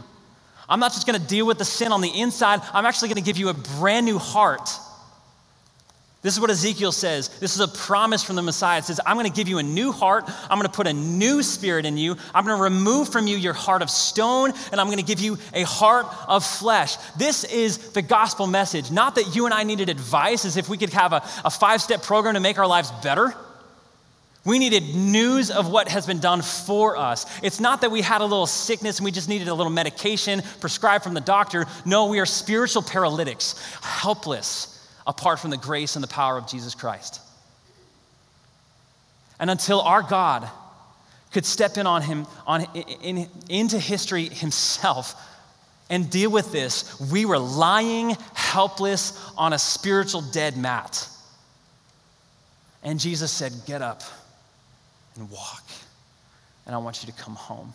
I'm 0.70 0.80
not 0.80 0.94
just 0.94 1.08
going 1.08 1.20
to 1.20 1.28
deal 1.28 1.48
with 1.48 1.58
the 1.58 1.66
sin 1.66 1.92
on 1.92 2.02
the 2.02 2.10
inside, 2.10 2.62
I'm 2.74 2.86
actually 2.86 3.10
going 3.10 3.24
to 3.24 3.24
give 3.24 3.38
you 3.38 3.50
a 3.50 3.54
brand 3.54 4.06
new 4.06 4.20
heart. 4.20 4.70
This 6.22 6.36
is 6.36 6.40
what 6.40 6.52
Ezekiel 6.52 6.92
says. 6.92 7.30
This 7.40 7.56
is 7.56 7.62
a 7.62 7.68
promise 7.68 8.24
from 8.24 8.36
the 8.36 8.44
Messiah. 8.44 8.78
It 8.78 8.86
says, 8.86 9.00
I'm 9.08 9.16
going 9.16 9.26
to 9.26 9.36
give 9.36 9.48
you 9.48 9.58
a 9.58 9.64
new 9.64 9.92
heart. 9.92 10.26
I'm 10.28 10.60
going 10.60 10.70
to 10.70 10.76
put 10.76 10.86
a 10.86 10.94
new 10.94 11.42
spirit 11.42 11.84
in 11.84 11.98
you. 11.98 12.16
I'm 12.36 12.46
going 12.46 12.56
to 12.56 12.64
remove 12.64 13.10
from 13.10 13.26
you 13.26 13.38
your 13.38 13.54
heart 13.54 13.82
of 13.82 13.90
stone, 13.90 14.54
and 14.72 14.80
I'm 14.80 14.86
going 14.86 15.00
to 15.00 15.04
give 15.04 15.20
you 15.20 15.40
a 15.52 15.64
heart 15.64 16.06
of 16.28 16.46
flesh. 16.46 16.96
This 17.18 17.44
is 17.44 17.94
the 17.94 18.04
gospel 18.04 18.46
message. 18.46 18.92
Not 18.92 19.16
that 19.16 19.36
you 19.36 19.46
and 19.46 19.54
I 19.54 19.64
needed 19.64 19.90
advice 19.90 20.46
as 20.46 20.58
if 20.58 20.70
we 20.70 20.78
could 20.78 20.94
have 20.94 21.12
a, 21.12 21.24
a 21.44 21.50
five 21.50 21.82
step 21.82 22.04
program 22.04 22.36
to 22.36 22.40
make 22.40 22.60
our 22.60 22.68
lives 22.68 22.92
better. 23.04 23.34
We 24.46 24.60
needed 24.60 24.96
news 24.96 25.50
of 25.50 25.72
what 25.72 25.88
has 25.88 26.06
been 26.06 26.20
done 26.20 26.44
for 26.44 26.98
us. 26.98 27.26
It's 27.42 27.60
not 27.60 27.82
that 27.82 27.92
we 27.92 28.02
had 28.02 28.22
a 28.22 28.26
little 28.26 28.48
sickness 28.48 28.98
and 28.98 29.06
we 29.06 29.12
just 29.12 29.30
needed 29.30 29.48
a 29.48 29.54
little 29.54 29.72
medication 29.72 30.42
prescribed 30.60 31.04
from 31.04 31.14
the 31.16 31.22
doctor. 31.22 31.66
No, 31.86 32.08
we 32.08 32.20
are 32.20 32.26
spiritual 32.26 32.82
paralytics, 32.84 33.56
helpless 33.82 34.71
apart 35.06 35.40
from 35.40 35.50
the 35.50 35.58
grace 35.58 35.96
and 35.96 36.04
the 36.04 36.08
power 36.08 36.38
of 36.38 36.48
Jesus 36.48 36.76
Christ. 36.76 37.22
And 39.40 39.50
until 39.50 39.82
our 39.82 40.04
God 40.04 40.48
could 41.32 41.46
step 41.46 41.78
in 41.78 41.88
on 41.88 42.02
him 42.02 42.28
on, 42.46 42.66
in, 43.02 43.28
into 43.50 43.80
history 43.80 44.26
himself 44.26 45.16
and 45.90 46.10
deal 46.10 46.30
with 46.30 46.52
this, 46.52 47.00
we 47.12 47.26
were 47.26 47.40
lying 47.40 48.16
helpless 48.34 49.20
on 49.38 49.54
a 49.54 49.60
spiritual 49.60 50.22
dead 50.22 50.58
mat. 50.58 51.08
And 52.84 53.00
Jesus 53.00 53.32
said, 53.32 53.54
Get 53.66 53.82
up 53.82 54.04
and 55.16 55.30
walk, 55.30 55.64
and 56.66 56.76
I 56.76 56.78
want 56.78 57.04
you 57.04 57.12
to 57.12 57.18
come 57.18 57.36
home. 57.36 57.74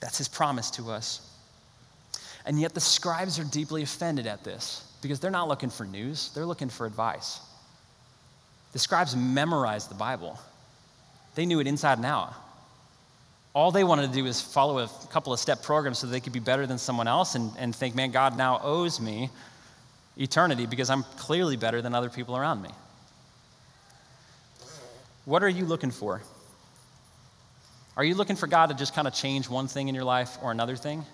That's 0.00 0.18
his 0.18 0.28
promise 0.28 0.70
to 0.72 0.90
us. 0.90 1.20
And 2.46 2.58
yet 2.58 2.72
the 2.72 2.80
scribes 2.80 3.38
are 3.38 3.44
deeply 3.44 3.82
offended 3.82 4.26
at 4.26 4.44
this 4.44 4.87
because 5.02 5.20
they're 5.20 5.30
not 5.30 5.48
looking 5.48 5.70
for 5.70 5.84
news, 5.84 6.30
they're 6.34 6.46
looking 6.46 6.68
for 6.68 6.86
advice. 6.86 7.40
The 8.72 8.78
scribes 8.78 9.16
memorized 9.16 9.90
the 9.90 9.94
Bible, 9.94 10.38
they 11.34 11.46
knew 11.46 11.60
it 11.60 11.66
inside 11.66 11.98
and 11.98 12.06
out. 12.06 12.34
All 13.54 13.72
they 13.72 13.82
wanted 13.82 14.08
to 14.08 14.12
do 14.12 14.24
was 14.24 14.40
follow 14.40 14.78
a 14.78 14.88
couple 15.10 15.32
of 15.32 15.40
step 15.40 15.62
programs 15.62 15.98
so 15.98 16.06
they 16.06 16.20
could 16.20 16.32
be 16.32 16.38
better 16.38 16.66
than 16.66 16.78
someone 16.78 17.08
else 17.08 17.34
and, 17.34 17.50
and 17.58 17.74
think, 17.74 17.94
man, 17.94 18.10
God 18.10 18.36
now 18.36 18.60
owes 18.62 19.00
me 19.00 19.30
eternity 20.16 20.66
because 20.66 20.90
I'm 20.90 21.02
clearly 21.16 21.56
better 21.56 21.80
than 21.80 21.94
other 21.94 22.10
people 22.10 22.36
around 22.36 22.62
me. 22.62 22.70
What 25.24 25.42
are 25.42 25.48
you 25.48 25.64
looking 25.64 25.90
for? 25.90 26.22
Are 27.96 28.04
you 28.04 28.14
looking 28.14 28.36
for 28.36 28.46
God 28.46 28.66
to 28.66 28.74
just 28.74 28.94
kind 28.94 29.08
of 29.08 29.14
change 29.14 29.48
one 29.48 29.66
thing 29.66 29.88
in 29.88 29.94
your 29.94 30.04
life 30.04 30.38
or 30.42 30.52
another 30.52 30.76
thing? 30.76 31.04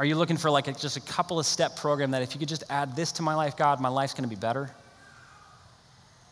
Are 0.00 0.06
you 0.06 0.14
looking 0.14 0.38
for 0.38 0.50
like 0.50 0.66
a, 0.66 0.72
just 0.72 0.96
a 0.96 1.00
couple 1.02 1.38
of 1.38 1.44
step 1.44 1.76
program 1.76 2.12
that 2.12 2.22
if 2.22 2.34
you 2.34 2.38
could 2.38 2.48
just 2.48 2.64
add 2.70 2.96
this 2.96 3.12
to 3.12 3.22
my 3.22 3.34
life, 3.34 3.54
God, 3.54 3.82
my 3.82 3.90
life's 3.90 4.14
going 4.14 4.26
to 4.26 4.34
be 4.34 4.40
better? 4.40 4.70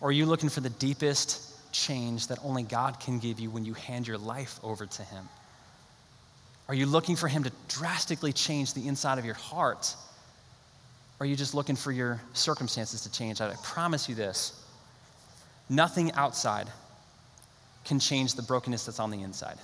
Or 0.00 0.09
are 0.09 0.12
you 0.12 0.24
looking 0.24 0.48
for 0.48 0.62
the 0.62 0.70
deepest 0.70 1.70
change 1.70 2.28
that 2.28 2.38
only 2.42 2.62
God 2.62 2.98
can 2.98 3.18
give 3.18 3.38
you 3.38 3.50
when 3.50 3.66
you 3.66 3.74
hand 3.74 4.09
your 4.09 4.16
life 4.16 4.59
over 4.62 4.87
to 4.87 5.02
Him? 5.02 5.28
Are 6.66 6.74
you 6.74 6.87
looking 6.87 7.14
for 7.14 7.28
Him 7.28 7.44
to 7.44 7.52
drastically 7.68 8.33
change 8.33 8.72
the 8.72 8.88
inside 8.88 9.18
of 9.18 9.26
your 9.26 9.35
heart? 9.35 9.94
Or 11.20 11.24
are 11.24 11.26
you 11.26 11.37
just 11.37 11.52
looking 11.52 11.76
for 11.76 11.92
your 11.92 12.22
circumstances 12.33 13.02
to 13.02 13.12
change? 13.12 13.42
I 13.42 13.54
promise 13.62 14.09
you 14.09 14.14
this 14.14 14.64
nothing 15.68 16.11
outside 16.12 16.68
can 17.85 18.00
change 18.00 18.33
the 18.33 18.42
brokenness 18.42 18.87
that's 18.87 18.98
on 18.98 19.11
the 19.11 19.20
inside. 19.20 19.59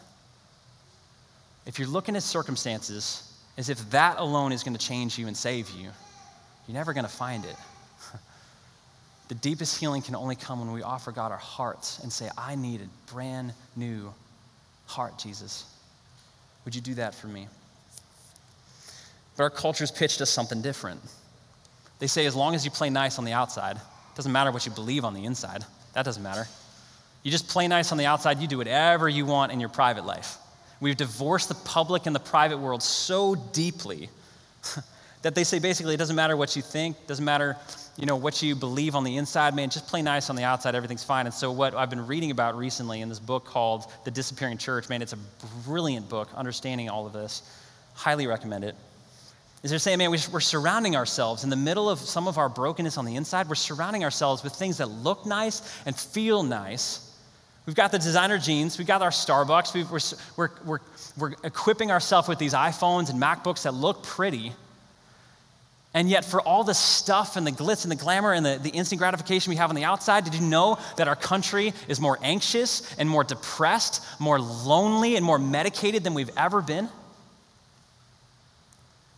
If 1.64 1.78
you're 1.78 1.88
looking 1.88 2.16
at 2.16 2.22
circumstances 2.22 3.30
as 3.56 3.68
if 3.68 3.90
that 3.90 4.18
alone 4.18 4.52
is 4.52 4.62
going 4.62 4.76
to 4.76 4.84
change 4.84 5.18
you 5.18 5.26
and 5.26 5.36
save 5.36 5.70
you, 5.70 5.88
you're 6.66 6.74
never 6.74 6.92
going 6.92 7.04
to 7.04 7.12
find 7.12 7.44
it. 7.44 7.56
the 9.28 9.34
deepest 9.36 9.78
healing 9.78 10.02
can 10.02 10.16
only 10.16 10.36
come 10.36 10.60
when 10.60 10.72
we 10.72 10.82
offer 10.82 11.12
God 11.12 11.30
our 11.30 11.38
hearts 11.38 12.00
and 12.00 12.12
say, 12.12 12.28
I 12.36 12.54
need 12.54 12.80
a 12.80 13.12
brand 13.12 13.52
new 13.76 14.12
heart, 14.86 15.18
Jesus. 15.18 15.64
Would 16.64 16.74
you 16.74 16.80
do 16.80 16.94
that 16.94 17.14
for 17.14 17.26
me? 17.26 17.48
But 19.36 19.44
our 19.44 19.50
culture's 19.50 19.90
pitched 19.90 20.20
us 20.20 20.30
something 20.30 20.62
different. 20.62 21.00
They 21.98 22.06
say, 22.06 22.26
as 22.26 22.34
long 22.34 22.54
as 22.54 22.64
you 22.64 22.70
play 22.70 22.90
nice 22.90 23.18
on 23.18 23.24
the 23.24 23.32
outside, 23.32 23.76
it 23.76 24.16
doesn't 24.16 24.32
matter 24.32 24.50
what 24.50 24.66
you 24.66 24.72
believe 24.72 25.04
on 25.04 25.14
the 25.14 25.24
inside. 25.24 25.64
That 25.92 26.04
doesn't 26.04 26.22
matter. 26.22 26.46
You 27.22 27.30
just 27.30 27.48
play 27.48 27.68
nice 27.68 27.92
on 27.92 27.98
the 27.98 28.06
outside, 28.06 28.38
you 28.38 28.46
do 28.46 28.58
whatever 28.58 29.08
you 29.08 29.26
want 29.26 29.52
in 29.52 29.60
your 29.60 29.68
private 29.68 30.04
life. 30.04 30.36
We've 30.84 30.94
divorced 30.94 31.48
the 31.48 31.54
public 31.54 32.04
and 32.04 32.14
the 32.14 32.20
private 32.20 32.58
world 32.58 32.82
so 32.82 33.36
deeply 33.36 34.10
that 35.22 35.34
they 35.34 35.42
say 35.42 35.58
basically 35.58 35.94
it 35.94 35.96
doesn't 35.96 36.14
matter 36.14 36.36
what 36.36 36.56
you 36.56 36.60
think, 36.60 37.06
doesn't 37.06 37.24
matter, 37.24 37.56
you 37.96 38.04
know, 38.04 38.16
what 38.16 38.42
you 38.42 38.54
believe 38.54 38.94
on 38.94 39.02
the 39.02 39.16
inside, 39.16 39.56
man, 39.56 39.70
just 39.70 39.86
play 39.86 40.02
nice 40.02 40.28
on 40.28 40.36
the 40.36 40.42
outside, 40.42 40.74
everything's 40.74 41.02
fine. 41.02 41.24
And 41.24 41.34
so 41.34 41.50
what 41.50 41.74
I've 41.74 41.88
been 41.88 42.06
reading 42.06 42.32
about 42.32 42.54
recently 42.58 43.00
in 43.00 43.08
this 43.08 43.18
book 43.18 43.46
called 43.46 43.90
The 44.04 44.10
Disappearing 44.10 44.58
Church, 44.58 44.90
man, 44.90 45.00
it's 45.00 45.14
a 45.14 45.18
brilliant 45.64 46.10
book, 46.10 46.28
understanding 46.36 46.90
all 46.90 47.06
of 47.06 47.14
this. 47.14 47.50
Highly 47.94 48.26
recommend 48.26 48.64
it. 48.64 48.76
Is 49.62 49.70
they're 49.70 49.78
saying, 49.78 49.96
man, 49.96 50.10
we're 50.10 50.18
surrounding 50.18 50.96
ourselves 50.96 51.44
in 51.44 51.48
the 51.48 51.56
middle 51.56 51.88
of 51.88 51.98
some 51.98 52.28
of 52.28 52.36
our 52.36 52.50
brokenness 52.50 52.98
on 52.98 53.06
the 53.06 53.16
inside, 53.16 53.48
we're 53.48 53.54
surrounding 53.54 54.04
ourselves 54.04 54.44
with 54.44 54.52
things 54.52 54.76
that 54.76 54.90
look 54.90 55.24
nice 55.24 55.82
and 55.86 55.96
feel 55.96 56.42
nice 56.42 57.03
We've 57.66 57.74
got 57.76 57.92
the 57.92 57.98
designer 57.98 58.38
jeans, 58.38 58.76
we've 58.76 58.86
got 58.86 59.00
our 59.00 59.10
Starbucks, 59.10 59.72
we 59.72 59.82
are 59.82 60.18
we're, 60.36 60.50
we're, 60.66 60.78
we're 61.16 61.34
equipping 61.44 61.90
ourselves 61.90 62.28
with 62.28 62.38
these 62.38 62.52
iPhones 62.52 63.08
and 63.08 63.20
MacBooks 63.20 63.62
that 63.62 63.72
look 63.72 64.02
pretty. 64.02 64.52
And 65.94 66.10
yet, 66.10 66.24
for 66.24 66.40
all 66.40 66.64
the 66.64 66.74
stuff 66.74 67.36
and 67.36 67.46
the 67.46 67.52
glitz 67.52 67.84
and 67.84 67.92
the 67.92 67.96
glamour 67.96 68.32
and 68.32 68.44
the, 68.44 68.58
the 68.60 68.70
instant 68.70 68.98
gratification 68.98 69.50
we 69.50 69.56
have 69.56 69.70
on 69.70 69.76
the 69.76 69.84
outside, 69.84 70.24
did 70.24 70.34
you 70.34 70.40
know 70.40 70.76
that 70.96 71.06
our 71.06 71.14
country 71.14 71.72
is 71.86 72.00
more 72.00 72.18
anxious 72.20 72.94
and 72.96 73.08
more 73.08 73.22
depressed, 73.22 74.04
more 74.18 74.40
lonely, 74.40 75.14
and 75.14 75.24
more 75.24 75.38
medicated 75.38 76.02
than 76.02 76.12
we've 76.12 76.36
ever 76.36 76.60
been? 76.60 76.88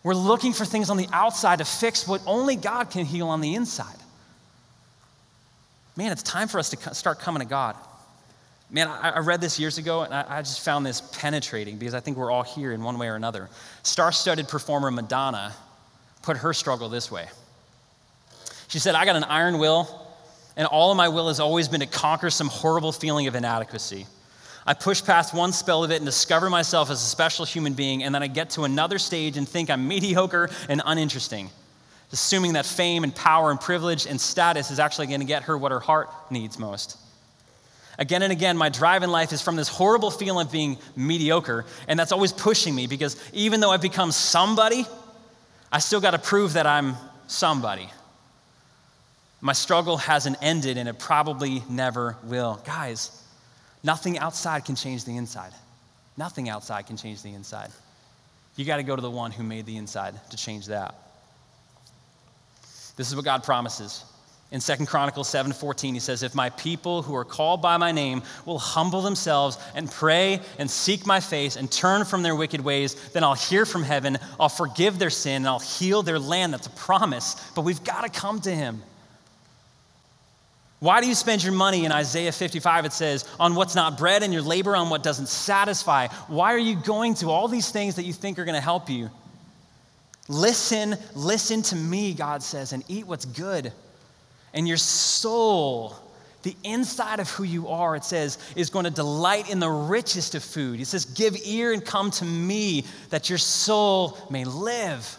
We're 0.05 0.15
looking 0.15 0.53
for 0.53 0.67
things 0.67 0.91
on 0.91 0.99
the 0.99 1.09
outside 1.13 1.59
to 1.59 1.65
fix 1.65 2.07
what 2.07 2.21
only 2.27 2.55
God 2.55 2.91
can 2.91 3.07
heal 3.07 3.29
on 3.29 3.41
the 3.41 3.55
inside. 3.55 3.97
Man, 5.97 6.13
it's 6.13 6.23
time 6.23 6.47
for 6.47 6.59
us 6.59 6.71
to 6.71 6.95
start 6.95 7.19
coming 7.19 7.41
to 7.41 7.49
God. 7.49 7.75
Man, 8.71 8.89
I, 8.89 9.11
I 9.11 9.19
read 9.21 9.41
this 9.41 9.61
years 9.61 9.79
ago 9.79 10.03
and 10.03 10.13
I, 10.13 10.25
I 10.29 10.43
just 10.43 10.65
found 10.65 10.85
this 10.85 11.01
penetrating 11.01 11.77
because 11.77 11.95
I 11.95 12.01
think 12.01 12.17
we're 12.17 12.31
all 12.31 12.43
here 12.43 12.73
in 12.73 12.83
one 12.83 12.99
way 12.99 13.09
or 13.09 13.15
another. 13.15 13.49
Star 13.83 14.11
studded 14.11 14.49
performer 14.49 14.91
Madonna 14.91 15.55
put 16.23 16.37
her 16.39 16.53
struggle 16.53 16.89
this 16.89 17.11
way 17.11 17.29
She 18.69 18.81
said, 18.81 18.97
I 18.97 19.05
got 19.05 19.15
an 19.15 19.25
iron 19.25 19.59
will, 19.59 20.07
and 20.57 20.67
all 20.67 20.91
of 20.91 20.97
my 20.97 21.09
will 21.09 21.29
has 21.29 21.39
always 21.39 21.69
been 21.69 21.81
to 21.81 21.87
conquer 21.87 22.31
some 22.31 22.49
horrible 22.49 22.91
feeling 22.91 23.29
of 23.29 23.37
inadequacy. 23.37 24.07
I 24.67 24.75
push 24.75 25.05
past 25.05 25.33
one 25.33 25.53
spell 25.53 25.85
of 25.85 25.93
it 25.93 25.97
and 25.97 26.05
discover 26.05 26.51
myself 26.51 26.91
as 26.91 27.01
a 27.01 27.07
special 27.07 27.45
human 27.45 27.75
being, 27.75 28.03
and 28.03 28.13
then 28.13 28.25
I 28.25 28.27
get 28.27 28.51
to 28.51 28.65
another 28.65 28.99
stage 28.99 29.37
and 29.37 29.49
think 29.49 29.71
I'm 29.71 29.87
mediocre 29.87 30.51
and 30.69 30.83
uninteresting, 30.85 31.51
assuming 32.13 32.55
that 32.55 32.67
fame 32.67 33.05
and 33.05 33.15
power 33.15 33.53
and 33.53 33.61
privilege 33.61 34.09
and 34.09 34.21
status 34.21 34.73
is 34.73 34.81
actually 34.81 35.07
going 35.07 35.21
to 35.21 35.27
get 35.27 35.45
her 35.45 35.57
what 35.57 35.71
her 35.71 35.79
heart 35.79 36.11
needs 36.33 36.59
most. 36.59 36.99
Again 37.99 38.23
and 38.23 38.33
again, 38.33 38.57
my 38.57 38.69
drive 38.69 39.03
in 39.03 39.11
life 39.11 39.33
is 39.33 39.41
from 39.41 39.57
this 39.57 39.69
horrible 39.69 40.11
feeling 40.11 40.47
of 40.47 40.53
being 40.53 40.79
mediocre, 40.97 41.65
and 41.89 41.99
that's 41.99 42.13
always 42.13 42.33
pushing 42.33 42.75
me 42.75 42.87
because 42.87 43.17
even 43.33 43.61
though 43.61 43.71
I've 43.71 43.83
become 43.83 44.13
somebody, 44.13 44.87
I 45.73 45.79
still 45.79 46.01
got 46.01 46.11
to 46.11 46.19
prove 46.19 46.55
that 46.55 46.67
I'm 46.67 46.95
somebody. 47.27 47.89
My 49.41 49.53
struggle 49.53 49.97
hasn't 49.97 50.37
ended, 50.43 50.77
and 50.77 50.89
it 50.89 50.99
probably 50.99 51.63
never 51.69 52.17
will. 52.25 52.61
Guys, 52.65 53.23
nothing 53.83 54.19
outside 54.19 54.65
can 54.65 54.77
change 54.77 55.05
the 55.05 55.17
inside. 55.17 55.53
Nothing 56.17 56.49
outside 56.49 56.87
can 56.87 56.97
change 56.97 57.23
the 57.23 57.33
inside. 57.33 57.71
You 58.57 58.65
got 58.65 58.79
to 58.79 58.83
go 58.83 58.97
to 58.97 59.03
the 59.03 59.11
one 59.11 59.31
who 59.31 59.43
made 59.43 59.67
the 59.67 59.77
inside 59.77 60.15
to 60.31 60.37
change 60.37 60.67
that. 60.67 60.95
This 62.97 63.09
is 63.09 63.17
what 63.17 63.25
God 63.25 63.45
promises. 63.45 64.05
In 64.57 64.62
2 64.62 64.87
Chronicles 64.87 65.29
7:14 65.29 65.92
he 65.92 66.01
says 66.01 66.23
if 66.23 66.35
my 66.35 66.49
people 66.49 67.03
who 67.03 67.14
are 67.14 67.27
called 67.27 67.61
by 67.61 67.77
my 67.77 67.92
name 67.92 68.23
will 68.47 68.59
humble 68.59 69.03
themselves 69.03 69.59
and 69.75 69.90
pray 69.90 70.40
and 70.59 70.71
seek 70.71 71.05
my 71.05 71.21
face 71.21 71.57
and 71.57 71.71
turn 71.71 72.07
from 72.07 72.23
their 72.23 72.35
wicked 72.35 72.62
ways 72.62 72.95
then 73.11 73.23
I'll 73.23 73.35
hear 73.35 73.66
from 73.66 73.83
heaven 73.83 74.19
I'll 74.40 74.49
forgive 74.49 74.99
their 74.99 75.11
sin 75.11 75.42
and 75.42 75.47
I'll 75.47 75.59
heal 75.59 76.03
their 76.03 76.19
land 76.19 76.55
that's 76.55 76.69
a 76.69 76.71
promise 76.71 77.37
but 77.55 77.66
we've 77.66 77.85
got 77.85 78.05
to 78.05 78.09
come 78.09 78.40
to 78.40 78.51
him. 78.51 78.83
Why 80.81 81.03
do 81.03 81.07
you 81.07 81.14
spend 81.14 81.45
your 81.45 81.53
money 81.53 81.85
in 81.85 81.92
Isaiah 81.92 82.33
55 82.33 82.87
it 82.87 82.95
says 82.95 83.29
on 83.38 83.57
what's 83.57 83.75
not 83.75 83.99
bread 83.99 84.23
and 84.23 84.33
your 84.33 84.40
labor 84.40 84.75
on 84.75 84.88
what 84.88 85.03
doesn't 85.03 85.29
satisfy. 85.29 86.07
Why 86.29 86.55
are 86.55 86.59
you 86.59 86.77
going 86.77 87.12
to 87.16 87.31
all 87.31 87.47
these 87.47 87.71
things 87.71 87.97
that 87.97 88.05
you 88.05 88.14
think 88.14 88.38
are 88.38 88.47
going 88.47 88.55
to 88.55 88.61
help 88.62 88.88
you? 88.88 89.11
Listen 90.29 90.97
listen 91.14 91.61
to 91.61 91.77
me 91.77 92.14
God 92.14 92.42
says 92.42 92.73
and 92.73 92.83
eat 92.88 93.07
what's 93.07 93.27
good 93.27 93.71
and 94.57 94.66
your 94.66 94.79
soul, 94.79 95.95
the 96.42 96.57
inside 96.64 97.21
of 97.21 97.29
who 97.31 97.45
you 97.45 97.69
are, 97.69 97.95
it 97.95 98.05
says, 98.05 98.38
is 98.57 98.71
going 98.71 98.87
to 98.87 98.90
delight 98.90 99.51
in 99.51 99.61
the 99.61 99.69
richest 99.69 100.35
of 100.35 100.42
food. 100.42 100.81
It 100.81 100.87
says, 100.87 101.05
Give 101.05 101.37
ear 101.45 101.73
and 101.73 101.85
come 101.85 102.11
to 102.12 102.25
me 102.25 102.85
that 103.11 103.29
your 103.29 103.38
soul 103.38 104.19
may 104.31 104.45
live. 104.45 105.19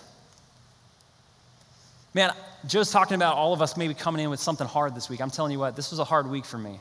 Man, 2.15 2.33
Joe's 2.65 2.91
talking 2.91 3.13
about 3.13 3.35
all 3.35 3.53
of 3.53 3.61
us 3.61 3.77
maybe 3.77 3.93
coming 3.93 4.23
in 4.23 4.31
with 4.31 4.39
something 4.39 4.65
hard 4.65 4.95
this 4.95 5.07
week. 5.07 5.21
I'm 5.21 5.29
telling 5.29 5.51
you 5.51 5.59
what, 5.59 5.75
this 5.75 5.91
was 5.91 5.99
a 5.99 6.03
hard 6.03 6.27
week 6.27 6.43
for 6.43 6.57
me 6.57 6.79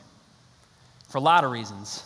for 1.09 1.19
a 1.19 1.21
lot 1.21 1.43
of 1.43 1.51
reasons. 1.51 2.03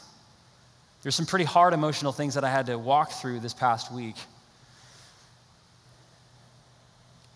There's 1.01 1.15
some 1.15 1.25
pretty 1.25 1.45
hard 1.45 1.73
emotional 1.73 2.11
things 2.11 2.35
that 2.35 2.43
I 2.43 2.49
had 2.49 2.65
to 2.65 2.77
walk 2.77 3.11
through 3.11 3.39
this 3.39 3.53
past 3.53 3.91
week. 3.91 4.15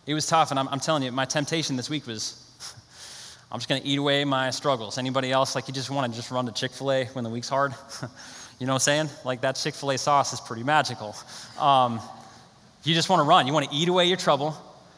It 0.05 0.13
was 0.13 0.27
tough, 0.27 0.51
and 0.51 0.59
I'm, 0.59 0.67
I'm 0.67 0.81
telling 0.81 1.01
you, 1.01 1.11
my 1.13 1.25
temptation 1.25 1.77
this 1.77 1.89
week 1.89 2.05
was 2.05 2.44
I'm 3.51 3.59
just 3.59 3.69
going 3.69 3.81
to 3.81 3.87
eat 3.87 3.97
away 3.97 4.25
my 4.25 4.49
struggles. 4.49 4.97
Anybody 4.97 5.31
else, 5.31 5.55
like 5.55 5.67
you 5.67 5.73
just 5.73 5.89
want 5.89 6.11
to 6.11 6.17
just 6.17 6.31
run 6.31 6.45
to 6.45 6.51
Chick 6.51 6.71
fil 6.71 6.91
A 6.91 7.05
when 7.05 7.23
the 7.23 7.29
week's 7.29 7.49
hard? 7.49 7.73
you 8.59 8.65
know 8.65 8.73
what 8.73 8.75
I'm 8.75 8.79
saying? 8.79 9.09
Like 9.23 9.41
that 9.41 9.55
Chick 9.55 9.75
fil 9.75 9.91
A 9.91 9.97
sauce 9.97 10.33
is 10.33 10.41
pretty 10.41 10.63
magical. 10.63 11.15
Um, 11.59 11.99
you 12.83 12.93
just 12.93 13.09
want 13.09 13.19
to 13.19 13.23
run. 13.23 13.47
You 13.47 13.53
want 13.53 13.69
to 13.69 13.75
eat 13.75 13.87
away 13.87 14.05
your 14.05 14.17
trouble. 14.17 14.55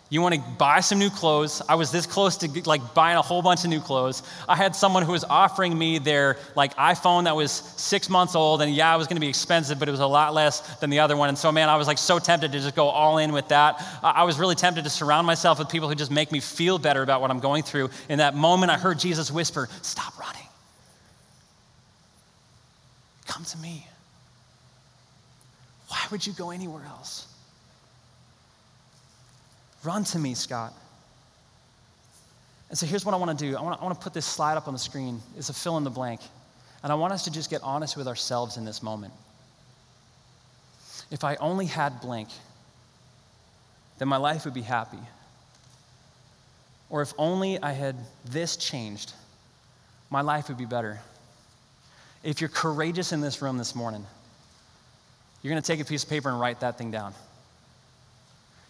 You 0.10 0.22
want 0.22 0.36
to 0.36 0.42
buy 0.58 0.80
some 0.80 1.00
new 1.00 1.10
clothes. 1.10 1.62
I 1.68 1.76
was 1.76 1.92
this 1.92 2.06
close 2.06 2.38
to 2.38 2.62
like 2.66 2.94
buying 2.94 3.18
a 3.18 3.22
whole 3.22 3.42
bunch 3.42 3.66
of 3.66 3.70
new 3.70 3.82
clothes. 3.82 4.24
I 4.48 4.56
had 4.56 4.74
someone 4.74 5.04
who 5.04 5.12
was 5.12 5.26
offering 5.26 5.78
me 5.78 6.00
their 6.00 6.38
like 6.56 6.74
iPhone 6.78 7.26
that 7.26 7.36
was 7.36 7.52
six 7.52 8.10
months 8.10 8.34
old, 8.34 8.62
and 8.62 8.74
yeah, 8.74 8.96
it 8.96 8.98
was 8.98 9.08
going 9.08 9.18
to 9.18 9.22
be 9.22 9.28
expensive, 9.28 9.80
but 9.80 9.90
it 9.90 9.92
was 9.92 10.00
a 10.00 10.08
lot 10.08 10.34
less 10.34 10.62
than 10.78 10.90
the 10.90 11.00
other 11.00 11.18
one. 11.18 11.28
And 11.28 11.38
so, 11.38 11.52
man, 11.52 11.68
I 11.68 11.76
was 11.76 11.88
like 11.88 11.98
so 11.98 12.20
tempted 12.20 12.54
to 12.54 12.60
just 12.60 12.74
go 12.74 12.88
all 12.88 13.18
in 13.18 13.34
with 13.34 13.50
that. 13.50 13.84
I 14.02 14.24
was 14.24 14.40
really 14.40 14.56
tempted 14.56 14.86
to 14.86 14.90
surround 14.90 15.28
myself 15.28 15.60
with 15.60 15.68
people 15.68 15.90
who 15.90 15.96
just 15.96 16.12
make 16.12 16.32
me 16.32 16.40
feel 16.40 16.80
better 16.80 17.04
about 17.04 17.20
what 17.20 17.30
I'm 17.30 17.42
going 17.42 17.64
through. 17.64 17.90
In 18.08 18.20
that 18.20 18.34
moment, 18.34 18.72
I 18.72 18.78
heard 18.78 19.00
Jesus 19.00 19.30
whisper, 19.30 19.68
"Stop 19.82 20.18
running. 20.18 20.48
Come 23.26 23.44
to 23.44 23.58
me. 23.58 23.86
Why 25.90 26.00
would 26.12 26.26
you 26.26 26.32
go 26.32 26.52
anywhere 26.52 26.86
else?" 26.86 27.28
Run 29.84 30.04
to 30.06 30.20
me, 30.20 30.34
Scott. 30.34 30.74
And 32.70 32.78
so 32.78 32.86
here's 32.86 33.06
what 33.06 33.14
I 33.14 33.18
want 33.18 33.38
to 33.38 33.46
do 33.46 33.56
I 33.56 33.62
want 33.62 33.78
to, 33.78 33.82
I 33.82 33.86
want 33.86 33.98
to 33.98 34.04
put 34.04 34.14
this 34.14 34.26
slide 34.26 34.58
up 34.58 34.68
on 34.68 34.74
the 34.74 34.80
screen. 34.80 35.22
It's 35.38 35.50
a 35.50 35.54
fill 35.54 35.78
in 35.78 35.84
the 35.84 35.90
blank. 35.90 36.22
And 36.84 36.92
I 36.92 36.96
want 36.96 37.14
us 37.14 37.24
to 37.24 37.32
just 37.32 37.50
get 37.50 37.64
honest 37.64 37.98
with 37.98 38.08
ourselves 38.08 38.58
in 38.58 38.66
this 38.66 38.84
moment. 38.84 39.14
If 41.10 41.24
I 41.24 41.36
only 41.36 41.66
had 41.66 42.02
blank, 42.02 42.30
then 43.98 44.08
my 44.08 44.18
life 44.18 44.46
would 44.46 44.54
be 44.54 44.62
happy. 44.62 45.00
Or 46.90 47.02
if 47.02 47.14
only 47.18 47.62
I 47.62 47.72
had 47.72 47.96
this 48.26 48.58
changed, 48.58 49.14
my 50.10 50.22
life 50.22 50.50
would 50.50 50.58
be 50.58 50.66
better. 50.66 51.00
If 52.24 52.42
you're 52.42 52.50
courageous 52.50 53.12
in 53.12 53.22
this 53.22 53.42
room 53.42 53.58
this 53.58 53.76
morning, 53.76 54.06
you're 55.42 55.52
going 55.52 55.62
to 55.62 55.68
take 55.68 55.80
a 55.80 55.86
piece 55.86 56.04
of 56.04 56.10
paper 56.10 56.30
and 56.30 56.40
write 56.40 56.60
that 56.62 56.78
thing 56.78 56.92
down. 56.92 57.14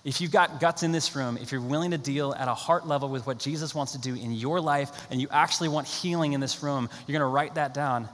If 0.08 0.22
you've 0.22 0.32
got 0.32 0.62
guts 0.62 0.84
in 0.84 0.94
this 0.94 1.18
room, 1.18 1.38
if 1.42 1.52
you're 1.52 1.60
willing 1.60 1.92
to 1.92 1.98
deal 1.98 2.34
at 2.40 2.48
a 2.48 2.54
heart 2.54 2.88
level 2.88 3.10
with 3.10 3.28
what 3.28 3.40
Jesus 3.40 3.76
wants 3.76 3.92
to 3.92 3.98
do 3.98 4.16
in 4.16 4.32
your 4.32 4.62
life, 4.62 4.90
and 5.12 5.20
you 5.20 5.28
actually 5.32 5.68
want 5.68 5.86
healing 5.86 6.32
in 6.32 6.40
this 6.40 6.64
room, 6.64 6.88
you're 7.06 7.20
going 7.20 7.30
to 7.30 7.34
write 7.34 7.56
that 7.56 7.74
down. 7.74 8.08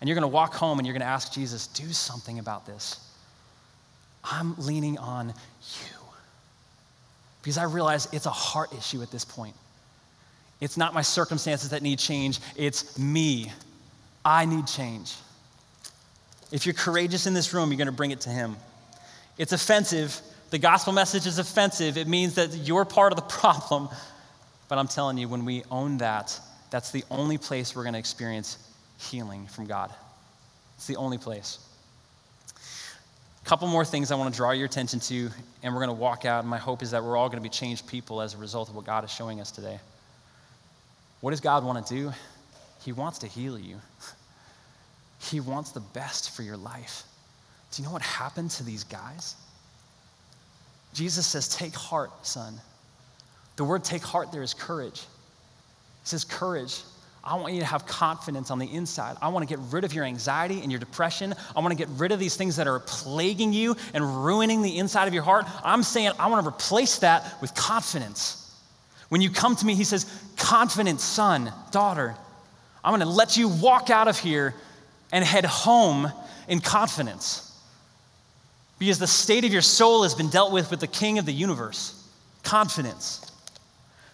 And 0.00 0.08
you're 0.08 0.14
going 0.14 0.22
to 0.22 0.34
walk 0.34 0.54
home 0.54 0.78
and 0.78 0.86
you're 0.86 0.94
going 0.94 1.02
to 1.02 1.06
ask 1.06 1.34
Jesus, 1.34 1.66
do 1.66 1.92
something 1.92 2.38
about 2.38 2.64
this. 2.64 2.98
I'm 4.24 4.54
leaning 4.56 4.96
on 4.96 5.28
you. 5.28 5.98
Because 7.42 7.58
I 7.58 7.64
realize 7.64 8.08
it's 8.14 8.24
a 8.24 8.30
heart 8.30 8.72
issue 8.72 9.02
at 9.02 9.10
this 9.10 9.26
point. 9.26 9.54
It's 10.62 10.78
not 10.78 10.94
my 10.94 11.02
circumstances 11.02 11.68
that 11.68 11.82
need 11.82 11.98
change, 11.98 12.40
it's 12.56 12.98
me. 12.98 13.52
I 14.24 14.46
need 14.46 14.66
change. 14.66 15.14
If 16.50 16.64
you're 16.64 16.74
courageous 16.74 17.26
in 17.26 17.34
this 17.34 17.52
room, 17.52 17.68
you're 17.68 17.76
going 17.76 17.88
to 17.88 17.92
bring 17.92 18.10
it 18.10 18.22
to 18.22 18.30
Him. 18.30 18.56
It's 19.36 19.52
offensive 19.52 20.18
the 20.50 20.58
gospel 20.58 20.92
message 20.92 21.26
is 21.26 21.38
offensive. 21.38 21.96
It 21.96 22.06
means 22.06 22.34
that 22.34 22.54
you're 22.54 22.84
part 22.84 23.12
of 23.12 23.16
the 23.16 23.22
problem. 23.40 23.88
But 24.68 24.78
I'm 24.78 24.88
telling 24.88 25.18
you, 25.18 25.28
when 25.28 25.44
we 25.44 25.62
own 25.70 25.98
that, 25.98 26.38
that's 26.70 26.90
the 26.90 27.04
only 27.10 27.38
place 27.38 27.74
we're 27.74 27.84
going 27.84 27.94
to 27.94 27.98
experience 27.98 28.58
healing 28.98 29.46
from 29.46 29.66
God. 29.66 29.92
It's 30.76 30.86
the 30.86 30.96
only 30.96 31.18
place. 31.18 31.58
A 33.44 33.48
couple 33.48 33.68
more 33.68 33.84
things 33.84 34.10
I 34.10 34.16
want 34.16 34.32
to 34.32 34.36
draw 34.36 34.50
your 34.50 34.66
attention 34.66 34.98
to, 35.00 35.30
and 35.62 35.72
we're 35.72 35.84
going 35.84 35.96
to 35.96 36.00
walk 36.00 36.24
out. 36.24 36.40
And 36.40 36.48
my 36.48 36.58
hope 36.58 36.82
is 36.82 36.90
that 36.90 37.04
we're 37.04 37.16
all 37.16 37.28
going 37.28 37.38
to 37.38 37.48
be 37.48 37.48
changed 37.48 37.86
people 37.86 38.20
as 38.20 38.34
a 38.34 38.38
result 38.38 38.68
of 38.68 38.74
what 38.74 38.84
God 38.84 39.04
is 39.04 39.10
showing 39.10 39.40
us 39.40 39.52
today. 39.52 39.78
What 41.20 41.30
does 41.30 41.40
God 41.40 41.64
want 41.64 41.86
to 41.86 41.94
do? 41.94 42.12
He 42.84 42.92
wants 42.92 43.18
to 43.20 43.26
heal 43.26 43.58
you, 43.58 43.76
He 45.20 45.40
wants 45.40 45.70
the 45.70 45.80
best 45.80 46.34
for 46.36 46.42
your 46.42 46.56
life. 46.56 47.04
Do 47.72 47.82
you 47.82 47.88
know 47.88 47.92
what 47.92 48.02
happened 48.02 48.50
to 48.52 48.64
these 48.64 48.84
guys? 48.84 49.34
Jesus 50.96 51.26
says, 51.26 51.46
Take 51.46 51.74
heart, 51.74 52.10
son. 52.26 52.54
The 53.56 53.64
word 53.64 53.84
take 53.84 54.02
heart 54.02 54.32
there 54.32 54.42
is 54.42 54.54
courage. 54.54 55.00
He 55.00 56.08
says, 56.08 56.24
Courage. 56.24 56.80
I 57.22 57.34
want 57.34 57.54
you 57.54 57.60
to 57.60 57.66
have 57.66 57.86
confidence 57.86 58.52
on 58.52 58.60
the 58.60 58.72
inside. 58.72 59.16
I 59.20 59.28
want 59.28 59.46
to 59.46 59.52
get 59.52 59.62
rid 59.72 59.82
of 59.82 59.92
your 59.92 60.04
anxiety 60.04 60.62
and 60.62 60.70
your 60.70 60.78
depression. 60.78 61.34
I 61.56 61.60
want 61.60 61.72
to 61.72 61.76
get 61.76 61.88
rid 61.98 62.12
of 62.12 62.20
these 62.20 62.36
things 62.36 62.54
that 62.56 62.68
are 62.68 62.78
plaguing 62.78 63.52
you 63.52 63.74
and 63.92 64.24
ruining 64.24 64.62
the 64.62 64.78
inside 64.78 65.08
of 65.08 65.12
your 65.12 65.24
heart. 65.24 65.44
I'm 65.64 65.82
saying 65.82 66.12
I 66.20 66.28
want 66.28 66.44
to 66.44 66.48
replace 66.48 67.00
that 67.00 67.36
with 67.42 67.52
confidence. 67.54 68.42
When 69.08 69.20
you 69.20 69.28
come 69.28 69.56
to 69.56 69.66
me, 69.66 69.74
he 69.74 69.84
says, 69.84 70.06
Confident 70.38 71.00
son, 71.00 71.52
daughter, 71.72 72.14
I'm 72.84 72.92
going 72.92 73.00
to 73.00 73.12
let 73.12 73.36
you 73.36 73.48
walk 73.48 73.90
out 73.90 74.08
of 74.08 74.18
here 74.18 74.54
and 75.12 75.24
head 75.24 75.44
home 75.44 76.10
in 76.48 76.60
confidence 76.60 77.46
because 78.78 78.98
the 78.98 79.06
state 79.06 79.44
of 79.44 79.52
your 79.52 79.62
soul 79.62 80.02
has 80.02 80.14
been 80.14 80.28
dealt 80.28 80.52
with 80.52 80.70
with 80.70 80.80
the 80.80 80.86
king 80.86 81.18
of 81.18 81.26
the 81.26 81.32
universe 81.32 82.02
confidence. 82.42 83.20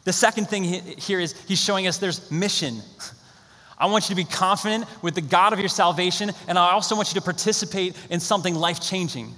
The 0.05 0.13
second 0.13 0.49
thing 0.49 0.65
here 0.65 1.21
is 1.21 1.35
he's 1.47 1.63
showing 1.63 1.87
us 1.87 1.99
there's 1.99 2.31
mission. 2.31 2.81
I 3.79 3.87
want 3.87 4.09
you 4.09 4.15
to 4.15 4.23
be 4.23 4.25
confident 4.25 4.85
with 5.03 5.15
the 5.15 5.21
God 5.21 5.53
of 5.53 5.59
your 5.59 5.69
salvation, 5.69 6.31
and 6.47 6.59
I 6.59 6.73
also 6.73 6.97
want 6.97 7.13
you 7.13 7.21
to 7.21 7.25
participate 7.25 7.97
in 8.11 8.21
something 8.21 8.55
life 8.55 8.81
changing. 8.81 9.35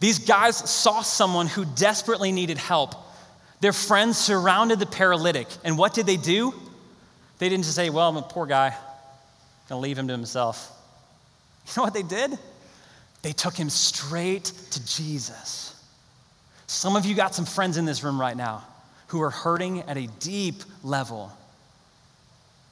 These 0.00 0.20
guys 0.20 0.56
saw 0.56 1.02
someone 1.02 1.46
who 1.46 1.64
desperately 1.64 2.30
needed 2.30 2.58
help. 2.58 2.94
Their 3.60 3.72
friends 3.72 4.16
surrounded 4.16 4.78
the 4.78 4.86
paralytic, 4.86 5.48
and 5.64 5.76
what 5.76 5.94
did 5.94 6.06
they 6.06 6.16
do? 6.16 6.54
They 7.38 7.48
didn't 7.48 7.64
just 7.64 7.74
say, 7.74 7.90
Well, 7.90 8.08
I'm 8.08 8.16
a 8.16 8.22
poor 8.22 8.46
guy, 8.46 8.68
I'm 8.68 9.68
gonna 9.68 9.80
leave 9.80 9.98
him 9.98 10.08
to 10.08 10.12
himself. 10.12 10.70
You 11.66 11.72
know 11.78 11.84
what 11.84 11.94
they 11.94 12.02
did? 12.02 12.38
They 13.24 13.32
took 13.32 13.56
him 13.56 13.70
straight 13.70 14.52
to 14.72 14.86
Jesus. 14.86 15.82
Some 16.66 16.94
of 16.94 17.06
you 17.06 17.14
got 17.14 17.34
some 17.34 17.46
friends 17.46 17.78
in 17.78 17.86
this 17.86 18.04
room 18.04 18.20
right 18.20 18.36
now 18.36 18.62
who 19.06 19.22
are 19.22 19.30
hurting 19.30 19.80
at 19.80 19.96
a 19.96 20.08
deep 20.20 20.56
level. 20.82 21.32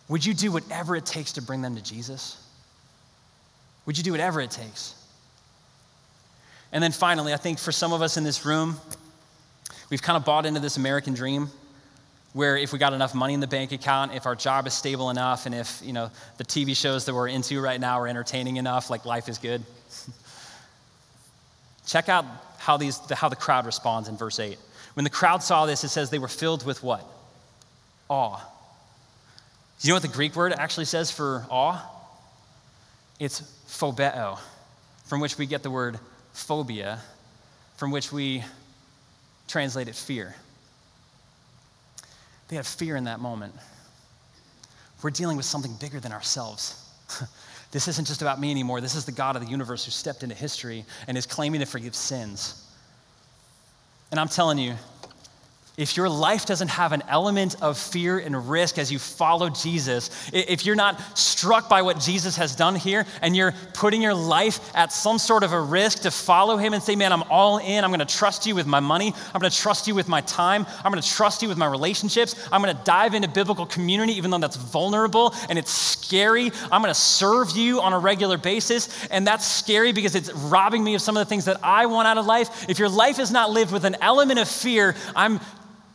Would 0.08 0.26
you 0.26 0.34
do 0.34 0.52
whatever 0.52 0.94
it 0.94 1.06
takes 1.06 1.32
to 1.32 1.42
bring 1.42 1.62
them 1.62 1.74
to 1.76 1.82
Jesus? 1.82 2.36
Would 3.86 3.96
you 3.96 4.04
do 4.04 4.10
whatever 4.10 4.42
it 4.42 4.50
takes? 4.50 4.94
And 6.70 6.84
then 6.84 6.92
finally, 6.92 7.32
I 7.32 7.38
think 7.38 7.58
for 7.58 7.72
some 7.72 7.94
of 7.94 8.02
us 8.02 8.18
in 8.18 8.24
this 8.24 8.44
room, 8.44 8.76
we've 9.88 10.02
kind 10.02 10.18
of 10.18 10.26
bought 10.26 10.44
into 10.44 10.60
this 10.60 10.76
American 10.76 11.14
dream 11.14 11.48
where 12.34 12.58
if 12.58 12.74
we 12.74 12.78
got 12.78 12.92
enough 12.92 13.14
money 13.14 13.32
in 13.32 13.40
the 13.40 13.46
bank 13.46 13.72
account, 13.72 14.12
if 14.12 14.26
our 14.26 14.34
job 14.34 14.66
is 14.66 14.74
stable 14.74 15.08
enough, 15.08 15.46
and 15.46 15.54
if, 15.54 15.80
you 15.82 15.94
know, 15.94 16.10
the 16.36 16.44
TV 16.44 16.76
shows 16.76 17.06
that 17.06 17.14
we're 17.14 17.28
into 17.28 17.62
right 17.62 17.80
now 17.80 17.98
are 17.98 18.06
entertaining 18.06 18.56
enough, 18.56 18.90
like 18.90 19.06
life 19.06 19.30
is 19.30 19.38
good. 19.38 19.62
Check 21.86 22.08
out 22.08 22.24
how, 22.58 22.76
these, 22.76 22.98
how 23.10 23.28
the 23.28 23.36
crowd 23.36 23.66
responds 23.66 24.08
in 24.08 24.16
verse 24.16 24.38
8. 24.38 24.58
When 24.94 25.04
the 25.04 25.10
crowd 25.10 25.42
saw 25.42 25.66
this, 25.66 25.84
it 25.84 25.88
says 25.88 26.10
they 26.10 26.18
were 26.18 26.28
filled 26.28 26.64
with 26.64 26.82
what? 26.82 27.04
Awe. 28.08 28.36
Do 29.80 29.88
you 29.88 29.90
know 29.90 29.96
what 29.96 30.02
the 30.02 30.08
Greek 30.08 30.36
word 30.36 30.52
actually 30.52 30.84
says 30.84 31.10
for 31.10 31.44
awe? 31.50 31.84
It's 33.18 33.40
phobeo, 33.66 34.38
from 35.06 35.20
which 35.20 35.38
we 35.38 35.46
get 35.46 35.62
the 35.62 35.70
word 35.70 35.98
phobia, 36.32 37.00
from 37.76 37.90
which 37.90 38.12
we 38.12 38.44
translate 39.48 39.88
it 39.88 39.96
fear. 39.96 40.34
They 42.48 42.56
had 42.56 42.66
fear 42.66 42.96
in 42.96 43.04
that 43.04 43.18
moment. 43.18 43.54
We're 45.02 45.10
dealing 45.10 45.36
with 45.36 45.46
something 45.46 45.74
bigger 45.80 45.98
than 45.98 46.12
ourselves. 46.12 46.78
This 47.72 47.88
isn't 47.88 48.06
just 48.06 48.22
about 48.22 48.38
me 48.38 48.50
anymore. 48.50 48.80
This 48.80 48.94
is 48.94 49.06
the 49.06 49.12
God 49.12 49.34
of 49.34 49.42
the 49.42 49.48
universe 49.48 49.84
who 49.84 49.90
stepped 49.90 50.22
into 50.22 50.34
history 50.34 50.84
and 51.08 51.18
is 51.18 51.26
claiming 51.26 51.60
to 51.60 51.66
forgive 51.66 51.94
sins. 51.94 52.68
And 54.10 54.20
I'm 54.20 54.28
telling 54.28 54.58
you, 54.58 54.74
if 55.78 55.96
your 55.96 56.08
life 56.08 56.44
doesn't 56.44 56.68
have 56.68 56.92
an 56.92 57.02
element 57.08 57.56
of 57.62 57.78
fear 57.78 58.18
and 58.18 58.50
risk 58.50 58.76
as 58.76 58.92
you 58.92 58.98
follow 58.98 59.48
Jesus, 59.48 60.10
if 60.30 60.66
you're 60.66 60.76
not 60.76 61.00
struck 61.16 61.70
by 61.70 61.80
what 61.80 61.98
Jesus 61.98 62.36
has 62.36 62.54
done 62.54 62.74
here 62.74 63.06
and 63.22 63.34
you're 63.34 63.54
putting 63.72 64.02
your 64.02 64.12
life 64.12 64.60
at 64.74 64.92
some 64.92 65.18
sort 65.18 65.42
of 65.42 65.54
a 65.54 65.60
risk 65.60 66.00
to 66.00 66.10
follow 66.10 66.58
him 66.58 66.74
and 66.74 66.82
say, 66.82 66.94
Man, 66.94 67.10
I'm 67.10 67.22
all 67.30 67.56
in. 67.56 67.84
I'm 67.84 67.90
going 67.90 68.06
to 68.06 68.16
trust 68.16 68.44
you 68.44 68.54
with 68.54 68.66
my 68.66 68.80
money. 68.80 69.14
I'm 69.32 69.40
going 69.40 69.50
to 69.50 69.56
trust 69.56 69.88
you 69.88 69.94
with 69.94 70.08
my 70.08 70.20
time. 70.22 70.66
I'm 70.84 70.92
going 70.92 71.02
to 71.02 71.08
trust 71.08 71.40
you 71.40 71.48
with 71.48 71.56
my 71.56 71.66
relationships. 71.66 72.34
I'm 72.52 72.62
going 72.62 72.76
to 72.76 72.84
dive 72.84 73.14
into 73.14 73.28
biblical 73.28 73.64
community, 73.64 74.12
even 74.12 74.30
though 74.30 74.38
that's 74.38 74.56
vulnerable 74.56 75.34
and 75.48 75.58
it's 75.58 75.70
scary. 75.70 76.52
I'm 76.70 76.82
going 76.82 76.92
to 76.92 77.00
serve 77.00 77.56
you 77.56 77.80
on 77.80 77.94
a 77.94 77.98
regular 77.98 78.36
basis. 78.36 79.06
And 79.10 79.26
that's 79.26 79.46
scary 79.46 79.92
because 79.92 80.14
it's 80.14 80.30
robbing 80.32 80.84
me 80.84 80.94
of 80.94 81.00
some 81.00 81.16
of 81.16 81.26
the 81.26 81.28
things 81.28 81.46
that 81.46 81.60
I 81.62 81.86
want 81.86 82.08
out 82.08 82.18
of 82.18 82.26
life. 82.26 82.68
If 82.68 82.78
your 82.78 82.90
life 82.90 83.18
is 83.18 83.30
not 83.30 83.50
lived 83.50 83.72
with 83.72 83.86
an 83.86 83.96
element 84.02 84.38
of 84.38 84.48
fear, 84.48 84.94
I'm 85.16 85.40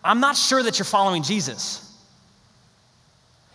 I'm 0.07 0.21
not 0.21 0.37
sure 0.37 0.63
that 0.63 0.79
you're 0.79 0.85
following 0.85 1.21
Jesus. 1.21 1.83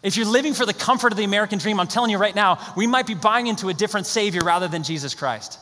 If 0.02 0.16
you're 0.16 0.26
living 0.26 0.52
for 0.52 0.66
the 0.66 0.74
comfort 0.74 1.12
of 1.12 1.16
the 1.16 1.24
American 1.24 1.58
dream, 1.58 1.80
I'm 1.80 1.86
telling 1.86 2.10
you 2.10 2.18
right 2.18 2.34
now, 2.34 2.58
we 2.76 2.86
might 2.86 3.06
be 3.06 3.14
buying 3.14 3.46
into 3.46 3.68
a 3.68 3.74
different 3.74 4.06
Savior 4.06 4.42
rather 4.42 4.68
than 4.68 4.82
Jesus 4.82 5.14
Christ. 5.14 5.58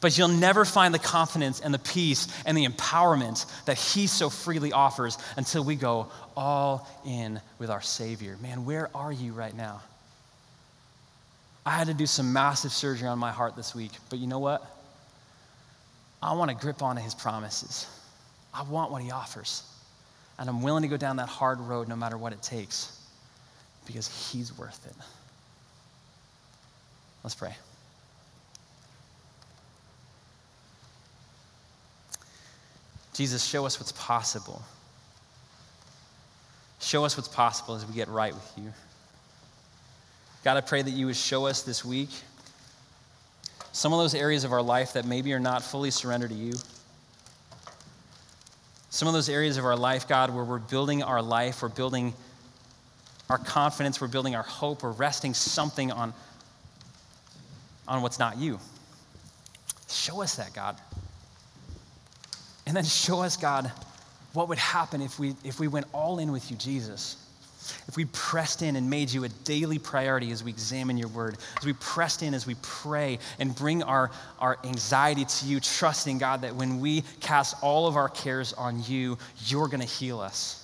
But 0.00 0.16
you'll 0.16 0.28
never 0.28 0.64
find 0.64 0.94
the 0.94 0.98
confidence 0.98 1.60
and 1.60 1.72
the 1.74 1.78
peace 1.78 2.26
and 2.46 2.56
the 2.56 2.66
empowerment 2.66 3.46
that 3.66 3.78
He 3.78 4.06
so 4.06 4.30
freely 4.30 4.72
offers 4.72 5.18
until 5.36 5.62
we 5.62 5.76
go 5.76 6.08
all 6.36 6.88
in 7.06 7.40
with 7.58 7.70
our 7.70 7.82
Savior. 7.82 8.36
Man, 8.40 8.64
where 8.64 8.88
are 8.96 9.12
you 9.12 9.32
right 9.32 9.54
now? 9.54 9.82
I 11.66 11.72
had 11.72 11.88
to 11.88 11.94
do 11.94 12.06
some 12.06 12.32
massive 12.32 12.72
surgery 12.72 13.06
on 13.06 13.18
my 13.18 13.30
heart 13.30 13.56
this 13.56 13.74
week, 13.74 13.92
but 14.08 14.18
you 14.18 14.26
know 14.26 14.38
what? 14.38 14.64
I 16.22 16.32
want 16.32 16.50
to 16.50 16.56
grip 16.56 16.82
onto 16.82 17.02
His 17.02 17.14
promises. 17.14 17.86
I 18.52 18.62
want 18.62 18.90
what 18.90 19.02
He 19.02 19.10
offers. 19.10 19.62
And 20.38 20.48
I'm 20.48 20.62
willing 20.62 20.82
to 20.82 20.88
go 20.88 20.96
down 20.96 21.16
that 21.16 21.28
hard 21.28 21.60
road 21.60 21.88
no 21.88 21.96
matter 21.96 22.16
what 22.16 22.32
it 22.32 22.42
takes 22.42 22.98
because 23.86 24.30
He's 24.30 24.56
worth 24.56 24.86
it. 24.86 24.94
Let's 27.22 27.34
pray. 27.34 27.54
Jesus, 33.12 33.44
show 33.44 33.66
us 33.66 33.78
what's 33.78 33.92
possible. 33.92 34.62
Show 36.80 37.04
us 37.04 37.16
what's 37.16 37.28
possible 37.28 37.74
as 37.74 37.84
we 37.84 37.94
get 37.94 38.08
right 38.08 38.32
with 38.32 38.52
you. 38.56 38.72
God, 40.42 40.56
I 40.56 40.62
pray 40.62 40.80
that 40.80 40.92
you 40.92 41.04
would 41.06 41.16
show 41.16 41.46
us 41.46 41.62
this 41.62 41.84
week 41.84 42.08
some 43.72 43.92
of 43.92 43.98
those 43.98 44.14
areas 44.14 44.44
of 44.44 44.52
our 44.52 44.62
life 44.62 44.94
that 44.94 45.04
maybe 45.04 45.32
are 45.34 45.40
not 45.40 45.62
fully 45.62 45.90
surrendered 45.90 46.30
to 46.30 46.36
you. 46.36 46.54
Some 48.90 49.06
of 49.06 49.14
those 49.14 49.28
areas 49.28 49.56
of 49.56 49.64
our 49.64 49.76
life, 49.76 50.08
God, 50.08 50.34
where 50.34 50.44
we're 50.44 50.58
building 50.58 51.02
our 51.02 51.22
life, 51.22 51.62
we're 51.62 51.68
building 51.68 52.12
our 53.28 53.38
confidence, 53.38 54.00
we're 54.00 54.08
building 54.08 54.34
our 54.34 54.42
hope, 54.42 54.82
we're 54.82 54.90
resting 54.90 55.32
something 55.32 55.92
on, 55.92 56.12
on 57.86 58.02
what's 58.02 58.18
not 58.18 58.36
you. 58.36 58.58
Show 59.88 60.22
us 60.22 60.34
that, 60.36 60.52
God. 60.52 60.76
And 62.66 62.76
then 62.76 62.84
show 62.84 63.22
us, 63.22 63.36
God, 63.36 63.70
what 64.32 64.48
would 64.48 64.58
happen 64.58 65.00
if 65.00 65.18
we, 65.18 65.34
if 65.44 65.60
we 65.60 65.68
went 65.68 65.86
all 65.92 66.18
in 66.18 66.32
with 66.32 66.50
you, 66.50 66.56
Jesus. 66.56 67.16
If 67.88 67.96
we 67.96 68.06
pressed 68.06 68.62
in 68.62 68.76
and 68.76 68.88
made 68.88 69.10
you 69.10 69.24
a 69.24 69.28
daily 69.28 69.78
priority 69.78 70.30
as 70.30 70.44
we 70.44 70.50
examine 70.50 70.96
your 70.96 71.08
word, 71.08 71.38
as 71.58 71.64
we 71.64 71.72
pressed 71.74 72.22
in, 72.22 72.34
as 72.34 72.46
we 72.46 72.56
pray 72.62 73.18
and 73.38 73.54
bring 73.54 73.82
our, 73.82 74.10
our 74.38 74.58
anxiety 74.64 75.24
to 75.24 75.46
you, 75.46 75.60
trusting, 75.60 76.18
God, 76.18 76.42
that 76.42 76.54
when 76.54 76.80
we 76.80 77.02
cast 77.20 77.56
all 77.62 77.86
of 77.86 77.96
our 77.96 78.08
cares 78.08 78.52
on 78.52 78.82
you, 78.84 79.18
you're 79.46 79.68
going 79.68 79.80
to 79.80 79.86
heal 79.86 80.20
us. 80.20 80.56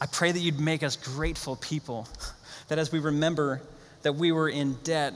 I 0.00 0.06
pray 0.06 0.32
that 0.32 0.40
you'd 0.40 0.60
make 0.60 0.82
us 0.82 0.96
grateful 0.96 1.56
people, 1.56 2.08
that 2.68 2.78
as 2.78 2.92
we 2.92 2.98
remember 2.98 3.62
that 4.02 4.14
we 4.14 4.32
were 4.32 4.48
in 4.48 4.74
debt, 4.84 5.14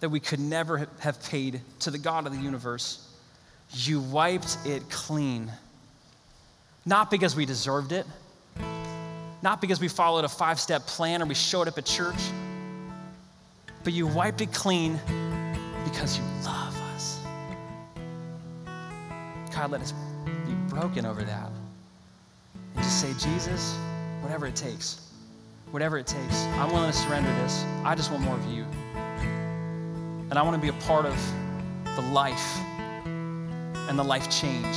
that 0.00 0.08
we 0.08 0.20
could 0.20 0.40
never 0.40 0.88
have 1.00 1.22
paid 1.24 1.60
to 1.80 1.90
the 1.90 1.98
God 1.98 2.26
of 2.26 2.32
the 2.32 2.40
universe, 2.40 3.04
you 3.72 4.00
wiped 4.00 4.58
it 4.64 4.88
clean. 4.90 5.50
Not 6.86 7.10
because 7.10 7.36
we 7.36 7.44
deserved 7.44 7.92
it, 7.92 8.06
not 9.42 9.60
because 9.60 9.80
we 9.80 9.88
followed 9.88 10.24
a 10.24 10.28
five 10.28 10.58
step 10.58 10.86
plan 10.86 11.22
or 11.22 11.26
we 11.26 11.34
showed 11.34 11.68
up 11.68 11.78
at 11.78 11.84
church, 11.84 12.18
but 13.84 13.92
you 13.92 14.06
wiped 14.06 14.40
it 14.40 14.52
clean 14.52 14.98
because 15.84 16.18
you 16.18 16.24
love 16.44 16.76
us. 16.94 17.20
God, 19.54 19.70
let 19.70 19.80
us 19.80 19.92
be 20.24 20.52
broken 20.68 21.06
over 21.06 21.22
that. 21.22 21.50
And 22.74 22.84
just 22.84 23.00
say, 23.00 23.12
Jesus, 23.14 23.76
whatever 24.20 24.46
it 24.46 24.56
takes, 24.56 25.08
whatever 25.70 25.98
it 25.98 26.06
takes, 26.06 26.42
I'm 26.56 26.72
willing 26.72 26.90
to 26.90 26.96
surrender 26.96 27.30
this. 27.42 27.64
I 27.84 27.94
just 27.94 28.10
want 28.10 28.24
more 28.24 28.36
of 28.36 28.44
you. 28.46 28.64
And 30.30 30.34
I 30.34 30.42
want 30.42 30.56
to 30.56 30.60
be 30.60 30.68
a 30.68 30.80
part 30.82 31.06
of 31.06 31.16
the 31.96 32.02
life 32.12 32.58
and 33.88 33.98
the 33.98 34.04
life 34.04 34.28
change 34.30 34.76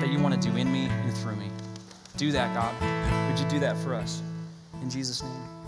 that 0.00 0.10
you 0.10 0.18
want 0.18 0.34
to 0.34 0.40
do 0.40 0.56
in 0.56 0.72
me 0.72 0.86
and 0.86 1.16
through 1.18 1.36
me. 1.36 1.48
Do 2.16 2.32
that, 2.32 2.54
God. 2.54 3.30
Would 3.30 3.38
you 3.38 3.48
do 3.50 3.60
that 3.60 3.76
for 3.78 3.94
us? 3.94 4.22
In 4.82 4.88
Jesus' 4.88 5.22
name. 5.22 5.59